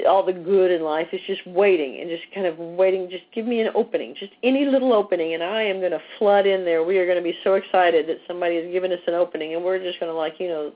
all 0.08 0.26
the 0.26 0.34
good 0.34 0.72
in 0.72 0.82
life 0.82 1.08
is 1.12 1.22
just 1.28 1.46
waiting 1.46 2.02
and 2.02 2.10
just 2.10 2.24
kind 2.34 2.48
of 2.48 2.58
waiting. 2.58 3.08
Just 3.10 3.24
give 3.34 3.46
me 3.46 3.62
an 3.62 3.70
opening, 3.76 4.16
just 4.20 4.32
any 4.42 4.66
little 4.66 4.92
opening, 4.92 5.36
and 5.36 5.44
I 5.44 5.62
am 5.62 5.80
going 5.80 5.92
to 5.92 6.02
flood 6.18 6.48
in 6.48 6.66
there. 6.66 6.84
We 6.84 6.98
are 6.98 7.06
going 7.06 7.18
to 7.18 7.24
be 7.24 7.38
so 7.44 7.56
excited 7.56 8.08
that 8.08 8.18
somebody 8.28 8.56
has 8.56 8.72
given 8.72 8.92
us 8.92 9.00
an 9.06 9.14
opening, 9.14 9.54
and 9.54 9.64
we're 9.64 9.80
just 9.80 10.00
going 10.00 10.12
to 10.12 10.18
like 10.18 10.40
you 10.40 10.48
know, 10.48 10.72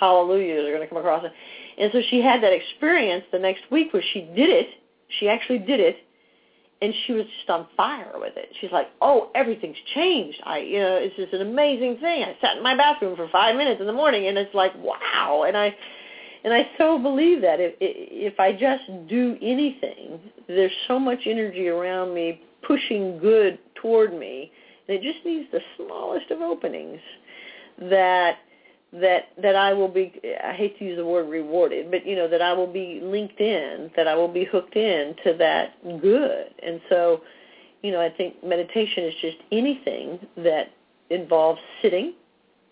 hallelujah, 0.00 0.62
they're 0.62 0.74
going 0.74 0.86
to 0.86 0.92
come 0.92 0.98
across 0.98 1.24
it. 1.24 1.32
And 1.78 1.90
so 1.92 2.00
she 2.08 2.20
had 2.20 2.42
that 2.42 2.52
experience 2.52 3.24
the 3.32 3.38
next 3.38 3.62
week 3.70 3.92
where 3.92 4.02
she 4.12 4.22
did 4.36 4.50
it. 4.50 4.68
She 5.18 5.28
actually 5.28 5.58
did 5.58 5.80
it, 5.80 5.96
and 6.80 6.92
she 7.06 7.12
was 7.12 7.24
just 7.24 7.50
on 7.50 7.66
fire 7.76 8.12
with 8.14 8.36
it. 8.36 8.48
She's 8.60 8.72
like, 8.72 8.88
"Oh, 9.00 9.30
everything's 9.34 9.76
changed. 9.94 10.40
I, 10.44 10.58
you 10.58 10.78
know, 10.78 10.96
it's 10.96 11.16
just 11.16 11.32
an 11.32 11.42
amazing 11.42 11.98
thing. 11.98 12.24
I 12.24 12.36
sat 12.40 12.56
in 12.56 12.62
my 12.62 12.76
bathroom 12.76 13.16
for 13.16 13.28
five 13.28 13.56
minutes 13.56 13.80
in 13.80 13.86
the 13.86 13.92
morning, 13.92 14.26
and 14.28 14.38
it's 14.38 14.54
like, 14.54 14.72
wow." 14.76 15.44
And 15.46 15.56
I, 15.56 15.74
and 16.44 16.52
I 16.52 16.68
so 16.78 16.98
believe 16.98 17.40
that 17.42 17.60
if 17.60 17.74
if 17.80 18.40
I 18.40 18.52
just 18.52 18.84
do 19.08 19.36
anything, 19.40 20.20
there's 20.46 20.72
so 20.88 20.98
much 20.98 21.20
energy 21.26 21.68
around 21.68 22.14
me 22.14 22.40
pushing 22.62 23.18
good 23.18 23.58
toward 23.74 24.12
me, 24.12 24.50
and 24.88 24.96
it 24.96 25.02
just 25.02 25.24
needs 25.24 25.50
the 25.52 25.60
smallest 25.76 26.30
of 26.30 26.40
openings 26.40 27.00
that 27.78 28.38
that 29.00 29.30
that 29.42 29.56
I 29.56 29.72
will 29.72 29.88
be 29.88 30.12
I 30.42 30.52
hate 30.52 30.78
to 30.78 30.84
use 30.84 30.96
the 30.96 31.04
word 31.04 31.28
rewarded, 31.28 31.90
but 31.90 32.06
you 32.06 32.14
know 32.14 32.28
that 32.28 32.40
I 32.40 32.52
will 32.52 32.72
be 32.72 33.00
linked 33.02 33.40
in, 33.40 33.90
that 33.96 34.06
I 34.06 34.14
will 34.14 34.28
be 34.28 34.44
hooked 34.44 34.76
in 34.76 35.14
to 35.24 35.34
that 35.34 35.74
good. 36.00 36.54
And 36.62 36.80
so, 36.88 37.22
you 37.82 37.90
know, 37.90 38.00
I 38.00 38.10
think 38.10 38.42
meditation 38.44 39.04
is 39.04 39.14
just 39.20 39.38
anything 39.50 40.18
that 40.36 40.70
involves 41.10 41.60
sitting 41.82 42.14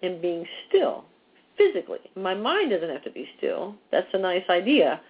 and 0.02 0.22
being 0.22 0.46
still 0.68 1.04
physically. 1.56 2.00
My 2.16 2.34
mind 2.34 2.70
doesn't 2.70 2.88
have 2.88 3.04
to 3.04 3.10
be 3.10 3.28
still. 3.36 3.74
That's 3.90 4.08
a 4.12 4.18
nice 4.18 4.44
idea, 4.48 5.00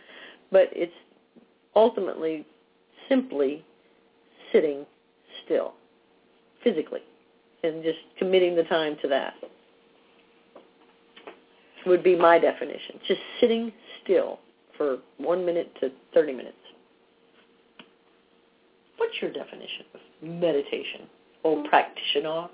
but 0.50 0.68
it's 0.72 0.92
ultimately 1.76 2.46
simply 3.08 3.64
sitting 4.50 4.86
still 5.44 5.74
physically 6.64 7.00
and 7.62 7.82
just 7.82 7.98
committing 8.18 8.56
the 8.56 8.64
time 8.64 8.96
to 9.02 9.08
that. 9.08 9.34
Would 11.86 12.02
be 12.02 12.16
my 12.16 12.38
definition. 12.38 13.00
Just 13.06 13.20
sitting 13.40 13.72
still 14.02 14.38
for 14.76 14.98
one 15.18 15.44
minute 15.44 15.72
to 15.80 15.90
30 16.14 16.32
minutes. 16.32 16.56
What's 18.96 19.14
your 19.20 19.32
definition 19.32 19.84
of 19.94 20.00
meditation, 20.22 21.02
old 21.44 21.68
practitioner? 21.68 22.48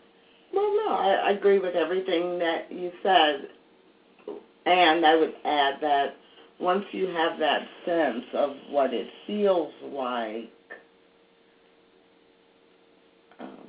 Well, 0.54 0.76
no, 0.76 0.88
I, 0.88 1.22
I 1.26 1.30
agree 1.32 1.58
with 1.58 1.74
everything 1.74 2.38
that 2.38 2.70
you 2.70 2.90
said. 3.02 3.48
And 4.66 5.04
I 5.06 5.16
would 5.16 5.34
add 5.44 5.74
that 5.80 6.16
once 6.60 6.84
you 6.92 7.06
have 7.08 7.38
that 7.38 7.62
sense 7.84 8.24
of 8.34 8.50
what 8.70 8.92
it 8.92 9.08
feels 9.26 9.72
like, 9.92 10.50
um, 13.40 13.68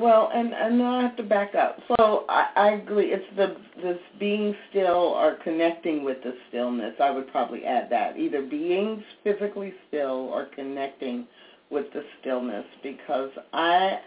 well, 0.00 0.30
and 0.34 0.52
and 0.52 0.82
I 0.82 1.02
have 1.02 1.16
to 1.16 1.22
back 1.22 1.54
up. 1.54 1.78
So 1.88 2.24
I, 2.28 2.46
I 2.56 2.68
agree. 2.70 3.12
It's 3.12 3.24
the 3.36 3.56
this 3.82 3.98
being 4.18 4.54
still 4.70 5.14
or 5.16 5.36
connecting 5.44 6.04
with 6.04 6.22
the 6.22 6.34
stillness. 6.48 6.94
I 7.00 7.10
would 7.10 7.30
probably 7.30 7.64
add 7.64 7.90
that 7.90 8.16
either 8.16 8.42
being 8.42 9.02
physically 9.22 9.74
still 9.88 10.28
or 10.32 10.46
connecting 10.54 11.26
with 11.70 11.92
the 11.92 12.02
stillness 12.20 12.64
because 12.82 13.30
I 13.52 14.00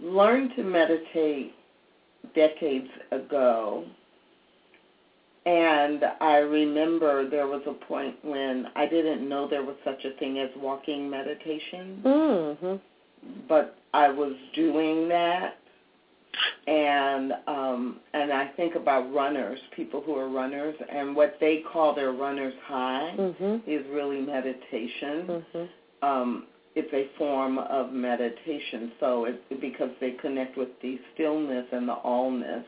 learned 0.00 0.52
to 0.56 0.64
meditate 0.64 1.54
decades 2.34 2.88
ago 3.12 3.84
and 5.48 6.04
I 6.20 6.36
remember 6.38 7.28
there 7.28 7.46
was 7.46 7.62
a 7.66 7.72
point 7.72 8.16
when 8.22 8.66
I 8.76 8.86
didn't 8.86 9.26
know 9.26 9.48
there 9.48 9.64
was 9.64 9.76
such 9.82 10.04
a 10.04 10.10
thing 10.18 10.38
as 10.38 10.50
walking 10.56 11.08
meditation, 11.08 12.02
Mm-hmm. 12.04 12.76
But 13.48 13.76
I 13.94 14.08
was 14.08 14.32
doing 14.54 15.08
that. 15.08 15.54
And 16.66 17.32
um 17.48 18.00
and 18.12 18.32
I 18.32 18.48
think 18.56 18.74
about 18.76 19.12
runners, 19.12 19.58
people 19.74 20.02
who 20.02 20.14
are 20.16 20.28
runners 20.28 20.76
and 20.90 21.16
what 21.16 21.36
they 21.40 21.62
call 21.72 21.94
their 21.94 22.12
runner's 22.12 22.54
high 22.64 23.14
Mm-hmm. 23.18 23.70
is 23.70 23.84
really 23.90 24.20
meditation. 24.20 25.26
Mm-hmm. 25.28 26.06
Um 26.06 26.46
it's 26.74 26.92
a 26.92 27.08
form 27.18 27.58
of 27.58 27.92
meditation. 27.92 28.92
So 29.00 29.24
it 29.24 29.60
because 29.60 29.90
they 30.00 30.12
connect 30.12 30.56
with 30.56 30.68
the 30.82 30.98
stillness 31.14 31.66
and 31.72 31.88
the 31.88 31.96
allness 32.04 32.64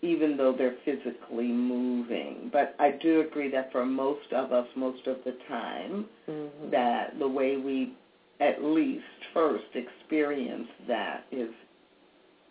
even 0.00 0.36
though 0.36 0.54
they're 0.56 0.76
physically 0.84 1.48
moving. 1.48 2.50
But 2.52 2.76
I 2.78 2.92
do 2.92 3.20
agree 3.20 3.50
that 3.50 3.72
for 3.72 3.84
most 3.84 4.32
of 4.32 4.52
us, 4.52 4.66
most 4.76 5.06
of 5.06 5.16
the 5.24 5.36
time, 5.48 6.06
Mm-hmm. 6.28 6.70
that 6.70 7.18
the 7.18 7.28
way 7.28 7.56
we 7.56 7.94
at 8.40 8.62
least 8.62 9.04
first 9.34 9.64
experience 9.74 10.68
that 10.86 11.24
is 11.32 11.50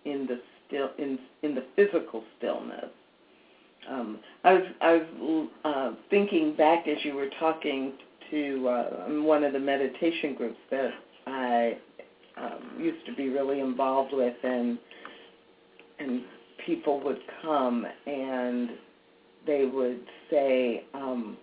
in 0.05 0.27
the 0.27 0.39
still 0.67 0.89
in 0.97 1.19
in 1.43 1.55
the 1.55 1.63
physical 1.75 2.23
stillness. 2.37 2.89
Um, 3.89 4.19
I 4.43 4.53
was 4.53 4.63
I 4.81 4.93
was 5.19 5.49
uh, 5.63 5.91
thinking 6.09 6.55
back 6.55 6.87
as 6.87 6.97
you 7.03 7.15
were 7.15 7.29
talking 7.39 7.93
to 8.31 8.67
uh, 8.67 9.05
one 9.21 9.43
of 9.43 9.53
the 9.53 9.59
meditation 9.59 10.35
groups 10.35 10.57
that 10.71 10.91
I 11.25 11.77
um, 12.35 12.77
used 12.79 13.05
to 13.05 13.15
be 13.15 13.29
really 13.29 13.61
involved 13.61 14.13
with, 14.13 14.35
and 14.43 14.77
and 15.99 16.23
people 16.65 16.99
would 17.03 17.19
come 17.41 17.85
and 18.05 18.71
they 19.45 19.65
would 19.65 20.01
say 20.29 20.83
um, 20.93 21.37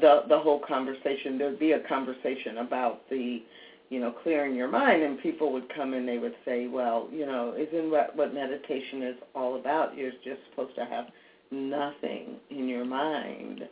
the 0.00 0.22
the 0.28 0.38
whole 0.38 0.60
conversation. 0.60 1.38
There'd 1.38 1.58
be 1.58 1.72
a 1.72 1.80
conversation 1.80 2.58
about 2.58 3.08
the 3.10 3.42
you 3.88 4.00
know 4.00 4.12
clearing 4.22 4.54
your 4.54 4.68
mind, 4.68 5.02
and 5.02 5.20
people 5.20 5.52
would 5.52 5.72
come 5.74 5.94
and 5.94 6.06
they 6.08 6.18
would 6.18 6.34
say, 6.44 6.66
well, 6.66 7.08
you 7.12 7.26
know, 7.26 7.54
isn't 7.56 7.90
what 7.90 8.16
what 8.16 8.34
meditation 8.34 9.02
is 9.02 9.16
all 9.34 9.58
about? 9.58 9.96
You're 9.96 10.12
just 10.24 10.40
supposed 10.50 10.74
to 10.76 10.84
have 10.84 11.06
nothing 11.50 12.36
in 12.50 12.68
your 12.68 12.84
mind. 12.84 13.62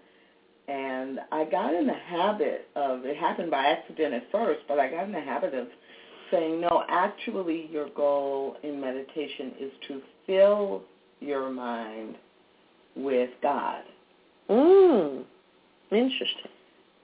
And 0.69 1.21
I 1.33 1.45
got 1.45 1.75
in 1.75 1.87
the 1.87 1.95
habit 1.95 2.69
of 2.77 3.07
it 3.07 3.17
happened 3.17 3.51
by 3.51 3.67
accident 3.67 4.13
at 4.13 4.31
first, 4.31 4.61
but 4.69 4.79
I 4.79 4.91
got 4.91 5.05
in 5.05 5.13
the 5.13 5.21
habit 5.21 5.55
of 5.55 5.67
saying, 6.31 6.61
no, 6.61 6.85
actually 6.91 7.71
your 7.73 7.89
goal 7.91 8.57
in 8.63 8.79
meditation 8.79 9.53
is 9.59 9.73
to 9.89 10.03
fill 10.27 10.83
your 11.21 11.51
mind 11.51 12.17
with 12.95 13.31
God. 13.43 13.83
Mm. 14.51 15.25
Interesting. 15.91 16.51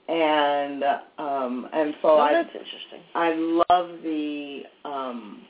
And 0.09 0.85
um 1.19 1.69
and 1.73 1.95
so 2.03 2.09
Oh, 2.09 2.19
I 2.19 2.33
that's 2.33 2.49
interesting. 2.49 3.01
I 3.15 3.33
love 3.71 4.03
the 4.03 4.63
um 4.85 5.43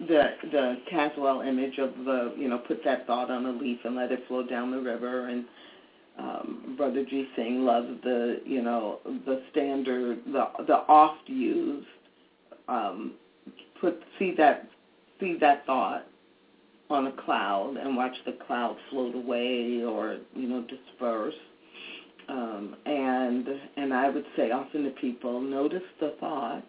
the 0.00 0.22
the 0.50 0.76
Caswell 0.90 1.42
image 1.42 1.78
of 1.78 1.90
the 2.04 2.34
you 2.36 2.48
know 2.48 2.58
put 2.58 2.82
that 2.84 3.06
thought 3.06 3.30
on 3.30 3.46
a 3.46 3.52
leaf 3.52 3.78
and 3.84 3.96
let 3.96 4.12
it 4.12 4.20
flow 4.28 4.46
down 4.46 4.70
the 4.70 4.80
river 4.80 5.28
and 5.28 5.44
um 6.18 6.74
brother 6.76 7.04
G 7.04 7.26
Singh 7.36 7.64
loves 7.64 7.88
the 8.02 8.40
you 8.46 8.62
know 8.62 9.00
the 9.26 9.42
standard 9.50 10.20
the 10.26 10.46
the 10.66 10.76
oft 10.88 11.28
used 11.28 11.86
um 12.68 13.12
put 13.80 14.02
see 14.18 14.34
that 14.38 14.68
see 15.20 15.36
that 15.40 15.66
thought 15.66 16.06
on 16.88 17.08
a 17.08 17.12
cloud 17.12 17.76
and 17.76 17.96
watch 17.96 18.14
the 18.24 18.36
cloud 18.46 18.76
float 18.90 19.14
away 19.14 19.82
or 19.82 20.18
you 20.34 20.48
know 20.48 20.64
disperse 20.64 21.34
um 22.28 22.74
and 22.86 23.46
and 23.76 23.94
I 23.94 24.08
would 24.10 24.24
say 24.36 24.50
often 24.50 24.84
to 24.84 24.90
people 24.90 25.40
notice 25.40 25.82
the 26.00 26.14
thought 26.20 26.64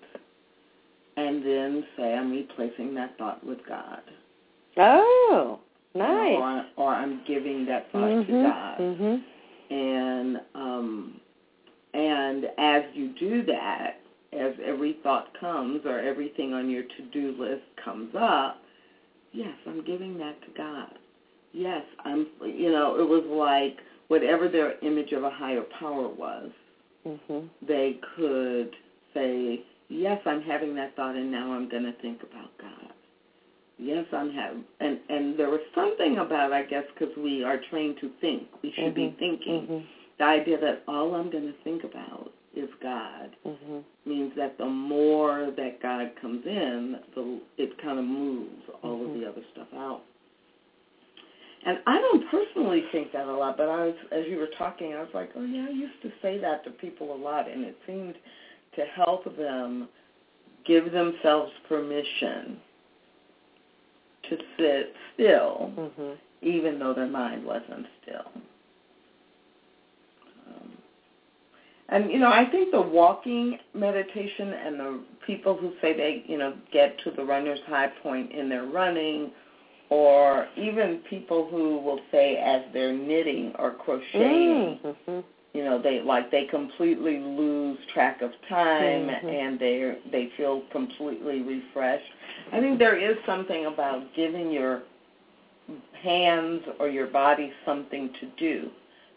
and 1.17 1.43
then 1.45 1.83
say 1.97 2.13
I'm 2.13 2.31
replacing 2.31 2.93
that 2.95 3.17
thought 3.17 3.43
with 3.45 3.59
God 3.67 4.01
Oh, 4.79 5.59
you 5.95 6.01
know, 6.01 6.07
nice. 6.13 6.65
or, 6.77 6.85
or 6.85 6.93
I'm 6.93 7.21
giving 7.27 7.65
that 7.65 7.91
thought 7.91 8.01
Mhm, 8.09 8.27
to 8.27 8.31
God 8.43 8.77
mhm. 8.79 9.23
and 9.71 10.37
um 10.55 11.19
and 11.93 12.45
as 12.57 12.83
you 12.93 13.09
do 13.19 13.43
that 13.45 13.95
as 14.33 14.53
every 14.63 14.97
thought 15.03 15.27
comes 15.39 15.81
or 15.85 15.99
everything 15.99 16.53
on 16.53 16.69
your 16.69 16.83
to-do 16.83 17.33
list 17.39 17.63
comes 17.83 18.13
up 18.15 18.61
yes 19.31 19.55
i'm 19.67 19.83
giving 19.85 20.17
that 20.17 20.39
to 20.41 20.47
god 20.55 20.99
yes 21.53 21.83
i'm 22.05 22.27
you 22.45 22.69
know 22.71 22.99
it 22.99 23.07
was 23.07 23.23
like 23.25 23.77
whatever 24.07 24.47
their 24.47 24.75
image 24.81 25.11
of 25.11 25.23
a 25.23 25.29
higher 25.29 25.63
power 25.79 26.07
was 26.07 26.51
Mhm. 27.05 27.49
they 27.61 27.93
could 28.15 28.75
say 29.13 29.61
yes 29.89 30.21
i'm 30.25 30.41
having 30.41 30.75
that 30.75 30.95
thought 30.95 31.15
and 31.15 31.31
now 31.31 31.51
i'm 31.53 31.67
going 31.69 31.83
to 31.83 31.93
think 31.93 32.21
about 32.23 32.49
god 32.57 32.91
yes 33.79 34.05
i'm 34.11 34.29
having 34.31 34.65
and 34.79 34.99
and 35.09 35.37
there 35.37 35.49
was 35.49 35.61
something 35.73 36.17
about 36.17 36.51
i 36.51 36.63
guess 36.63 36.83
because 36.93 37.15
we 37.17 37.43
are 37.43 37.57
trained 37.69 37.97
to 37.97 38.09
think 38.19 38.47
we 38.61 38.71
should 38.71 38.93
be 38.93 39.07
Mhm, 39.09 39.17
thinking 39.17 39.67
Mhm. 39.67 39.83
the 40.17 40.23
idea 40.25 40.57
that 40.57 40.81
all 40.87 41.13
I'm 41.13 41.29
going 41.29 41.45
to 41.45 41.53
think 41.63 41.83
about 41.83 42.31
is 42.55 42.69
God 42.81 43.35
Mhm. 43.45 43.83
means 44.05 44.33
that 44.35 44.57
the 44.57 44.65
more 44.65 45.51
that 45.51 45.79
God 45.79 46.15
comes 46.15 46.43
in, 46.47 46.99
the 47.13 47.39
it 47.57 47.77
kind 47.77 47.99
of 47.99 48.05
moves 48.05 48.63
all 48.81 49.03
of 49.03 49.09
Mhm. 49.09 49.19
the 49.19 49.25
other 49.29 49.43
stuff 49.53 49.71
out. 49.75 50.01
And 51.65 51.79
I 51.85 51.99
don't 51.99 52.29
personally 52.29 52.83
think 52.91 53.11
that 53.13 53.27
a 53.27 53.31
lot, 53.35 53.57
but 53.57 53.67
I 53.67 53.87
was, 53.87 53.95
as 54.11 54.25
you 54.29 54.37
were 54.37 54.49
talking, 54.57 54.93
I 54.93 54.99
was 54.99 55.09
like, 55.13 55.31
oh 55.35 55.43
yeah, 55.43 55.65
I 55.67 55.71
used 55.71 56.01
to 56.03 56.11
say 56.21 56.37
that 56.39 56.63
to 56.63 56.69
people 56.69 57.13
a 57.13 57.17
lot, 57.17 57.49
and 57.49 57.65
it 57.65 57.77
seemed 57.85 58.15
to 58.75 58.85
help 58.85 59.25
them 59.37 59.89
give 60.65 60.91
themselves 60.91 61.51
permission 61.67 62.57
to 64.29 64.37
sit 64.57 64.95
still, 65.13 65.71
Mhm. 65.75 66.17
even 66.41 66.79
though 66.79 66.93
their 66.93 67.07
mind 67.07 67.45
wasn't 67.45 67.87
still. 68.01 68.31
Um, 70.47 70.77
and 71.89 72.11
you 72.11 72.19
know, 72.19 72.31
I 72.31 72.45
think 72.45 72.71
the 72.71 72.81
walking 72.81 73.59
meditation 73.73 74.53
and 74.53 74.79
the 74.79 74.99
people 75.25 75.55
who 75.55 75.73
say 75.81 75.93
they, 75.93 76.23
you 76.27 76.37
know, 76.37 76.53
get 76.71 76.97
to 76.99 77.11
the 77.11 77.23
runner's 77.23 77.61
high 77.61 77.87
point 77.87 78.31
in 78.31 78.49
their 78.49 78.65
running, 78.65 79.31
or 79.89 80.47
even 80.57 80.99
people 81.09 81.47
who 81.49 81.79
will 81.79 81.99
say 82.11 82.37
as 82.37 82.61
they're 82.73 82.93
knitting 82.93 83.53
or 83.57 83.71
crocheting, 83.71 84.79
Mhm. 84.83 85.23
you 85.53 85.63
know, 85.63 85.77
they 85.79 86.01
like 86.01 86.29
they 86.29 86.43
completely 86.45 87.19
lose 87.19 87.77
track 87.87 88.21
of 88.21 88.31
time 88.47 89.07
Mhm. 89.09 89.23
and 89.23 89.59
they 89.59 89.95
they 90.11 90.27
feel 90.37 90.61
completely 90.71 91.41
refreshed. 91.41 92.11
I 92.51 92.59
think 92.59 92.79
there 92.79 92.95
is 92.95 93.17
something 93.25 93.65
about 93.65 94.13
giving 94.13 94.51
your 94.51 94.81
hands 95.93 96.63
or 96.79 96.87
your 96.87 97.07
body 97.07 97.51
something 97.65 98.09
to 98.19 98.25
do. 98.37 98.71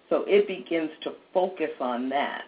So 0.08 0.24
it 0.26 0.46
begins 0.46 0.90
to 1.02 1.12
focus 1.32 1.70
on 1.80 2.08
that. 2.08 2.44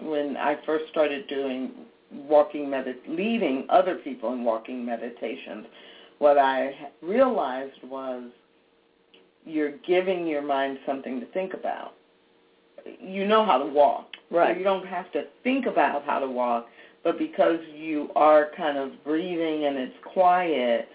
When 0.00 0.36
I 0.36 0.56
first 0.66 0.88
started 0.88 1.26
doing 1.26 1.70
walking 2.10 2.66
medit 2.68 2.96
leading 3.08 3.64
other 3.68 3.96
people 3.96 4.32
in 4.32 4.44
walking 4.44 4.84
meditations, 4.84 5.66
what 6.18 6.38
I 6.38 6.74
realized 7.02 7.82
was 7.84 8.24
you're 9.44 9.72
giving 9.86 10.26
your 10.26 10.42
mind 10.42 10.78
something 10.86 11.20
to 11.20 11.26
think 11.26 11.54
about. 11.54 11.92
You 13.00 13.26
know 13.26 13.44
how 13.44 13.58
to 13.58 13.66
walk. 13.66 14.08
Right. 14.30 14.54
So 14.54 14.58
you 14.58 14.64
don't 14.64 14.86
have 14.86 15.10
to 15.12 15.24
think 15.44 15.66
about 15.66 16.04
how 16.04 16.18
to 16.18 16.26
walk, 16.28 16.66
but 17.04 17.18
because 17.18 17.60
you 17.74 18.10
are 18.16 18.50
kind 18.56 18.76
of 18.76 18.90
breathing 19.04 19.66
and 19.66 19.76
it's 19.76 19.94
quiet, 20.04 20.88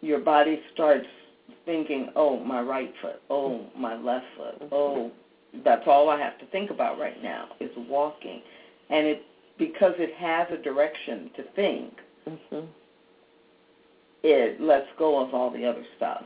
your 0.00 0.20
body 0.20 0.60
starts 0.72 1.06
thinking, 1.64 2.10
oh, 2.16 2.38
my 2.38 2.60
right 2.60 2.92
foot, 3.02 3.20
oh, 3.30 3.66
my 3.76 3.96
left 3.96 4.26
foot, 4.36 4.60
Mm-hmm. 4.60 4.74
oh, 4.74 5.10
that's 5.64 5.84
all 5.86 6.08
I 6.10 6.18
have 6.20 6.38
to 6.40 6.46
think 6.46 6.70
about 6.70 6.98
right 6.98 7.22
now 7.22 7.48
is 7.60 7.70
walking. 7.88 8.40
And 8.90 9.06
it 9.06 9.22
because 9.58 9.94
it 9.98 10.12
has 10.14 10.46
a 10.50 10.62
direction 10.62 11.30
to 11.36 11.42
think, 11.54 11.94
Mhm. 12.28 12.66
It 14.26 14.60
lets 14.60 14.86
go 14.98 15.24
of 15.24 15.32
all 15.32 15.50
the 15.50 15.64
other 15.64 15.84
stuff. 15.96 16.22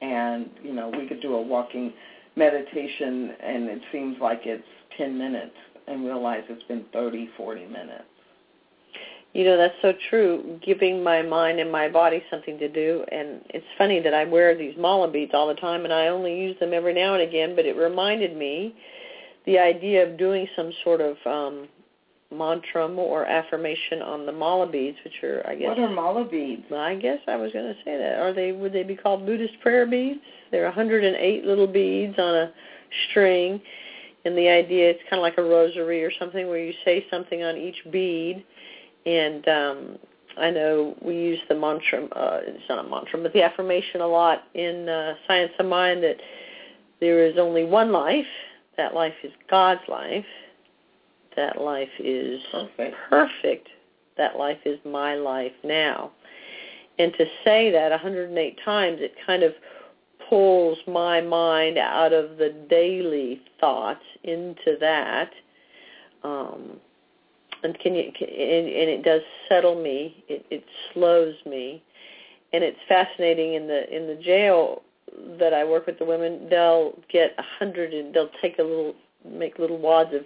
And, 0.00 0.48
you 0.62 0.72
know, 0.72 0.90
we 0.96 1.08
could 1.08 1.20
do 1.20 1.34
a 1.34 1.42
walking 1.42 1.92
meditation 2.36 3.32
and 3.42 3.68
it 3.68 3.80
seems 3.90 4.16
like 4.20 4.42
it's 4.44 4.62
10 4.96 5.18
minutes 5.18 5.56
and 5.88 6.04
realize 6.04 6.44
it's 6.48 6.62
been 6.64 6.84
30, 6.92 7.30
40 7.36 7.66
minutes. 7.66 8.04
You 9.34 9.44
know, 9.44 9.56
that's 9.56 9.74
so 9.82 9.92
true. 10.08 10.58
Giving 10.64 11.02
my 11.02 11.20
mind 11.20 11.58
and 11.58 11.70
my 11.70 11.88
body 11.88 12.22
something 12.30 12.58
to 12.58 12.68
do. 12.68 13.04
And 13.10 13.40
it's 13.50 13.66
funny 13.76 14.00
that 14.00 14.14
I 14.14 14.24
wear 14.24 14.56
these 14.56 14.74
mala 14.78 15.10
beads 15.10 15.32
all 15.34 15.48
the 15.48 15.54
time 15.54 15.84
and 15.84 15.92
I 15.92 16.08
only 16.08 16.38
use 16.38 16.58
them 16.60 16.72
every 16.72 16.94
now 16.94 17.14
and 17.14 17.22
again, 17.22 17.56
but 17.56 17.66
it 17.66 17.76
reminded 17.76 18.36
me 18.36 18.74
the 19.46 19.58
idea 19.58 20.08
of 20.08 20.16
doing 20.16 20.46
some 20.54 20.72
sort 20.84 21.00
of 21.00 21.16
um 21.26 21.68
mantra 22.30 22.86
or 22.86 23.24
affirmation 23.24 24.02
on 24.02 24.26
the 24.26 24.32
mala 24.32 24.66
beads, 24.66 24.98
which 25.04 25.22
are, 25.22 25.42
I 25.46 25.54
guess, 25.54 25.68
What 25.68 25.78
are 25.78 25.88
mala 25.88 26.24
beads? 26.24 26.64
I 26.72 26.94
guess 26.96 27.18
I 27.26 27.36
was 27.36 27.52
going 27.52 27.66
to 27.66 27.80
say 27.84 27.96
that. 27.96 28.20
Are 28.20 28.32
they 28.32 28.52
would 28.52 28.72
they 28.72 28.82
be 28.82 28.96
called 28.96 29.24
Buddhist 29.24 29.54
prayer 29.60 29.86
beads? 29.86 30.20
They're 30.50 30.64
108 30.64 31.44
little 31.44 31.66
beads 31.66 32.18
on 32.18 32.34
a 32.34 32.52
string, 33.10 33.60
and 34.24 34.36
the 34.36 34.48
idea 34.48 34.90
it's 34.90 35.00
kind 35.08 35.20
of 35.20 35.22
like 35.22 35.38
a 35.38 35.42
rosary 35.42 36.04
or 36.04 36.12
something 36.18 36.48
where 36.48 36.62
you 36.62 36.72
say 36.84 37.06
something 37.10 37.42
on 37.42 37.56
each 37.56 37.78
bead. 37.90 38.44
And 39.06 39.48
um 39.48 39.98
I 40.38 40.50
know 40.50 40.94
we 41.02 41.14
use 41.14 41.40
the 41.48 41.54
mantra. 41.54 42.04
Uh, 42.06 42.40
it's 42.42 42.68
not 42.68 42.84
a 42.84 42.88
mantra, 42.88 43.20
but 43.20 43.32
the 43.32 43.42
affirmation 43.42 44.00
a 44.00 44.06
lot 44.06 44.44
in 44.54 44.88
uh, 44.88 45.14
Science 45.26 45.52
of 45.58 45.66
Mind 45.66 46.02
that 46.04 46.16
there 47.00 47.26
is 47.26 47.36
only 47.38 47.64
one 47.64 47.92
life. 47.92 48.26
That 48.76 48.94
life 48.94 49.14
is 49.24 49.32
God's 49.50 49.80
life. 49.88 50.24
That 51.38 51.60
life 51.62 51.88
is 52.00 52.40
Perfect. 52.50 52.96
perfect. 53.08 53.68
That 54.16 54.36
life 54.36 54.58
is 54.64 54.76
my 54.84 55.14
life 55.14 55.52
now. 55.62 56.10
And 56.98 57.12
to 57.12 57.24
say 57.44 57.70
that 57.70 57.92
108 57.92 58.58
times, 58.64 58.98
it 59.00 59.14
kind 59.24 59.44
of 59.44 59.52
pulls 60.28 60.78
my 60.88 61.20
mind 61.20 61.78
out 61.78 62.12
of 62.12 62.38
the 62.38 62.52
daily 62.68 63.40
thoughts 63.60 64.02
into 64.24 64.76
that. 64.80 65.30
Um, 66.24 66.80
and 67.62 67.78
can 67.78 67.94
you 67.94 68.10
can, 68.18 68.28
and, 68.28 68.66
and 68.66 68.90
it 68.90 69.04
does 69.04 69.22
settle 69.48 69.80
me. 69.80 70.24
It, 70.28 70.44
it 70.50 70.64
slows 70.92 71.36
me, 71.46 71.84
and 72.52 72.64
it's 72.64 72.78
fascinating 72.88 73.54
in 73.54 73.68
the 73.68 73.96
in 73.96 74.08
the 74.08 74.20
jail 74.20 74.82
that 75.38 75.54
I 75.54 75.62
work 75.62 75.86
with 75.86 76.00
the 76.00 76.04
women. 76.04 76.48
They'll 76.50 76.98
get 77.08 77.36
a 77.38 77.44
hundred 77.60 77.94
and 77.94 78.12
they'll 78.12 78.30
take 78.42 78.58
a 78.58 78.62
little 78.64 78.96
make 79.24 79.60
little 79.60 79.78
wads 79.78 80.12
of 80.12 80.22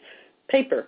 paper 0.49 0.87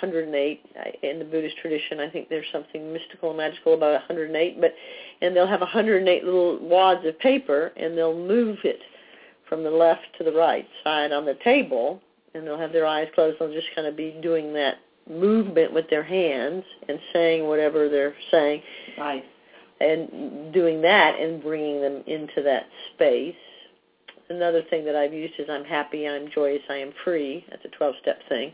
108 0.00 0.64
in 1.02 1.18
the 1.18 1.24
Buddhist 1.24 1.56
tradition. 1.58 2.00
I 2.00 2.08
think 2.08 2.28
there's 2.28 2.46
something 2.52 2.92
mystical 2.92 3.30
and 3.30 3.38
magical 3.38 3.74
about 3.74 3.92
108, 3.92 4.60
but 4.60 4.74
and 5.20 5.36
they'll 5.36 5.46
have 5.46 5.60
108 5.60 6.24
little 6.24 6.58
wads 6.60 7.06
of 7.06 7.18
paper 7.20 7.72
and 7.76 7.96
they'll 7.96 8.16
move 8.16 8.58
it 8.64 8.80
from 9.48 9.62
the 9.62 9.70
left 9.70 10.06
to 10.18 10.24
the 10.24 10.32
right 10.32 10.66
side 10.82 11.12
on 11.12 11.26
the 11.26 11.36
table, 11.44 12.00
and 12.34 12.46
they'll 12.46 12.58
have 12.58 12.72
their 12.72 12.86
eyes 12.86 13.06
closed. 13.14 13.38
They'll 13.38 13.52
just 13.52 13.68
kind 13.74 13.86
of 13.86 13.96
be 13.96 14.16
doing 14.22 14.54
that 14.54 14.76
movement 15.10 15.72
with 15.72 15.88
their 15.90 16.02
hands 16.02 16.64
and 16.88 16.98
saying 17.12 17.46
whatever 17.46 17.88
they're 17.88 18.14
saying, 18.30 18.62
Nice. 18.96 19.22
and 19.80 20.52
doing 20.54 20.80
that 20.82 21.18
and 21.20 21.42
bringing 21.42 21.82
them 21.82 22.02
into 22.06 22.42
that 22.42 22.64
space. 22.94 23.34
Another 24.28 24.62
thing 24.70 24.84
that 24.84 24.96
I've 24.96 25.12
used 25.12 25.34
is 25.38 25.48
I'm 25.50 25.64
happy, 25.64 26.08
I'm 26.08 26.28
joyous, 26.34 26.62
I 26.70 26.76
am 26.76 26.92
free. 27.04 27.44
That's 27.50 27.64
a 27.64 27.82
12-step 27.82 28.20
thing. 28.28 28.52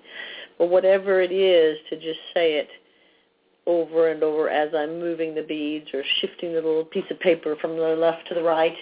But 0.58 0.70
whatever 0.70 1.20
it 1.20 1.32
is, 1.32 1.78
to 1.90 1.96
just 1.96 2.20
say 2.34 2.54
it 2.54 2.68
over 3.66 4.08
and 4.08 4.22
over 4.22 4.48
as 4.48 4.70
I'm 4.74 4.98
moving 4.98 5.34
the 5.34 5.42
beads 5.42 5.88
or 5.92 6.02
shifting 6.20 6.54
the 6.54 6.60
little 6.60 6.84
piece 6.84 7.04
of 7.10 7.20
paper 7.20 7.54
from 7.60 7.76
the 7.76 7.82
left 7.82 8.26
to 8.28 8.34
the 8.34 8.42
right, 8.42 8.74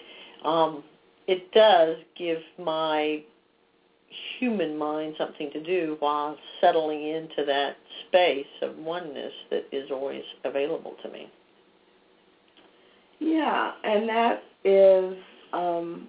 um, 0.44 0.84
it 1.26 1.50
does 1.52 1.96
give 2.16 2.38
my 2.58 3.22
human 4.38 4.78
mind 4.78 5.14
something 5.18 5.50
to 5.52 5.62
do 5.62 5.96
while 6.00 6.36
settling 6.60 7.08
into 7.08 7.44
that 7.44 7.76
space 8.06 8.46
of 8.62 8.76
oneness 8.78 9.32
that 9.50 9.64
is 9.72 9.90
always 9.90 10.22
available 10.44 10.94
to 11.02 11.10
me. 11.10 11.30
Yeah, 13.18 13.72
and 13.82 14.08
that 14.08 14.42
is, 14.64 15.16
um, 15.52 16.08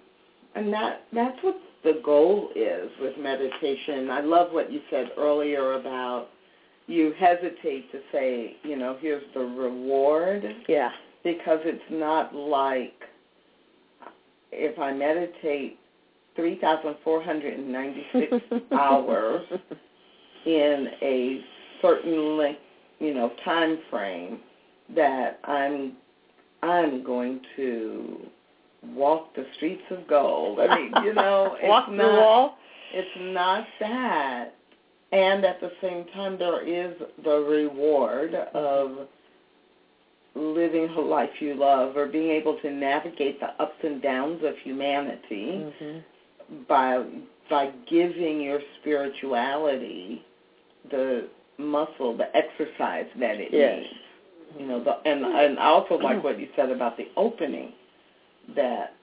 and 0.54 0.72
that 0.72 1.02
that's 1.12 1.36
what 1.42 1.56
the 1.84 2.00
goal 2.04 2.50
is 2.56 2.90
with 3.00 3.16
meditation. 3.18 4.10
I 4.10 4.20
love 4.20 4.52
what 4.52 4.72
you 4.72 4.80
said 4.90 5.10
earlier 5.16 5.74
about 5.74 6.28
you 6.86 7.12
hesitate 7.18 7.90
to 7.92 8.00
say, 8.10 8.56
you 8.62 8.76
know, 8.76 8.96
here's 9.00 9.22
the 9.34 9.40
reward 9.40 10.42
Yeah. 10.68 10.90
because 11.22 11.60
it's 11.64 11.82
not 11.90 12.34
like 12.34 12.94
if 14.50 14.78
I 14.78 14.92
meditate 14.92 15.78
3,496 16.34 18.32
hours 18.72 19.46
in 20.46 20.88
a 21.02 21.40
certain 21.82 22.36
length, 22.38 22.60
you 23.00 23.12
know, 23.14 23.32
time 23.44 23.78
frame 23.90 24.40
that 24.94 25.38
I'm 25.44 25.92
I'm 26.62 27.04
going 27.04 27.40
to 27.56 28.18
walk 28.94 29.34
the 29.34 29.44
streets 29.56 29.82
of 29.90 30.06
gold. 30.08 30.60
I 30.60 30.74
mean, 30.74 30.92
you 31.04 31.14
know, 31.14 31.56
it's 31.60 31.68
Walk 31.68 31.88
not 31.90 31.96
the 31.96 32.20
wall. 32.20 32.58
it's 32.92 33.08
not 33.34 33.64
that. 33.80 34.54
And 35.12 35.44
at 35.44 35.60
the 35.60 35.72
same 35.80 36.04
time 36.14 36.38
there 36.38 36.60
is 36.66 36.94
the 37.24 37.38
reward 37.40 38.34
of 38.34 39.08
living 40.34 40.88
a 40.96 41.00
life 41.00 41.30
you 41.40 41.54
love 41.54 41.96
or 41.96 42.06
being 42.06 42.30
able 42.30 42.56
to 42.60 42.70
navigate 42.70 43.40
the 43.40 43.48
ups 43.60 43.74
and 43.82 44.00
downs 44.02 44.40
of 44.44 44.54
humanity 44.62 45.64
hmm 45.78 45.98
by 46.68 47.04
by 47.50 47.70
giving 47.90 48.40
your 48.40 48.60
spirituality 48.80 50.22
the 50.90 51.28
muscle, 51.58 52.16
the 52.16 52.34
exercise 52.36 53.04
that 53.20 53.36
it 53.36 53.48
Yes. 53.52 53.80
needs. 53.82 53.94
You 54.58 54.66
know, 54.66 54.82
the, 54.82 54.96
and 55.06 55.24
and 55.26 55.58
I 55.58 55.66
also 55.66 55.96
like 55.98 56.22
what 56.24 56.38
you 56.38 56.48
said 56.56 56.70
about 56.70 56.96
the 56.96 57.08
opening. 57.16 57.72
That 58.56 58.94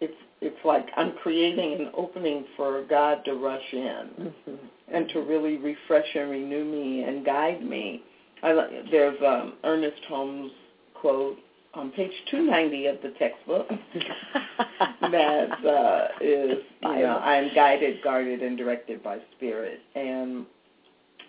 it's 0.00 0.14
it's 0.40 0.64
like 0.64 0.86
I'm 0.96 1.12
creating 1.22 1.74
an 1.80 1.90
opening 1.96 2.44
for 2.56 2.84
God 2.88 3.24
to 3.24 3.34
rush 3.34 3.72
in 3.72 4.32
hmm 4.44 4.54
and 4.92 5.08
to 5.10 5.20
really 5.20 5.58
refresh 5.58 6.06
and 6.14 6.30
renew 6.30 6.64
me 6.64 7.02
and 7.02 7.24
guide 7.24 7.62
me. 7.62 8.02
I 8.42 8.52
there's 8.90 9.18
um, 9.26 9.54
Ernest 9.64 10.02
Holmes 10.08 10.50
quote 10.94 11.36
on 11.74 11.90
page 11.90 12.12
290 12.30 12.86
of 12.86 12.96
the 13.02 13.10
textbook 13.18 13.68
that 15.12 15.66
uh, 15.66 16.08
is, 16.20 16.58
you 16.82 17.02
know, 17.02 17.20
I'm 17.22 17.54
guided, 17.54 18.02
guarded, 18.02 18.42
and 18.42 18.56
directed 18.56 19.02
by 19.02 19.18
spirit. 19.36 19.80
And 19.94 20.46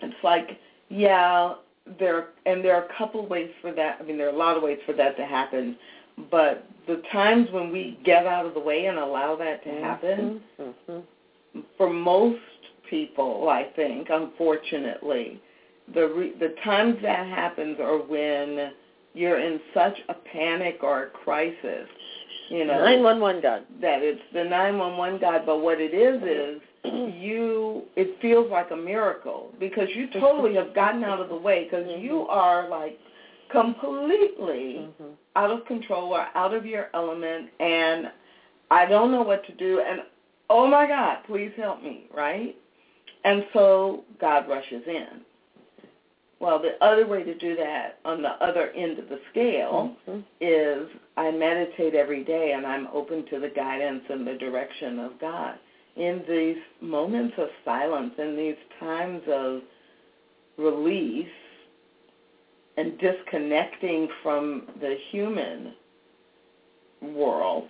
it's 0.01 0.15
like, 0.23 0.57
yeah, 0.89 1.55
there 1.99 2.29
and 2.45 2.63
there 2.63 2.75
are 2.75 2.85
a 2.85 2.97
couple 2.97 3.27
ways 3.27 3.49
for 3.61 3.73
that. 3.73 3.97
I 3.99 4.03
mean, 4.03 4.17
there 4.17 4.27
are 4.27 4.33
a 4.33 4.37
lot 4.37 4.55
of 4.55 4.63
ways 4.63 4.79
for 4.85 4.93
that 4.93 5.17
to 5.17 5.25
happen. 5.25 5.75
But 6.31 6.65
the 6.87 7.01
times 7.11 7.47
when 7.51 7.71
we 7.71 7.99
get 8.03 8.25
out 8.25 8.45
of 8.45 8.53
the 8.53 8.59
way 8.59 8.85
and 8.85 8.97
allow 8.97 9.35
that 9.37 9.63
to 9.63 9.69
happen, 9.69 10.41
hmm 10.57 10.99
for 11.77 11.91
most 11.91 12.39
people, 12.89 13.49
I 13.49 13.63
think, 13.75 14.09
unfortunately, 14.11 15.41
the 15.93 16.07
re- 16.07 16.33
the 16.39 16.53
times 16.63 16.97
that 17.01 17.25
happens 17.27 17.79
are 17.79 17.97
when 17.97 18.71
you're 19.13 19.39
in 19.39 19.59
such 19.73 19.97
a 20.09 20.13
panic 20.13 20.79
or 20.83 21.05
a 21.05 21.09
crisis, 21.09 21.87
you 22.49 22.65
know, 22.65 22.83
Nine 22.83 23.03
one 23.03 23.19
one 23.19 23.41
God. 23.41 23.63
that 23.81 24.03
it's 24.03 24.21
the 24.33 24.43
911 24.43 25.19
God, 25.19 25.41
but 25.45 25.59
what 25.61 25.79
it 25.81 25.93
is 25.93 26.21
is 26.21 26.61
you 27.19 27.83
it 27.95 28.19
feels 28.21 28.49
like 28.51 28.71
a 28.71 28.75
miracle 28.75 29.51
because 29.59 29.89
you 29.95 30.07
totally 30.19 30.53
have 30.55 30.73
gotten 30.75 31.03
out 31.03 31.19
of 31.19 31.29
the 31.29 31.35
way 31.35 31.63
because 31.63 31.85
you 31.99 32.27
are 32.29 32.69
like 32.69 32.97
completely 33.49 34.87
Mhm. 34.99 35.15
out 35.35 35.51
of 35.51 35.65
control 35.65 36.13
or 36.13 36.27
out 36.35 36.53
of 36.53 36.65
your 36.65 36.89
element 36.93 37.49
and 37.59 38.11
I 38.71 38.85
don't 38.85 39.11
know 39.11 39.23
what 39.23 39.43
to 39.45 39.51
do 39.53 39.79
and 39.79 40.03
oh 40.49 40.65
my 40.67 40.87
God, 40.87 41.19
please 41.25 41.51
help 41.55 41.83
me, 41.83 42.07
right? 42.13 42.55
And 43.23 43.45
so 43.53 44.03
God 44.19 44.47
rushes 44.47 44.87
in. 44.87 45.23
Well, 46.39 46.59
the 46.59 46.81
other 46.83 47.05
way 47.05 47.23
to 47.23 47.35
do 47.35 47.55
that 47.57 47.99
on 48.05 48.21
the 48.21 48.41
other 48.41 48.69
end 48.69 48.97
of 48.97 49.09
the 49.09 49.19
scale 49.29 49.95
Mhm. 50.07 50.23
is 50.39 50.89
I 51.17 51.31
meditate 51.31 51.95
every 51.95 52.23
day 52.23 52.53
and 52.53 52.65
I'm 52.65 52.87
open 52.93 53.25
to 53.25 53.39
the 53.39 53.49
guidance 53.49 54.09
and 54.09 54.25
the 54.25 54.35
direction 54.35 54.99
of 54.99 55.19
God. 55.19 55.59
In 55.97 56.23
these 56.29 56.61
moments 56.79 57.37
of 57.37 57.51
silence, 57.65 58.17
in 58.17 58.37
these 58.37 58.55
times 58.79 59.27
of 59.27 59.61
release, 60.57 61.27
and 62.77 62.97
disconnecting 62.99 64.07
from 64.23 64.63
the 64.79 64.95
human 65.11 65.73
world, 67.13 67.65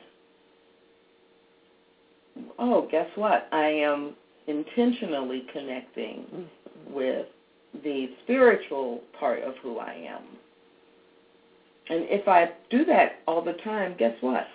oh, 2.57 2.87
guess 2.91 3.07
what? 3.15 3.47
I 3.51 3.67
am 3.67 4.13
intentionally 4.47 5.45
connecting 5.51 6.25
Mm-hmm. 6.33 6.93
with 6.93 7.27
the 7.83 8.09
spiritual 8.23 9.01
part 9.19 9.43
of 9.43 9.53
who 9.61 9.77
I 9.77 9.93
am. 10.07 10.23
And 11.89 12.05
if 12.09 12.27
I 12.27 12.51
do 12.69 12.85
that 12.85 13.19
all 13.27 13.41
the 13.43 13.53
time, 13.63 13.95
guess 13.97 14.15
what? 14.21 14.45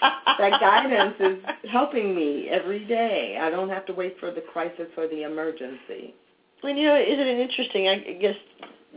That 0.00 0.60
guidance 0.60 1.14
is 1.20 1.38
helping 1.70 2.14
me 2.14 2.48
every 2.50 2.84
day. 2.84 3.38
I 3.40 3.50
don't 3.50 3.68
have 3.68 3.86
to 3.86 3.92
wait 3.92 4.16
for 4.20 4.30
the 4.30 4.40
crisis 4.40 4.88
or 4.96 5.06
the 5.08 5.22
emergency. 5.22 6.14
And 6.62 6.78
you 6.78 6.86
know, 6.86 6.96
isn't 6.96 7.26
it 7.26 7.38
interesting? 7.38 7.88
I 7.88 7.96
guess 8.20 8.34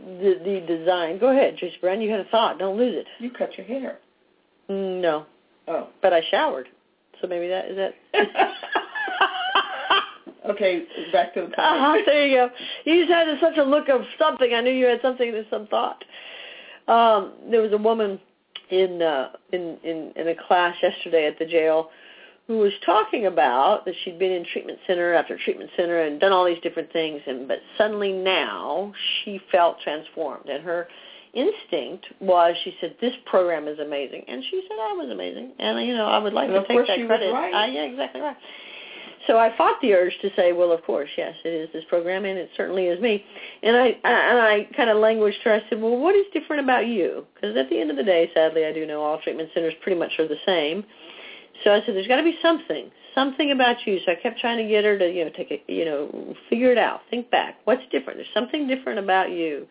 the 0.04 0.34
the 0.44 0.60
design. 0.66 1.18
Go 1.18 1.28
ahead, 1.30 1.56
Tracy 1.58 1.76
Brown. 1.80 2.00
You 2.00 2.10
had 2.10 2.20
a 2.20 2.24
thought. 2.30 2.58
Don't 2.58 2.76
lose 2.78 2.94
it. 2.96 3.06
You 3.18 3.30
cut 3.30 3.56
your 3.58 3.66
hair. 3.66 3.98
No, 4.68 5.26
Oh. 5.66 5.88
but 6.02 6.12
I 6.12 6.20
showered, 6.30 6.68
so 7.20 7.26
maybe 7.26 7.48
that 7.48 7.66
is 7.70 7.76
that. 7.76 7.94
okay, 10.50 10.84
back 11.12 11.34
to 11.34 11.40
the 11.40 11.46
point. 11.46 11.58
uh-huh, 11.58 11.96
there 12.06 12.26
you 12.26 12.36
go. 12.36 12.50
You 12.84 13.06
just 13.06 13.12
had 13.12 13.26
such 13.40 13.56
a 13.58 13.62
look 13.62 13.88
of 13.88 14.02
something. 14.18 14.52
I 14.54 14.60
knew 14.60 14.70
you 14.72 14.86
had 14.86 15.00
something. 15.02 15.30
There's 15.32 15.46
some 15.50 15.66
thought. 15.68 16.04
Um, 16.86 17.32
there 17.50 17.60
was 17.60 17.72
a 17.72 17.78
woman 17.78 18.18
in 18.70 19.02
uh, 19.02 19.30
in 19.52 19.78
in 19.84 20.12
in 20.16 20.28
a 20.28 20.34
class 20.46 20.74
yesterday 20.82 21.26
at 21.26 21.38
the 21.38 21.46
jail 21.46 21.90
who 22.48 22.56
was 22.58 22.72
talking 22.84 23.26
about 23.26 23.84
that 23.84 23.94
she'd 24.04 24.18
been 24.18 24.32
in 24.32 24.44
treatment 24.52 24.78
center 24.86 25.12
after 25.12 25.36
treatment 25.44 25.70
center 25.76 26.00
and 26.00 26.18
done 26.18 26.32
all 26.32 26.46
these 26.46 26.60
different 26.62 26.90
things 26.92 27.20
and 27.26 27.46
but 27.46 27.58
suddenly 27.76 28.10
now 28.10 28.90
she 29.22 29.38
felt 29.52 29.76
transformed. 29.84 30.48
And 30.48 30.64
her 30.64 30.88
instinct 31.34 32.06
was 32.20 32.56
she 32.64 32.74
said 32.80 32.96
this 33.02 33.12
program 33.26 33.68
is 33.68 33.78
amazing. 33.78 34.24
And 34.26 34.42
she 34.50 34.62
said 34.66 34.78
I 34.80 34.94
was 34.94 35.10
amazing. 35.12 35.52
And 35.58 35.86
you 35.86 35.94
know 35.94 36.06
I 36.06 36.18
would 36.18 36.32
like 36.32 36.46
And 36.46 36.54
to 36.54 36.60
of 36.60 36.66
take 36.66 36.76
course 36.78 36.88
that 36.88 36.96
she 36.96 37.02
was 37.02 37.08
credit. 37.08 37.32
right. 37.32 37.54
I, 37.54 37.66
yeah 37.66 37.82
exactly 37.82 38.22
right. 38.22 38.36
So 39.26 39.36
I 39.36 39.54
fought 39.58 39.78
the 39.82 39.92
urge 39.92 40.14
to 40.22 40.30
say 40.34 40.52
well 40.54 40.72
of 40.72 40.82
course 40.84 41.10
yes 41.18 41.34
it 41.44 41.50
is 41.50 41.68
this 41.74 41.84
program 41.90 42.24
and 42.24 42.38
it 42.38 42.48
certainly 42.56 42.86
is 42.86 42.98
me. 42.98 43.22
And 43.62 43.76
I, 43.76 43.88
I 44.04 44.10
and 44.10 44.38
I 44.38 44.68
kind 44.74 44.88
of 44.88 44.96
languaged 44.96 45.42
her. 45.44 45.52
I 45.52 45.60
said 45.68 45.82
well 45.82 45.98
what 45.98 46.14
is 46.14 46.24
different 46.32 46.64
about 46.64 46.86
you? 46.86 47.26
Because 47.34 47.54
at 47.58 47.68
the 47.68 47.78
end 47.78 47.90
of 47.90 47.98
the 47.98 48.04
day 48.04 48.30
sadly 48.32 48.64
I 48.64 48.72
do 48.72 48.86
know 48.86 49.02
all 49.02 49.20
treatment 49.20 49.50
centers 49.52 49.74
pretty 49.82 49.98
much 49.98 50.12
are 50.18 50.26
the 50.26 50.40
same 50.46 50.82
so 51.64 51.72
I 51.72 51.80
said, 51.84 51.94
"There's 51.94 52.06
got 52.06 52.16
to 52.16 52.22
be 52.22 52.38
something, 52.42 52.90
something 53.14 53.50
about 53.50 53.86
you." 53.86 53.98
So 54.04 54.12
I 54.12 54.14
kept 54.14 54.38
trying 54.40 54.58
to 54.58 54.68
get 54.68 54.84
her 54.84 54.98
to, 54.98 55.10
you 55.10 55.24
know, 55.24 55.30
take 55.36 55.50
it, 55.50 55.62
you 55.66 55.84
know, 55.84 56.34
figure 56.48 56.70
it 56.72 56.78
out, 56.78 57.00
think 57.10 57.30
back. 57.30 57.56
What's 57.64 57.82
different? 57.90 58.18
There's 58.18 58.28
something 58.34 58.66
different 58.66 58.98
about 58.98 59.30
you. 59.30 59.66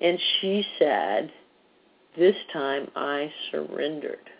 And 0.00 0.18
she 0.40 0.66
said, 0.78 1.32
"This 2.16 2.36
time 2.52 2.90
I 2.96 3.32
surrendered." 3.50 4.30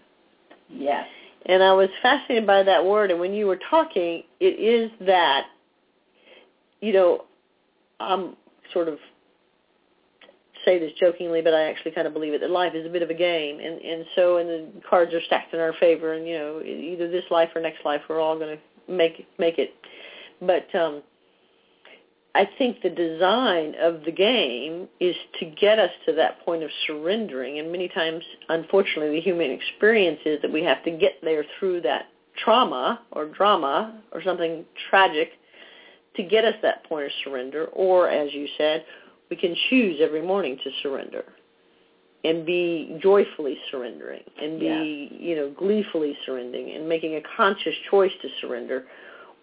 Yes. 0.68 1.06
And 1.46 1.62
I 1.62 1.72
was 1.72 1.90
fascinated 2.02 2.46
by 2.46 2.62
that 2.62 2.84
word. 2.84 3.10
And 3.10 3.20
when 3.20 3.34
you 3.34 3.46
were 3.46 3.58
talking, 3.70 4.22
it 4.40 4.58
is 4.58 4.90
that, 5.06 5.46
you 6.80 6.92
know, 6.92 7.24
I'm 8.00 8.36
sort 8.72 8.88
of 8.88 8.98
say 10.64 10.78
this 10.78 10.92
jokingly, 11.00 11.42
but 11.42 11.54
I 11.54 11.64
actually 11.64 11.92
kind 11.92 12.06
of 12.06 12.12
believe 12.12 12.34
it 12.34 12.40
that 12.40 12.50
life 12.50 12.74
is 12.74 12.86
a 12.86 12.90
bit 12.90 13.02
of 13.02 13.10
a 13.10 13.14
game, 13.14 13.60
and 13.60 13.80
and 13.80 14.04
so 14.14 14.38
and 14.38 14.48
the 14.48 14.68
cards 14.88 15.12
are 15.14 15.22
stacked 15.22 15.54
in 15.54 15.60
our 15.60 15.72
favor, 15.80 16.14
and 16.14 16.26
you 16.26 16.38
know 16.38 16.62
either 16.62 17.10
this 17.10 17.24
life 17.30 17.50
or 17.54 17.60
next 17.60 17.84
life 17.84 18.00
we're 18.08 18.20
all 18.20 18.38
going 18.38 18.56
to 18.56 18.92
make 18.92 19.26
make 19.38 19.58
it. 19.58 19.74
But 20.40 20.74
um, 20.74 21.02
I 22.34 22.48
think 22.58 22.82
the 22.82 22.90
design 22.90 23.74
of 23.80 24.04
the 24.04 24.12
game 24.12 24.88
is 25.00 25.14
to 25.38 25.46
get 25.46 25.78
us 25.78 25.90
to 26.06 26.12
that 26.14 26.44
point 26.44 26.62
of 26.62 26.70
surrendering, 26.86 27.58
and 27.58 27.70
many 27.70 27.88
times, 27.88 28.24
unfortunately, 28.48 29.16
the 29.16 29.20
human 29.20 29.50
experience 29.50 30.20
is 30.26 30.42
that 30.42 30.52
we 30.52 30.64
have 30.64 30.82
to 30.84 30.90
get 30.90 31.12
there 31.22 31.44
through 31.58 31.82
that 31.82 32.06
trauma 32.42 33.00
or 33.12 33.26
drama 33.26 34.02
or 34.12 34.22
something 34.22 34.64
tragic 34.90 35.30
to 36.16 36.22
get 36.22 36.44
us 36.44 36.54
that 36.62 36.84
point 36.88 37.06
of 37.06 37.12
surrender, 37.22 37.66
or 37.66 38.08
as 38.08 38.32
you 38.32 38.48
said 38.58 38.84
we 39.30 39.36
can 39.36 39.54
choose 39.70 40.00
every 40.02 40.22
morning 40.22 40.58
to 40.62 40.70
surrender 40.82 41.24
and 42.24 42.46
be 42.46 42.98
joyfully 43.02 43.58
surrendering 43.70 44.22
and 44.40 44.58
be 44.58 45.08
Yeah. 45.12 45.18
you 45.18 45.36
know 45.36 45.50
gleefully 45.50 46.16
surrendering 46.24 46.70
and 46.70 46.88
making 46.88 47.16
a 47.16 47.20
conscious 47.36 47.74
choice 47.90 48.12
to 48.22 48.28
surrender. 48.40 48.86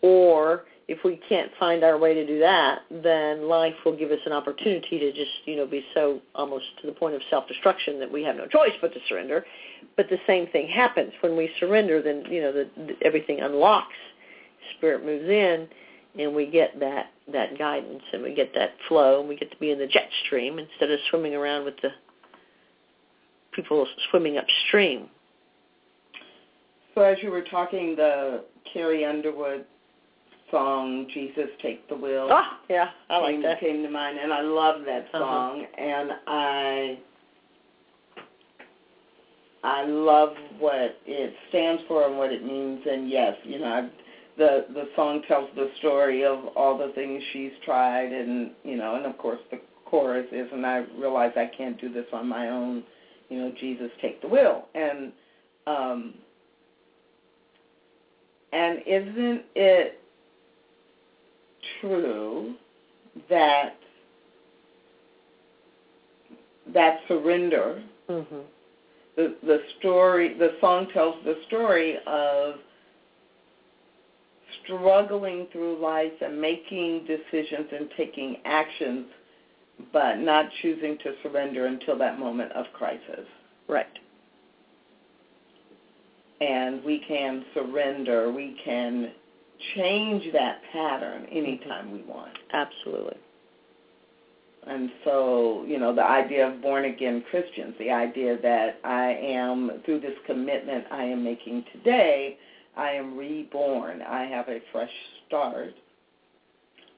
Or 0.01 0.65
if 0.88 1.03
we 1.03 1.17
can't 1.29 1.51
find 1.59 1.84
our 1.84 1.97
way 1.97 2.13
to 2.15 2.25
do 2.25 2.39
that 2.39 2.82
then 2.89 3.47
life 3.47 3.75
will 3.86 3.95
give 3.95 4.11
us 4.11 4.19
an 4.25 4.34
opportunity 4.34 4.97
to 4.99 5.11
just 5.13 5.32
you 5.45 5.55
know 5.55 5.65
be 5.65 5.86
so 5.93 6.19
almost 6.34 6.65
to 6.82 6.88
the 6.88 6.93
point 6.93 7.13
of 7.15 7.21
self-destruction 7.29 7.99
that 7.99 8.11
we 8.11 8.23
have 8.23 8.36
no 8.36 8.47
choice 8.47 8.73
but 8.82 8.93
to 8.93 8.99
surrender. 9.07 9.45
But 9.95 10.09
the 10.09 10.19
same 10.25 10.47
thing 10.47 10.67
happens. 10.67 11.13
When 11.21 11.38
we 11.38 11.51
surrender 11.59 12.01
then 12.01 12.25
you 12.29 12.41
know 12.41 12.51
the, 12.51 12.69
the, 12.75 12.93
everything 13.05 13.41
unlocks. 13.41 13.95
Spirit 14.77 15.05
moves 15.05 15.27
in 15.29 15.67
and 16.20 16.34
we 16.36 16.45
get 16.47 16.80
that 16.80 17.07
that 17.32 17.57
guidance 17.57 18.03
and 18.14 18.22
we 18.24 18.34
get 18.34 18.53
that 18.53 18.72
flow 18.88 19.20
and 19.22 19.30
we 19.30 19.36
get 19.36 19.49
to 19.51 19.57
be 19.57 19.72
in 19.72 19.80
the 19.80 19.88
jet 19.88 20.09
stream 20.26 20.59
instead 20.59 20.91
of 20.91 20.99
swimming 21.09 21.34
around 21.36 21.64
with 21.66 21.76
the 21.82 21.89
people 23.53 23.88
swimming 24.09 24.38
upstream. 24.38 25.07
So 26.95 27.01
as 27.01 27.18
you 27.22 27.30
were 27.32 27.43
talking, 27.43 27.95
the 27.95 28.43
Carrie 28.74 29.05
Underwood 29.05 29.66
song 30.49 31.07
"Jesus 31.14 31.47
Take 31.62 31.88
the 31.88 31.95
Wheel" 31.95 32.28
Ah, 32.30 32.59
yeah, 32.70 32.89
I 33.09 33.18
like 33.20 33.36
came, 33.36 33.41
that. 33.43 33.59
came 33.62 33.84
to 33.84 33.89
mind, 33.89 34.18
and 34.20 34.34
I 34.34 34.41
love 34.41 34.82
that 34.86 35.05
Uh-huh. 35.14 35.20
song, 35.20 35.66
and 35.78 36.12
I 36.28 36.97
I 39.64 39.86
love 39.86 40.34
what 40.59 40.97
it 41.05 41.34
stands 41.49 41.84
for 41.88 42.07
and 42.07 42.18
what 42.18 42.34
it 42.34 42.43
means. 42.43 42.82
And 42.89 43.09
yes, 43.09 43.36
you 43.43 43.59
know, 43.59 43.66
I, 43.68 43.89
the 44.38 44.65
the 44.73 44.89
song 44.95 45.21
tells 45.27 45.49
the 45.55 45.69
story 45.79 46.23
of 46.25 46.39
all 46.55 46.77
the 46.77 46.91
things 46.93 47.21
she's 47.34 47.51
tried, 47.65 48.11
and 48.11 48.51
you 48.63 48.77
know, 48.77 48.95
and 48.95 49.05
of 49.05 49.17
course 49.17 49.39
the 49.51 49.59
chorus 49.86 50.27
is, 50.32 50.47
and 50.51 50.65
I 50.65 50.86
realize 50.97 51.32
I 51.36 51.49
can't 51.55 51.79
do 51.79 51.91
this 51.91 52.05
on 52.13 52.27
my 52.27 52.49
own. 52.49 52.84
You 53.29 53.39
know, 53.39 53.51
Jesus 53.59 53.89
take 54.01 54.21
the 54.21 54.27
wheel, 54.27 54.67
and 54.75 55.11
um, 55.67 56.13
and 58.53 58.79
isn't 58.86 59.43
it 59.55 59.99
true 61.79 62.55
that 63.29 63.77
that 66.73 66.99
surrender 67.07 67.84
hmm 68.07 68.23
the 69.15 69.36
the 69.43 69.59
story 69.79 70.38
the 70.38 70.51
song 70.61 70.88
tells 70.93 71.15
the 71.25 71.36
story 71.47 71.97
of 72.07 72.55
struggling 74.64 75.47
through 75.52 75.82
life 75.82 76.12
and 76.22 76.39
making 76.39 77.06
decisions 77.06 77.68
and 77.72 77.89
taking 77.97 78.38
actions 78.45 79.06
but 79.91 80.18
not 80.18 80.45
choosing 80.62 80.97
to 80.99 81.14
surrender 81.24 81.66
until 81.66 81.97
that 81.97 82.20
moment 82.20 82.52
of 82.54 82.66
crisis 82.74 83.26
Right. 83.68 83.86
and 86.39 86.84
we 86.84 86.99
can 87.08 87.45
surrender 87.54 88.32
we 88.32 88.58
can 88.64 89.12
change 89.76 90.32
that 90.34 90.62
pattern 90.72 91.26
anytime 91.32 91.91
we 91.91 92.02
want 92.04 92.38
Absolutely. 92.54 93.18
And 94.68 94.91
so, 95.04 95.66
you 95.68 95.80
know, 95.80 95.93
the 95.93 96.04
idea 96.04 96.47
of 96.47 96.62
born 96.62 96.86
again 96.86 97.24
Christians, 97.32 97.74
the 97.80 97.89
idea 97.89 98.38
that 98.41 98.80
I 98.84 99.14
am, 99.14 99.82
through 99.86 100.02
this 100.02 100.14
commitment 100.28 100.86
I 100.91 101.04
am 101.04 101.24
making 101.24 101.66
today, 101.72 102.38
I 102.78 102.91
am 102.91 103.17
reborn. 103.17 104.01
I 104.01 104.26
have 104.26 104.47
a 104.47 104.59
fresh 104.72 104.91
start. 105.28 105.74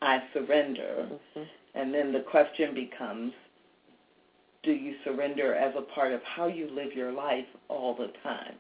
I 0.02 0.24
surrender. 0.34 1.08
hmm 1.34 1.44
And 1.76 1.94
then 1.94 2.12
the 2.14 2.22
question 2.22 2.74
becomes 2.76 3.34
do 4.64 4.72
you 4.72 4.96
surrender 5.04 5.54
as 5.56 5.74
a 5.78 5.82
part 5.82 6.14
of 6.14 6.22
how 6.24 6.48
you 6.48 6.70
live 6.72 6.94
your 6.94 7.12
life 7.12 7.46
all 7.68 7.96
the 7.96 8.12
time? 8.24 8.56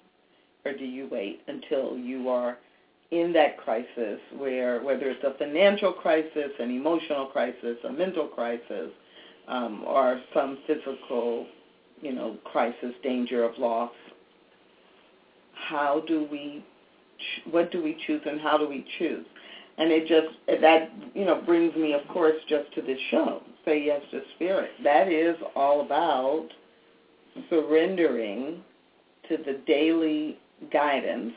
Or 0.65 0.73
do 0.73 0.83
you 0.85 1.07
wait 1.09 1.41
until 1.47 1.97
you 1.97 2.29
are 2.29 2.57
in 3.11 3.31
that 3.33 3.57
crisis 3.57 4.19
where 4.37 4.81
whether 4.81 5.09
it's 5.09 5.23
a 5.23 5.37
financial 5.37 5.93
crisis, 5.93 6.51
an 6.59 6.71
emotional 6.71 7.27
crisis, 7.27 7.77
a 7.87 7.91
mental 7.91 8.27
crisis, 8.27 8.91
um, 9.47 9.83
or 9.85 10.19
some 10.33 10.57
physical, 10.67 11.45
you 12.01 12.13
know, 12.13 12.37
crisis, 12.43 12.93
danger 13.03 13.43
of 13.43 13.57
loss, 13.57 13.91
how 15.53 16.03
do 16.07 16.27
we, 16.31 16.65
what 17.51 17.71
do 17.71 17.81
we 17.83 17.97
choose 18.07 18.21
and 18.25 18.39
how 18.41 18.57
do 18.57 18.67
we 18.67 18.85
choose? 18.99 19.25
And 19.77 19.91
it 19.91 20.07
just, 20.07 20.61
that, 20.61 20.91
you 21.15 21.25
know, 21.25 21.41
brings 21.41 21.75
me, 21.75 21.93
of 21.93 22.07
course, 22.09 22.35
just 22.47 22.71
to 22.75 22.81
this 22.81 22.99
show, 23.09 23.41
Say 23.65 23.83
Yes 23.83 24.01
to 24.11 24.21
Spirit. 24.35 24.71
That 24.83 25.07
is 25.07 25.35
all 25.55 25.81
about 25.81 26.47
surrendering 27.49 28.61
to 29.29 29.37
the 29.37 29.59
daily 29.65 30.37
guidance, 30.71 31.33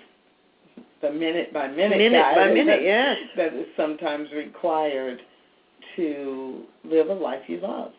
the 1.01 1.11
minute 1.11 1.53
by 1.53 1.68
minute, 1.68 1.99
Minute 1.99 2.22
by 2.22 2.34
guidance 2.34 2.55
minute, 2.55 2.76
that- 2.76 2.82
yes. 2.82 3.16
that 3.37 3.55
is 3.55 3.66
sometimes 3.76 4.30
required 4.32 5.20
to 5.97 6.62
live 6.84 7.09
a 7.09 7.14
life 7.14 7.43
you 7.49 7.59
love. 7.61 7.93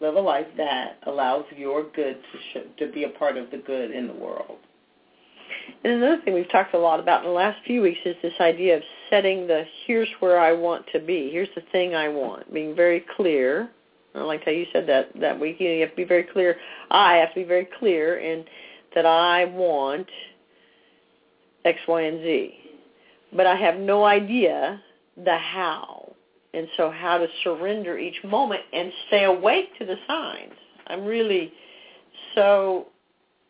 live 0.00 0.16
a 0.16 0.20
life 0.20 0.46
that 0.56 0.98
allows 1.06 1.44
your 1.56 1.84
good 1.94 2.18
to 2.32 2.38
sh- 2.52 2.66
to 2.78 2.88
be 2.88 3.04
a 3.04 3.08
part 3.10 3.36
of 3.36 3.50
the 3.50 3.56
good 3.58 3.90
in 3.92 4.06
the 4.08 4.12
world. 4.12 4.58
And 5.82 5.92
another 5.92 6.20
thing 6.22 6.34
we've 6.34 6.50
talked 6.50 6.74
a 6.74 6.78
lot 6.78 7.00
about 7.00 7.22
in 7.22 7.28
the 7.28 7.34
last 7.34 7.58
few 7.66 7.82
weeks 7.82 8.00
is 8.04 8.16
this 8.22 8.32
idea 8.40 8.76
of 8.76 8.82
setting 9.10 9.46
the 9.46 9.64
here's 9.86 10.08
where 10.20 10.40
I 10.40 10.52
want 10.52 10.86
to 10.92 10.98
be. 10.98 11.30
Here's 11.30 11.48
the 11.54 11.62
thing 11.72 11.94
I 11.94 12.08
want. 12.08 12.52
Being 12.52 12.74
very 12.74 13.04
clear. 13.16 13.70
I 14.14 14.20
like 14.20 14.44
how 14.44 14.52
you 14.52 14.66
said 14.72 14.86
that 14.88 15.10
that 15.20 15.38
week. 15.38 15.56
You, 15.58 15.68
know, 15.68 15.74
you 15.74 15.80
have 15.80 15.90
to 15.90 15.96
be 15.96 16.04
very 16.04 16.22
clear. 16.22 16.56
I 16.90 17.16
have 17.16 17.30
to 17.30 17.34
be 17.34 17.44
very 17.44 17.68
clear 17.78 18.18
in 18.18 18.44
that 18.94 19.06
I 19.06 19.44
want 19.46 20.06
X, 21.64 21.78
Y, 21.86 22.00
and 22.02 22.22
Z. 22.22 22.54
But 23.34 23.46
I 23.46 23.56
have 23.56 23.76
no 23.76 24.04
idea 24.04 24.80
the 25.16 25.36
how. 25.36 26.14
And 26.54 26.68
so 26.76 26.90
how 26.90 27.18
to 27.18 27.26
surrender 27.42 27.98
each 27.98 28.22
moment 28.22 28.60
and 28.72 28.92
stay 29.08 29.24
awake 29.24 29.76
to 29.78 29.84
the 29.84 29.96
signs. 30.06 30.52
I'm 30.86 31.04
really 31.04 31.52
so 32.34 32.86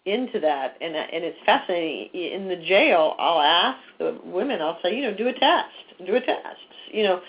into 0.06 0.40
that. 0.40 0.76
And 0.80 0.94
uh, 0.94 1.06
and 1.12 1.24
it's 1.24 1.38
fascinating. 1.44 2.10
In 2.14 2.48
the 2.48 2.56
jail 2.56 3.14
I'll 3.18 3.40
ask 3.40 3.78
the 3.98 4.18
women 4.24 4.60
I'll 4.60 4.78
say 4.82 4.94
you 4.94 5.02
know 5.02 5.14
do 5.14 5.28
a 5.28 5.32
test 5.32 5.70
do 6.06 6.14
a 6.16 6.20
test 6.20 6.58
you 6.92 7.02
know. 7.02 7.20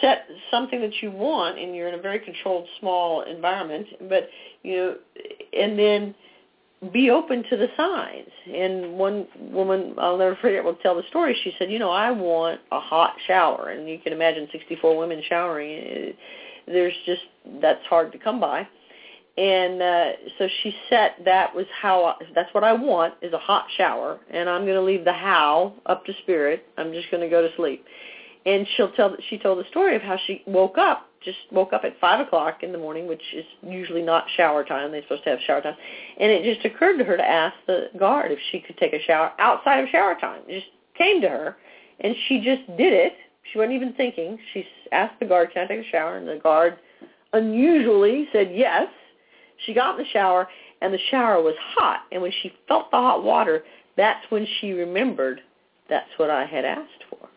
Set 0.00 0.26
something 0.52 0.80
that 0.82 1.02
you 1.02 1.10
want 1.10 1.58
and 1.58 1.74
you're 1.74 1.88
in 1.88 1.94
a 1.94 2.00
very 2.00 2.20
controlled 2.20 2.68
small 2.78 3.22
environment 3.22 3.88
but 4.08 4.28
you 4.62 4.76
know 4.76 4.96
and 5.52 5.76
then 5.76 6.14
be 6.92 7.10
open 7.10 7.42
to 7.50 7.56
the 7.56 7.66
signs. 7.76 8.28
And 8.54 8.96
one 8.96 9.26
woman 9.40 9.96
I'll 9.98 10.16
never 10.16 10.36
forget 10.36 10.62
will 10.62 10.76
tell 10.76 10.94
the 10.94 11.02
story. 11.08 11.36
She 11.42 11.52
said 11.58 11.72
you 11.72 11.80
know 11.80 11.90
I 11.90 12.12
want 12.12 12.60
a 12.70 12.78
hot 12.78 13.14
shower. 13.26 13.70
And 13.70 13.88
you 13.88 13.98
can 13.98 14.12
imagine 14.12 14.46
64 14.52 14.96
women 14.96 15.22
showering. 15.28 16.10
Uh, 16.10 16.12
there's 16.66 16.94
just 17.04 17.22
that's 17.60 17.84
hard 17.86 18.12
to 18.12 18.18
come 18.18 18.38
by 18.38 18.68
and 19.38 19.80
uh, 19.80 20.12
so 20.36 20.48
she 20.62 20.74
set 20.90 21.12
that 21.24 21.54
was 21.54 21.66
how 21.80 22.04
I, 22.04 22.14
that's 22.34 22.52
what 22.54 22.64
I 22.64 22.72
want 22.72 23.14
is 23.22 23.32
a 23.32 23.38
hot 23.38 23.66
shower, 23.76 24.18
and 24.30 24.48
I'm 24.48 24.62
going 24.62 24.74
to 24.74 24.82
leave 24.82 25.04
the 25.04 25.12
how 25.12 25.74
up 25.86 26.04
to 26.06 26.12
spirit. 26.22 26.66
I'm 26.76 26.92
just 26.92 27.08
going 27.12 27.22
to 27.22 27.28
go 27.28 27.40
to 27.40 27.48
sleep. 27.56 27.84
And 28.46 28.66
she'll 28.76 28.90
tell 28.92 29.14
she 29.30 29.38
told 29.38 29.58
the 29.58 29.68
story 29.70 29.94
of 29.94 30.02
how 30.02 30.18
she 30.26 30.42
woke 30.48 30.76
up, 30.76 31.06
just 31.24 31.38
woke 31.52 31.72
up 31.72 31.84
at 31.84 32.00
five 32.00 32.18
o'clock 32.18 32.64
in 32.64 32.72
the 32.72 32.78
morning, 32.78 33.06
which 33.06 33.22
is 33.32 33.44
usually 33.62 34.02
not 34.02 34.24
shower 34.36 34.64
time. 34.64 34.90
They're 34.90 35.02
supposed 35.02 35.22
to 35.22 35.30
have 35.30 35.38
shower 35.46 35.60
time, 35.60 35.76
and 36.18 36.32
it 36.32 36.42
just 36.42 36.66
occurred 36.66 36.98
to 36.98 37.04
her 37.04 37.16
to 37.16 37.24
ask 37.24 37.54
the 37.68 37.90
guard 37.96 38.32
if 38.32 38.40
she 38.50 38.58
could 38.58 38.76
take 38.78 38.92
a 38.92 39.02
shower 39.04 39.30
outside 39.38 39.84
of 39.84 39.88
shower 39.90 40.16
time. 40.20 40.42
It 40.48 40.60
just 40.60 40.72
came 40.96 41.20
to 41.20 41.28
her, 41.28 41.56
and 42.00 42.12
she 42.26 42.40
just 42.40 42.66
did 42.76 42.92
it. 42.92 43.12
She 43.52 43.58
wasn't 43.58 43.74
even 43.74 43.92
thinking. 43.92 44.36
She 44.52 44.64
asked 44.90 45.20
the 45.20 45.26
guard, 45.26 45.52
"Can 45.52 45.64
I 45.64 45.68
take 45.68 45.86
a 45.86 45.90
shower?" 45.90 46.16
And 46.16 46.26
the 46.26 46.40
guard 46.42 46.78
unusually 47.32 48.28
said 48.32 48.50
yes 48.52 48.88
she 49.64 49.74
got 49.74 49.98
in 49.98 50.04
the 50.04 50.10
shower, 50.10 50.48
and 50.80 50.92
the 50.92 50.98
shower 51.10 51.42
was 51.42 51.54
hot. 51.74 52.00
And 52.12 52.22
when 52.22 52.32
she 52.42 52.52
felt 52.66 52.90
the 52.90 52.96
hot 52.96 53.24
water, 53.24 53.64
that's 53.96 54.24
when 54.30 54.46
she 54.60 54.72
remembered 54.72 55.40
that's 55.88 56.10
what 56.16 56.30
I 56.30 56.44
had 56.44 56.64
asked 56.64 57.04
for. 57.10 57.28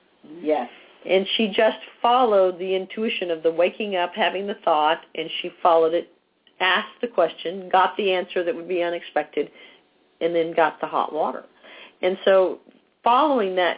Yes. 0.41 0.69
And 1.09 1.25
she 1.35 1.47
just 1.47 1.77
followed 2.01 2.59
the 2.59 2.75
intuition 2.75 3.31
of 3.31 3.41
the 3.41 3.51
waking 3.51 3.95
up, 3.95 4.13
having 4.13 4.45
the 4.45 4.57
thought, 4.63 5.01
and 5.15 5.29
she 5.41 5.51
followed 5.63 5.93
it, 5.93 6.09
asked 6.59 7.01
the 7.01 7.07
question, 7.07 7.69
got 7.71 7.97
the 7.97 8.11
answer 8.11 8.43
that 8.43 8.55
would 8.55 8.67
be 8.67 8.83
unexpected, 8.83 9.49
and 10.19 10.35
then 10.35 10.53
got 10.53 10.79
the 10.79 10.85
hot 10.85 11.11
water. 11.11 11.45
And 12.03 12.17
so 12.23 12.59
following 13.03 13.55
that, 13.55 13.77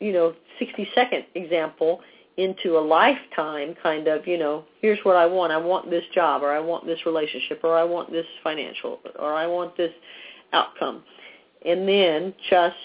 you 0.00 0.12
know, 0.12 0.34
60 0.58 0.88
second 0.94 1.24
example 1.36 2.00
into 2.36 2.78
a 2.78 2.80
lifetime 2.80 3.74
kind 3.82 4.08
of, 4.08 4.26
you 4.26 4.38
know, 4.38 4.64
here's 4.80 4.98
what 5.02 5.16
I 5.16 5.26
want. 5.26 5.52
I 5.52 5.56
want 5.56 5.90
this 5.90 6.04
job 6.14 6.42
or 6.42 6.52
I 6.52 6.60
want 6.60 6.86
this 6.86 6.98
relationship 7.04 7.60
or 7.64 7.76
I 7.76 7.84
want 7.84 8.10
this 8.10 8.26
financial 8.42 9.00
or 9.18 9.34
I 9.34 9.46
want 9.46 9.76
this 9.76 9.92
outcome. 10.52 11.02
And 11.66 11.86
then 11.86 12.34
just 12.48 12.76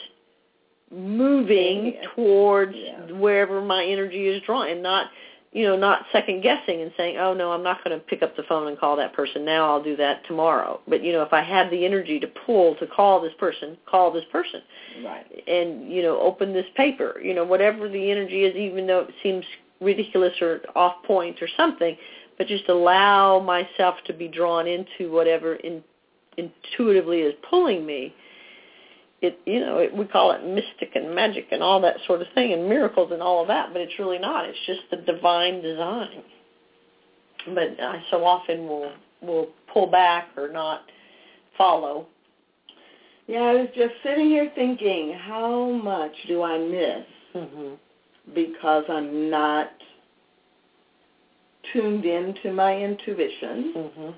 moving 0.91 1.93
yeah. 1.93 2.07
towards 2.15 2.73
yeah. 2.75 3.11
wherever 3.11 3.61
my 3.61 3.85
energy 3.85 4.27
is 4.27 4.41
drawn 4.43 4.69
and 4.69 4.83
not 4.83 5.09
you 5.55 5.63
know, 5.63 5.77
not 5.77 6.05
second 6.11 6.41
guessing 6.41 6.81
and 6.81 6.91
saying, 6.97 7.15
"Oh 7.17 7.33
no, 7.33 7.53
I'm 7.53 7.63
not 7.63 7.81
going 7.81 7.97
to 7.97 8.05
pick 8.05 8.21
up 8.21 8.35
the 8.35 8.43
phone 8.43 8.67
and 8.67 8.77
call 8.77 8.97
that 8.97 9.13
person 9.13 9.45
now. 9.45 9.69
I'll 9.69 9.81
do 9.81 9.95
that 9.95 10.27
tomorrow." 10.27 10.81
But 10.85 11.01
you 11.01 11.13
know, 11.13 11.21
if 11.21 11.31
I 11.31 11.41
had 11.41 11.71
the 11.71 11.85
energy 11.85 12.19
to 12.19 12.27
pull 12.27 12.75
to 12.75 12.85
call 12.85 13.21
this 13.21 13.31
person, 13.39 13.77
call 13.85 14.11
this 14.11 14.25
person, 14.33 14.61
right? 15.05 15.25
And 15.47 15.89
you 15.89 16.01
know, 16.01 16.19
open 16.19 16.51
this 16.51 16.65
paper. 16.75 17.21
You 17.23 17.33
know, 17.33 17.45
whatever 17.45 17.87
the 17.87 18.11
energy 18.11 18.43
is, 18.43 18.53
even 18.57 18.85
though 18.85 18.99
it 18.99 19.13
seems 19.23 19.45
ridiculous 19.79 20.33
or 20.41 20.59
off 20.75 21.01
point 21.05 21.41
or 21.41 21.47
something, 21.55 21.95
but 22.37 22.47
just 22.47 22.67
allow 22.67 23.39
myself 23.39 23.95
to 24.07 24.13
be 24.13 24.27
drawn 24.27 24.67
into 24.67 25.09
whatever 25.09 25.55
in, 25.55 25.81
intuitively 26.35 27.19
is 27.19 27.33
pulling 27.49 27.85
me 27.85 28.13
it 29.25 29.39
you 29.45 29.59
know 29.59 29.77
it, 29.79 29.95
we 29.95 30.05
call 30.05 30.31
it 30.31 30.43
mystic 30.45 30.95
and 30.95 31.13
magic 31.13 31.47
and 31.51 31.61
all 31.61 31.81
that 31.81 31.97
sort 32.07 32.21
of 32.21 32.27
thing 32.33 32.53
and 32.53 32.67
miracles 32.67 33.11
and 33.11 33.21
all 33.21 33.41
of 33.41 33.47
that 33.47 33.73
but 33.73 33.81
it's 33.81 33.97
really 33.99 34.19
not. 34.19 34.45
It's 34.45 34.57
just 34.65 34.81
the 34.91 34.97
divine 34.97 35.61
design. 35.61 36.23
But 37.53 37.79
i 37.81 38.03
so 38.11 38.23
often 38.25 38.67
will 38.67 38.91
will 39.21 39.47
pull 39.71 39.87
back 39.87 40.29
or 40.37 40.49
not 40.51 40.81
follow. 41.57 42.07
Yeah 43.27 43.41
i 43.41 43.53
was 43.53 43.69
just 43.75 43.93
sitting 44.03 44.27
here 44.27 44.51
thinking 44.55 45.13
how 45.13 45.71
much 45.71 46.13
do 46.27 46.43
i 46.43 46.57
miss 46.57 47.05
mm-hmm. 47.35 47.73
because 48.33 48.83
i'm 48.89 49.29
not 49.29 49.71
tuned 51.73 52.05
into 52.05 52.53
my 52.53 52.77
intuition? 52.77 53.73
Mm-hmm 53.75 54.09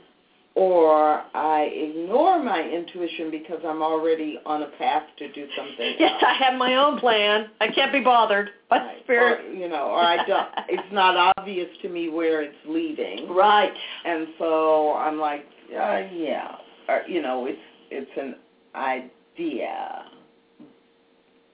or 0.58 1.24
I 1.36 1.70
ignore 1.72 2.43
my 2.43 2.64
intuition 2.64 3.30
because 3.30 3.60
I'm 3.64 3.84
already 3.84 4.39
on 4.43 4.64
a 4.64 4.70
path 4.80 5.03
to 5.20 5.32
do 5.32 5.47
something. 5.55 5.78
Yes, 5.99 6.14
else. 6.14 6.24
I 6.26 6.43
have 6.43 6.58
my 6.58 6.76
own 6.76 6.99
plan. 6.99 7.51
I 7.62 7.68
can't 7.68 7.91
be 7.91 7.99
bothered 7.99 8.49
by 8.68 8.78
right. 8.78 9.03
spirit. 9.03 9.45
Or, 9.45 9.53
you 9.53 9.70
know, 9.70 9.89
or 9.89 9.99
I 9.99 10.26
don't. 10.26 10.47
it's 10.70 10.91
not 10.91 11.34
obvious 11.38 11.68
to 11.84 11.89
me 11.89 12.10
where 12.10 12.41
it's 12.41 12.55
leading. 12.68 13.30
Right. 13.30 13.72
And 14.03 14.30
so 14.39 14.93
I'm 14.93 15.20
like, 15.20 15.45
uh, 15.70 16.01
yeah, 16.12 16.55
or, 16.89 17.03
you 17.08 17.22
know, 17.22 17.45
it's 17.45 17.60
it's 17.91 18.12
an 18.18 18.36
idea. 18.74 20.05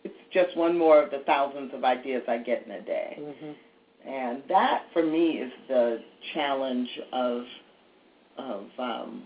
It's 0.05 0.15
just 0.33 0.55
one 0.55 0.77
more 0.77 1.03
of 1.03 1.11
the 1.11 1.23
thousands 1.25 1.73
of 1.73 1.83
ideas 1.83 2.23
I 2.29 2.37
get 2.37 2.65
in 2.65 2.71
a 2.71 2.81
day. 2.81 3.19
Mm-hmm. 3.19 4.09
And 4.09 4.43
that, 4.47 4.83
for 4.93 5.03
me, 5.03 5.39
is 5.39 5.51
the 5.67 5.99
challenge 6.33 6.89
of 7.11 7.41
of 8.37 8.65
um, 8.77 9.23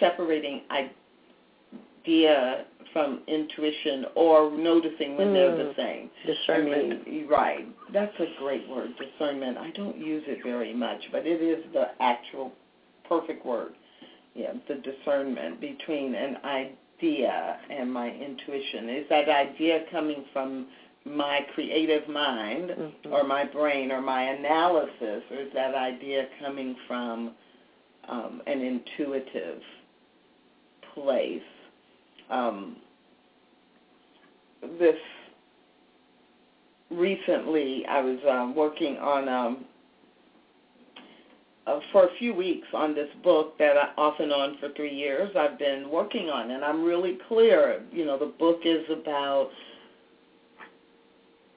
separating 0.00 0.62
idea 2.06 2.64
from 2.92 3.20
intuition 3.26 4.06
or 4.14 4.50
noticing 4.50 5.16
when 5.16 5.28
mm. 5.28 5.34
they're 5.34 5.56
the 5.56 5.72
same. 5.76 6.10
Discernment. 6.24 7.02
I 7.06 7.10
mean, 7.10 7.28
right. 7.28 7.66
That's 7.92 8.14
a 8.18 8.26
great 8.38 8.68
word, 8.68 8.90
discernment. 8.98 9.58
I 9.58 9.70
don't 9.72 9.98
use 9.98 10.22
it 10.26 10.38
very 10.42 10.72
much, 10.72 11.02
but 11.12 11.26
it 11.26 11.42
is 11.42 11.64
the 11.72 11.88
actual 12.00 12.52
perfect 13.08 13.44
word. 13.44 13.72
Yeah, 14.34 14.52
the 14.68 14.76
discernment 14.76 15.60
between 15.60 16.14
an 16.14 16.36
idea 16.44 17.58
and 17.70 17.92
my 17.92 18.10
intuition. 18.10 18.88
Is 18.90 19.04
that 19.10 19.28
idea 19.28 19.80
coming 19.90 20.24
from 20.32 20.66
my 21.06 21.40
creative 21.54 22.08
mind 22.08 22.70
mm-hmm. 22.70 23.12
or 23.12 23.24
my 23.24 23.44
brain 23.44 23.92
or 23.92 24.00
my 24.00 24.22
analysis, 24.22 25.22
or 25.30 25.36
is 25.36 25.52
that 25.54 25.74
idea 25.74 26.26
coming 26.40 26.76
from 26.88 27.32
um, 28.08 28.42
an 28.46 28.60
intuitive 28.60 29.60
place? 30.94 31.42
Um, 32.28 32.76
this 34.78 34.96
recently, 36.90 37.84
I 37.86 38.00
was 38.00 38.18
um, 38.28 38.56
working 38.56 38.96
on 38.96 39.28
um, 39.28 39.64
uh, 41.66 41.80
for 41.92 42.04
a 42.04 42.14
few 42.18 42.34
weeks 42.34 42.66
on 42.72 42.94
this 42.94 43.08
book 43.22 43.58
that 43.58 43.76
I, 43.76 43.90
off 43.96 44.14
and 44.18 44.32
on 44.32 44.56
for 44.58 44.70
three 44.70 44.94
years 44.94 45.30
I've 45.36 45.58
been 45.58 45.88
working 45.90 46.30
on, 46.30 46.50
and 46.50 46.64
I'm 46.64 46.84
really 46.84 47.18
clear. 47.28 47.82
You 47.92 48.06
know, 48.06 48.18
the 48.18 48.32
book 48.38 48.60
is 48.64 48.84
about 48.90 49.50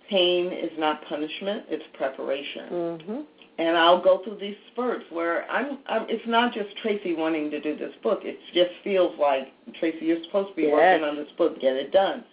pain 0.09 0.47
is 0.47 0.71
not 0.77 1.03
punishment; 1.05 1.65
it's 1.69 1.83
preparation. 1.93 2.69
Mm-hmm. 2.71 3.19
And 3.59 3.77
I'll 3.77 4.01
go 4.01 4.23
through 4.23 4.37
these 4.39 4.55
spurts 4.71 5.03
where 5.09 5.49
I'm, 5.51 5.79
I'm. 5.87 6.05
It's 6.09 6.25
not 6.27 6.53
just 6.53 6.75
Tracy 6.81 7.13
wanting 7.13 7.51
to 7.51 7.59
do 7.59 7.75
this 7.75 7.93
book. 8.01 8.21
It 8.23 8.39
just 8.53 8.71
feels 8.83 9.17
like 9.19 9.47
Tracy, 9.79 10.05
you're 10.05 10.23
supposed 10.23 10.49
to 10.49 10.55
be 10.55 10.63
yes. 10.63 10.71
working 10.73 11.03
on 11.03 11.15
this 11.17 11.31
book. 11.37 11.59
Get 11.59 11.75
it 11.75 11.91
done. 11.91 12.23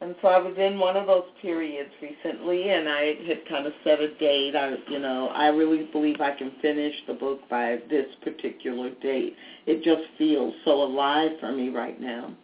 And 0.00 0.16
so 0.20 0.28
I 0.28 0.38
was 0.38 0.56
in 0.58 0.80
one 0.80 0.96
of 0.96 1.06
those 1.06 1.26
periods 1.40 1.90
recently, 2.02 2.70
and 2.70 2.88
I 2.88 3.14
had 3.28 3.46
kind 3.48 3.66
of 3.66 3.72
set 3.84 4.00
a 4.00 4.12
date. 4.14 4.56
I, 4.56 4.74
you 4.90 4.98
know, 4.98 5.28
I 5.28 5.46
really 5.46 5.84
believe 5.92 6.20
I 6.20 6.32
can 6.32 6.50
finish 6.60 6.94
the 7.06 7.14
book 7.14 7.38
by 7.48 7.78
this 7.88 8.06
particular 8.24 8.90
date. 9.00 9.36
It 9.66 9.84
just 9.84 10.02
feels 10.18 10.54
so 10.64 10.82
alive 10.82 11.30
for 11.38 11.52
me 11.52 11.68
right 11.68 12.00
now 12.00 12.34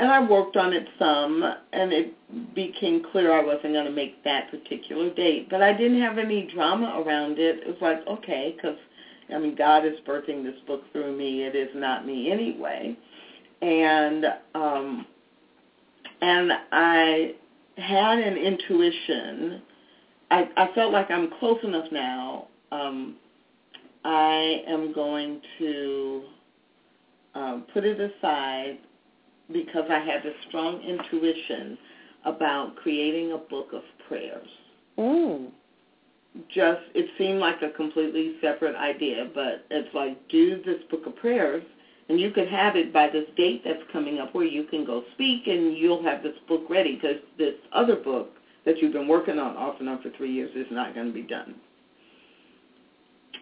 and 0.00 0.10
I 0.10 0.24
worked 0.24 0.56
on 0.56 0.72
it 0.72 0.88
some, 0.98 1.44
and 1.74 1.92
it 1.92 2.54
became 2.54 3.04
clear 3.12 3.32
I 3.38 3.44
wasn't 3.44 3.74
going 3.74 3.84
to 3.84 3.90
make 3.90 4.24
that 4.24 4.50
particular 4.50 5.12
date. 5.12 5.48
But 5.50 5.62
I 5.62 5.74
didn't 5.74 6.00
have 6.00 6.16
any 6.16 6.50
drama 6.54 7.02
around 7.04 7.38
it. 7.38 7.58
It 7.58 7.66
was 7.66 7.76
like, 7.82 8.06
okay, 8.06 8.54
because 8.56 8.78
I 9.32 9.38
mean, 9.38 9.54
God 9.54 9.84
is 9.84 9.92
birthing 10.08 10.42
this 10.42 10.58
book 10.66 10.82
through 10.92 11.16
me. 11.16 11.42
It 11.42 11.54
is 11.54 11.68
not 11.74 12.06
me 12.06 12.32
anyway. 12.32 12.96
And 13.60 14.24
um, 14.54 15.06
and 16.22 16.52
I 16.72 17.34
had 17.76 18.18
an 18.18 18.38
intuition. 18.38 19.60
I, 20.30 20.48
I 20.56 20.70
felt 20.74 20.94
like 20.94 21.10
I'm 21.10 21.30
close 21.38 21.58
enough 21.62 21.92
now. 21.92 22.46
Um, 22.72 23.16
I 24.04 24.62
am 24.66 24.94
going 24.94 25.42
to 25.58 26.22
um, 27.34 27.66
put 27.74 27.84
it 27.84 28.00
aside 28.00 28.78
because 29.52 29.84
I 29.90 29.98
had 29.98 30.24
a 30.26 30.32
strong 30.48 30.82
intuition 30.82 31.78
about 32.24 32.76
creating 32.76 33.32
a 33.32 33.38
book 33.38 33.68
of 33.72 33.82
prayers. 34.08 34.48
Mm. 34.98 35.48
Just 36.48 36.82
it 36.94 37.06
seemed 37.18 37.40
like 37.40 37.62
a 37.62 37.70
completely 37.70 38.36
separate 38.40 38.76
idea, 38.76 39.28
but 39.34 39.64
it's 39.70 39.92
like 39.94 40.28
do 40.28 40.62
this 40.62 40.80
book 40.90 41.06
of 41.06 41.16
prayers 41.16 41.64
and 42.10 42.18
you 42.18 42.32
could 42.32 42.48
have 42.48 42.74
it 42.74 42.92
by 42.92 43.08
this 43.08 43.26
date 43.36 43.62
that's 43.64 43.82
coming 43.92 44.18
up 44.18 44.34
where 44.34 44.44
you 44.44 44.64
can 44.64 44.84
go 44.84 45.04
speak 45.14 45.46
and 45.46 45.78
you'll 45.78 46.02
have 46.02 46.24
this 46.24 46.34
book 46.48 46.62
ready 46.68 46.96
because 46.96 47.18
this 47.38 47.54
other 47.72 47.94
book 47.94 48.32
that 48.64 48.78
you've 48.78 48.92
been 48.92 49.06
working 49.06 49.38
on 49.38 49.56
off 49.56 49.76
and 49.78 49.88
on 49.88 50.02
for 50.02 50.10
three 50.16 50.32
years 50.32 50.50
is 50.56 50.66
not 50.72 50.92
going 50.92 51.06
to 51.06 51.12
be 51.12 51.22
done. 51.22 51.54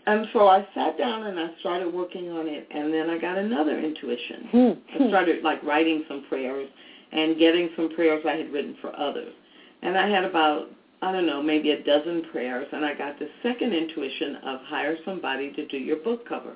And 0.08 0.26
so 0.32 0.48
I 0.48 0.66
sat 0.74 0.96
down 0.96 1.24
and 1.24 1.38
I 1.38 1.50
started 1.60 1.92
working 1.92 2.30
on 2.30 2.46
it, 2.48 2.66
and 2.70 2.94
then 2.94 3.10
I 3.10 3.18
got 3.18 3.36
another 3.36 3.78
intuition. 3.78 4.48
Hmm. 4.50 5.02
I 5.04 5.08
started 5.08 5.44
like 5.44 5.62
writing 5.62 6.02
some 6.08 6.24
prayers 6.30 6.66
and 7.12 7.38
getting 7.38 7.68
some 7.76 7.90
prayers 7.90 8.24
I 8.26 8.36
had 8.36 8.50
written 8.50 8.74
for 8.80 8.98
others. 8.98 9.34
And 9.82 9.98
I 9.98 10.08
had 10.08 10.24
about, 10.24 10.68
I 11.02 11.12
don't 11.12 11.26
know, 11.26 11.42
maybe 11.42 11.72
a 11.72 11.84
dozen 11.84 12.24
prayers, 12.32 12.66
and 12.72 12.86
I 12.86 12.94
got 12.94 13.18
the 13.18 13.28
second 13.42 13.74
intuition 13.74 14.36
of 14.36 14.60
hire 14.62 14.96
somebody 15.04 15.52
to 15.52 15.66
do 15.66 15.76
your 15.76 15.96
book 15.98 16.26
cover. 16.26 16.54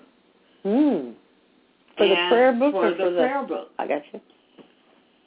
Hmm. 0.62 1.10
For 1.98 2.08
the 2.08 2.14
And 2.14 2.30
prayer 2.30 2.52
book 2.54 2.72
for 2.72 2.86
or 2.86 2.90
the 2.92 2.96
for 2.96 3.10
the 3.10 3.16
prayer 3.18 3.46
book. 3.46 3.68
I 3.78 3.86
got 3.86 4.00
you. 4.14 4.20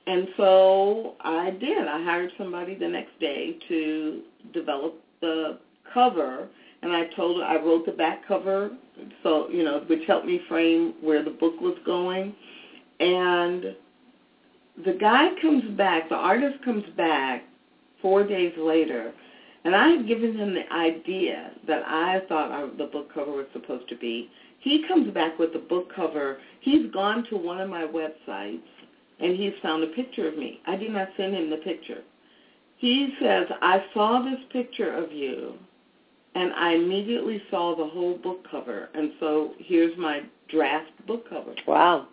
And 0.08 0.30
so 0.36 1.14
I 1.22 1.52
did. 1.52 1.88
I 1.88 2.04
hired 2.04 2.32
somebody 2.40 2.74
the 2.74 2.88
next 2.88 3.20
day 3.20 3.58
to 3.68 4.22
develop 4.52 4.96
the 5.22 5.60
cover, 5.94 6.48
and 6.82 6.92
I 6.92 7.06
told 7.16 7.38
her 7.38 7.44
I 7.44 7.56
wrote 7.56 7.86
the 7.86 7.92
back 7.92 8.28
cover, 8.28 8.72
so 9.24 9.50
you 9.50 9.64
know, 9.64 9.84
which 9.88 10.06
helped 10.08 10.26
me 10.26 10.42
frame 10.48 10.94
where 11.02 11.24
the 11.24 11.32
book 11.32 11.60
was 11.62 11.78
going. 11.86 12.36
And 13.00 13.76
the 14.86 14.94
guy 14.94 15.30
comes 15.42 15.64
back, 15.78 16.10
the 16.10 16.16
artist 16.16 16.64
comes 16.64 16.86
back 16.96 17.44
four 18.02 18.26
days 18.26 18.54
later, 18.58 19.14
and 19.64 19.76
I 19.76 19.90
had 19.90 20.08
given 20.08 20.38
him 20.38 20.54
the 20.54 20.72
idea 20.72 21.52
that 21.68 21.84
I 21.88 22.22
thought 22.28 22.78
the 22.78 22.86
book 22.86 23.14
cover 23.14 23.32
was 23.32 23.48
supposed 23.54 23.90
to 23.90 23.98
be. 23.98 24.30
He 24.60 24.86
comes 24.88 25.14
back 25.14 25.38
with 25.38 25.54
the 25.54 25.60
book 25.60 25.94
cover. 25.96 26.38
He's 26.62 26.92
gone 26.92 27.26
to 27.30 27.38
one 27.38 27.60
of 27.60 27.70
my 27.70 27.84
websites 27.84 28.62
and 29.20 29.36
he's 29.36 29.54
found 29.62 29.84
a 29.84 29.88
picture 29.88 30.28
of 30.28 30.38
me. 30.38 30.60
I 30.68 30.76
did 30.76 30.92
not 30.92 31.10
send 31.18 31.36
him 31.36 31.50
the 31.50 31.58
picture. 31.58 32.02
He 32.78 33.14
says, 33.22 33.48
I 33.62 33.86
saw 33.94 34.22
this 34.22 34.40
picture 34.52 34.94
of 34.94 35.12
you, 35.12 35.54
and 36.36 36.54
I 36.54 36.74
immediately 36.74 37.42
saw 37.50 37.76
the 37.76 37.88
whole 37.88 38.18
book 38.18 38.46
cover, 38.50 38.90
and 38.94 39.12
so 39.20 39.54
here's 39.58 39.98
my 39.98 40.22
draft 40.50 40.92
book 41.08 41.28
cover. 41.30 41.54
Wow. 41.68 42.08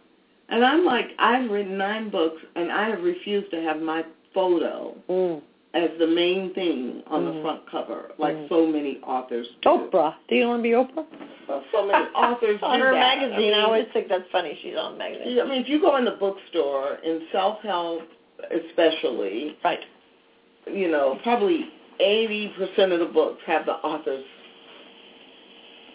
And 0.49 0.65
I'm 0.65 0.85
like, 0.85 1.07
I've 1.19 1.51
written 1.51 1.77
nine 1.79 2.11
books, 2.11 2.41
and 2.57 2.71
I 2.73 2.89
have 2.89 3.03
refused 3.03 3.51
to 3.53 3.61
have 3.63 3.81
my 3.81 4.05
photo 4.35 4.95
Mm. 5.09 5.41
as 5.75 5.91
the 5.99 6.07
main 6.07 6.53
thing 6.55 7.03
on 7.07 7.23
Mm. 7.25 7.35
the 7.35 7.41
front 7.43 7.67
cover, 7.71 8.13
like 8.19 8.37
Mm. 8.37 8.49
so 8.49 8.67
many 8.67 8.99
authors 9.03 9.49
do. 9.63 9.69
Oprah. 9.71 10.15
Do 10.29 10.35
you 10.37 10.47
want 10.49 10.61
to 10.61 10.63
be 10.63 10.71
Oprah? 10.71 11.07
Well, 11.49 11.65
so 11.73 11.85
many 11.87 12.05
authors 12.15 12.61
on 12.63 12.81
her 12.81 12.93
that. 12.93 13.19
magazine. 13.19 13.35
I 13.35 13.39
mean, 13.39 13.55
I 13.55 13.63
always 13.63 13.87
think 13.93 14.09
that's 14.09 14.29
funny. 14.31 14.59
She's 14.63 14.77
on 14.77 14.93
the 14.93 14.99
magazine. 14.99 15.41
I 15.41 15.45
mean, 15.45 15.63
if 15.63 15.69
you 15.69 15.81
go 15.81 15.97
in 15.97 16.05
the 16.05 16.13
bookstore, 16.13 16.99
in 17.03 17.23
self-help 17.33 18.03
especially, 18.51 19.57
Right. 19.65 19.85
you 20.71 20.89
know, 20.89 21.19
probably 21.23 21.71
80% 22.03 22.93
of 22.93 23.01
the 23.01 23.07
books 23.07 23.41
have 23.47 23.65
the 23.65 23.75
author's, 23.75 24.25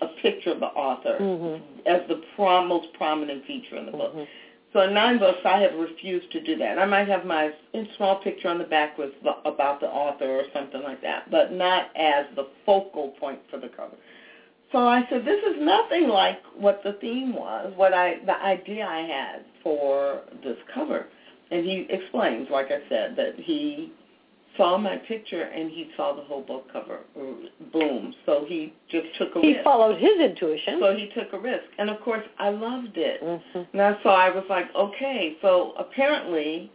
a 0.01 0.07
picture 0.07 0.51
of 0.51 0.59
the 0.59 0.67
author 0.67 1.17
Mhm. 1.19 1.61
as 1.85 2.01
the 2.07 2.21
prom, 2.35 2.67
most 2.67 2.93
prominent 2.93 3.43
feature 3.45 3.75
in 3.77 3.85
the 3.85 3.91
book. 3.91 4.15
Mhm. 4.15 4.27
So 4.73 4.81
in 4.81 4.93
nine 4.93 5.17
books, 5.17 5.39
I 5.45 5.59
have 5.59 5.73
refused 5.75 6.29
to 6.31 6.39
do 6.39 6.55
that. 6.57 6.77
I 6.77 6.85
might 6.85 7.07
have 7.07 7.25
my 7.25 7.51
small 7.95 8.17
picture 8.17 8.49
on 8.49 8.57
the 8.57 8.63
back 8.65 8.97
with 8.97 9.11
the, 9.23 9.35
about 9.45 9.79
the 9.79 9.89
author 9.89 10.39
or 10.39 10.45
something 10.53 10.83
like 10.83 11.01
that, 11.01 11.29
but 11.31 11.51
not 11.51 11.89
as 11.95 12.25
the 12.35 12.45
focal 12.65 13.09
point 13.09 13.39
for 13.49 13.57
the 13.57 13.69
cover. 13.69 13.95
So 14.71 14.79
I 14.79 15.07
said, 15.09 15.23
this 15.23 15.41
is 15.43 15.61
nothing 15.61 16.09
like 16.09 16.41
what 16.55 16.83
the 16.83 16.93
theme 16.93 17.33
was, 17.33 17.71
what 17.75 17.93
I 17.93 18.19
the 18.25 18.35
idea 18.43 18.85
I 18.85 19.01
had 19.01 19.45
for 19.63 20.21
this 20.43 20.57
cover. 20.73 21.07
And 21.51 21.65
he 21.65 21.87
explains, 21.89 22.49
like 22.49 22.69
I 22.69 22.81
said, 22.89 23.15
that 23.15 23.35
he 23.39 23.91
saw 24.57 24.77
my 24.77 24.97
picture 24.97 25.43
and 25.43 25.69
he 25.69 25.89
saw 25.95 26.13
the 26.13 26.23
whole 26.23 26.41
book 26.41 26.71
cover. 26.71 26.99
Boom. 27.71 28.13
So 28.25 28.45
he 28.47 28.73
just 28.89 29.07
took 29.17 29.35
a 29.35 29.39
He 29.39 29.47
risk. 29.49 29.57
He 29.59 29.63
followed 29.63 29.97
his 29.99 30.19
intuition. 30.19 30.79
So 30.81 30.95
he 30.95 31.09
took 31.15 31.31
a 31.33 31.39
risk. 31.39 31.65
And 31.77 31.89
of 31.89 32.01
course, 32.01 32.23
I 32.39 32.49
loved 32.49 32.97
it. 32.97 33.23
Mhm. 33.23 33.67
And 33.73 33.97
so 34.03 34.09
I 34.09 34.29
was 34.29 34.43
like, 34.49 34.73
okay, 34.75 35.37
so 35.41 35.73
apparently 35.77 36.71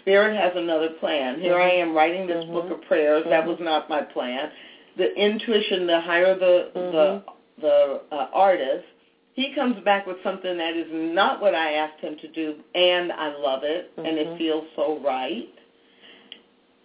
Spirit 0.00 0.36
has 0.36 0.52
another 0.54 0.90
plan. 1.00 1.40
Here 1.40 1.60
I 1.60 1.70
am 1.70 1.92
writing 1.92 2.26
this 2.28 2.44
Mhm. 2.44 2.52
book 2.52 2.70
of 2.70 2.80
prayers. 2.82 3.24
That 3.24 3.44
was 3.44 3.58
not 3.58 3.88
my 3.88 4.02
plan. 4.02 4.52
The 4.96 5.12
intuition 5.16 5.86
to 5.88 6.00
hire 6.00 6.34
the 6.34 6.70
the 6.74 7.22
the 7.60 8.00
uh, 8.12 8.28
artist, 8.32 8.84
he 9.32 9.52
comes 9.54 9.80
back 9.80 10.06
with 10.06 10.22
something 10.22 10.58
that 10.58 10.76
is 10.76 10.86
not 10.92 11.40
what 11.40 11.54
I 11.54 11.72
asked 11.72 12.00
him 12.00 12.16
to 12.18 12.28
do, 12.28 12.54
and 12.74 13.10
I 13.10 13.28
love 13.34 13.64
it, 13.64 13.90
and 13.96 14.18
it 14.18 14.28
Mhm. 14.28 14.38
feels 14.38 14.64
so 14.76 14.98
right. 14.98 15.48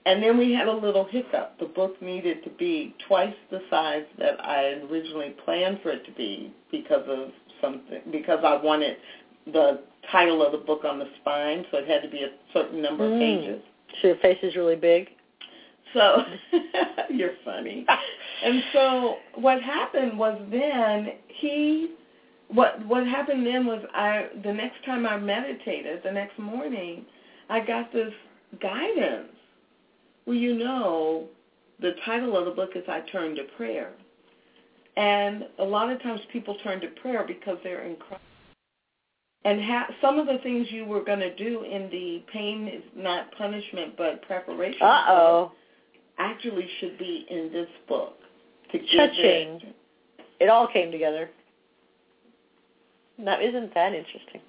And 0.06 0.22
then 0.24 0.38
we 0.38 0.52
had 0.52 0.68
a 0.68 0.74
little 0.74 1.06
hiccup. 1.06 1.60
The 1.60 1.66
book 1.66 2.02
needed 2.02 2.44
to 2.44 2.50
be 2.52 2.96
twice 3.08 3.36
the 3.52 3.62
size 3.70 4.04
that 4.18 4.44
I 4.44 4.58
had 4.62 4.92
originally 4.92 5.36
planned 5.46 5.80
for 5.84 5.92
it 5.92 6.06
to 6.06 6.12
be 6.14 6.52
because 6.72 7.04
of 7.08 7.30
something 7.62 8.02
because 8.12 8.40
I 8.44 8.56
wanted 8.56 8.98
the 9.46 9.82
title 10.12 10.44
of 10.44 10.52
the 10.52 10.58
book 10.58 10.84
on 10.84 10.98
the 10.98 11.08
spine, 11.22 11.66
so 11.70 11.78
it 11.78 11.88
had 11.88 12.02
to 12.02 12.10
be 12.10 12.24
a 12.24 12.30
certain 12.54 12.82
number 12.82 13.06
of 13.06 13.12
Mm. 13.12 13.20
pages. 13.20 13.62
So 14.02 14.08
your 14.08 14.18
face 14.18 14.40
is 14.42 14.56
really 14.56 14.76
big. 14.76 15.10
So 15.94 16.24
you're 17.10 17.36
funny. 17.46 17.86
And 18.44 18.64
so 18.74 19.18
what 19.36 19.62
happened 19.62 20.18
was 20.18 20.42
then 20.50 21.14
he 21.28 21.92
what 22.48 22.84
what 22.86 23.06
happened 23.06 23.46
then 23.46 23.66
was 23.66 23.84
I 23.94 24.28
the 24.44 24.54
next 24.54 24.84
time 24.86 25.06
I 25.06 25.18
meditated, 25.18 26.02
the 26.04 26.12
next 26.12 26.40
morning, 26.40 27.06
I 27.50 27.60
got 27.60 27.92
this 27.94 28.14
guidance. 28.62 29.30
Well, 30.26 30.36
you 30.36 30.56
know, 30.58 31.26
the 31.80 31.92
title 32.06 32.38
of 32.38 32.46
the 32.46 32.52
book 32.52 32.72
is 32.76 32.84
I 32.88 33.02
Turn 33.12 33.36
to 33.36 33.44
Prayer. 33.58 33.92
And 34.98 35.46
a 35.60 35.64
lot 35.64 35.90
of 35.92 36.02
times 36.04 36.20
people 36.34 36.56
turn 36.64 36.82
to 36.82 36.88
prayer 37.02 37.24
because 37.26 37.58
they're 37.64 37.84
in 37.84 37.96
Christ. 37.96 38.22
And 39.46 39.60
ha- 39.64 39.88
some 40.02 40.20
of 40.20 40.28
the 40.28 40.38
things 40.44 40.68
you 40.70 40.86
were 40.86 41.04
going 41.04 41.20
to 41.20 41.34
do 41.36 41.64
in 41.64 41.90
the 41.90 42.22
pain 42.32 42.68
is 42.68 42.84
not 42.96 43.32
punishment 43.38 43.96
but 43.98 44.22
preparation. 44.24 44.82
Uh 44.82 45.04
oh. 45.08 45.52
Actually, 46.20 46.68
should 46.80 46.98
be 47.00 47.26
in 47.30 47.52
this 47.52 47.70
book. 47.88 48.18
To 48.72 48.78
Cha-ching. 48.80 49.62
it- 49.62 49.76
It 50.42 50.50
all 50.50 50.68
came 50.68 50.92
together. 50.92 51.30
Now, 53.18 53.40
isn't 53.40 53.74
that 53.74 53.94
interesting? 53.94 54.42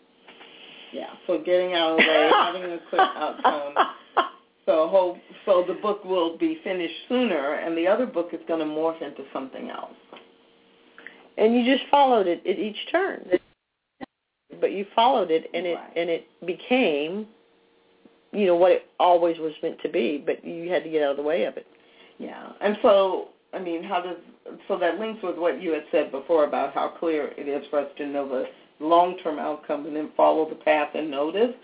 Yeah. 0.93 1.11
So 1.27 1.39
getting 1.39 1.73
out 1.75 1.93
of 1.93 1.99
the 1.99 2.05
way, 2.07 2.31
having 2.33 2.63
a 2.65 2.79
quick 2.91 3.01
outcome. 3.17 3.75
So 4.67 4.89
hope 4.89 5.17
so 5.45 5.65
the 5.67 5.75
book 5.75 6.05
will 6.05 6.39
be 6.39 6.61
finished 6.63 6.95
sooner, 7.09 7.55
and 7.55 7.77
the 7.77 7.87
other 7.87 8.07
book 8.07 8.31
is 8.33 8.41
going 8.47 8.61
to 8.61 8.67
morph 8.67 9.03
into 9.03 9.25
something 9.33 9.71
else. 9.71 9.95
and 11.39 11.55
you 11.55 11.65
just 11.65 11.89
followed 11.91 12.27
it 12.27 12.47
at 12.47 12.59
each 12.59 12.77
turn. 12.91 13.27
But 14.61 14.73
you 14.73 14.85
followed 14.95 15.31
it, 15.31 15.51
and 15.55 15.67
it 15.67 15.75
Right. 15.77 15.97
and 15.97 16.11
it 16.11 16.27
became, 16.47 17.27
you 18.33 18.47
know, 18.47 18.55
what 18.55 18.71
it 18.71 18.87
always 19.01 19.39
was 19.39 19.53
meant 19.63 19.81
to 19.81 19.89
be. 19.89 20.19
But 20.19 20.45
you 20.45 20.71
had 20.71 20.85
to 20.85 20.91
get 20.91 21.03
out 21.03 21.13
of 21.13 21.17
the 21.17 21.23
way 21.23 21.45
of 21.45 21.57
it. 21.57 21.67
Yeah. 22.19 22.53
And 22.61 22.77
so, 22.83 23.31
I 23.55 23.59
mean, 23.59 23.83
how 23.83 24.01
does 24.03 24.19
so 24.69 24.77
that 24.79 25.01
links 25.01 25.23
with 25.23 25.39
what 25.39 25.61
you 25.63 25.73
had 25.73 25.85
said 25.91 26.11
before 26.13 26.45
about 26.45 26.75
how 26.75 26.89
clear 26.89 27.33
it 27.37 27.49
is 27.49 27.67
for 27.71 27.79
us 27.81 27.89
to 27.97 28.07
know 28.07 28.29
the 28.29 28.49
long-term 28.85 29.39
outcome 29.39 29.87
and 29.87 29.97
then 29.97 30.11
follow 30.17 30.49
the 30.49 30.57
path 30.57 30.91
and 30.95 31.11
notice. 31.11 31.55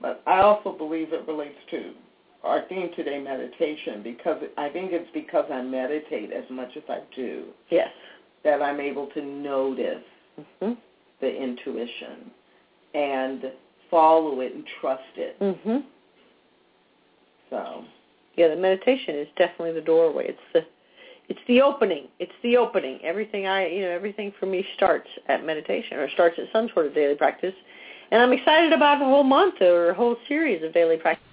But 0.00 0.22
I 0.26 0.40
also 0.40 0.72
believe 0.72 1.12
it 1.12 1.26
relates 1.26 1.58
to 1.70 1.92
our 2.44 2.62
theme 2.68 2.90
today, 2.94 3.20
meditation, 3.20 4.02
because 4.02 4.42
I 4.56 4.68
think 4.68 4.92
it's 4.92 5.08
because 5.14 5.46
I 5.50 5.62
meditate 5.62 6.32
as 6.32 6.44
much 6.50 6.76
as 6.76 6.82
I 6.88 7.00
do 7.16 7.44
Yes. 7.70 7.88
that 8.44 8.60
I'm 8.62 8.80
able 8.80 9.06
to 9.08 9.22
notice 9.22 10.04
hmm 10.60 10.72
the 11.20 11.34
intuition 11.42 12.30
and 12.92 13.52
follow 13.90 14.40
it 14.40 14.52
and 14.54 14.64
trust 14.80 15.02
it. 15.16 15.36
hmm 15.38 15.78
So, 17.50 17.84
Yeah, 18.36 18.48
the 18.48 18.56
meditation 18.56 19.14
is 19.16 19.28
definitely 19.36 19.72
the 19.72 19.80
doorway. 19.80 20.28
It's 20.28 20.40
the 20.52 20.66
it's 21.28 21.40
the 21.48 21.62
opening. 21.62 22.08
It's 22.18 22.32
the 22.42 22.58
opening. 22.58 23.00
Everything 23.02 23.46
I, 23.46 23.66
you 23.68 23.80
know, 23.80 23.88
everything 23.88 24.30
for 24.38 24.44
me 24.44 24.66
starts 24.76 25.08
at 25.28 25.42
meditation 25.42 25.96
or 25.96 26.10
starts 26.10 26.38
at 26.38 26.52
some 26.52 26.68
sort 26.74 26.84
of 26.86 26.94
daily 26.94 27.14
practice. 27.14 27.54
And 28.10 28.20
I'm 28.20 28.32
excited 28.34 28.74
about 28.74 28.98
the 28.98 29.06
whole 29.06 29.24
month 29.24 29.62
or 29.62 29.90
a 29.90 29.94
whole 29.94 30.16
series 30.28 30.62
of 30.62 30.74
daily 30.74 30.98
practice. 30.98 31.23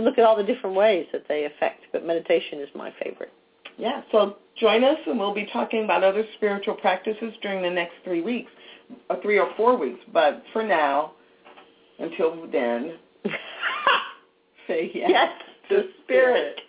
Look 0.00 0.18
at 0.18 0.24
all 0.24 0.36
the 0.36 0.44
different 0.44 0.76
ways 0.76 1.06
that 1.12 1.26
they 1.28 1.44
affect, 1.44 1.84
but 1.92 2.06
meditation 2.06 2.60
is 2.60 2.68
my 2.74 2.92
favorite. 3.02 3.32
Yeah, 3.78 4.02
so 4.12 4.36
join 4.58 4.84
us 4.84 4.98
and 5.06 5.18
we'll 5.18 5.34
be 5.34 5.48
talking 5.52 5.84
about 5.84 6.04
other 6.04 6.24
spiritual 6.36 6.74
practices 6.74 7.32
during 7.42 7.62
the 7.62 7.70
next 7.70 7.94
three 8.04 8.20
weeks, 8.20 8.50
or 9.08 9.16
uh, 9.16 9.22
three 9.22 9.38
or 9.38 9.48
four 9.56 9.76
weeks. 9.76 10.00
But 10.12 10.42
for 10.52 10.62
now, 10.62 11.12
until 11.98 12.46
then, 12.50 12.98
say 14.66 14.90
yes, 14.94 15.10
yes 15.10 15.32
to 15.70 15.84
spirit. 16.04 16.60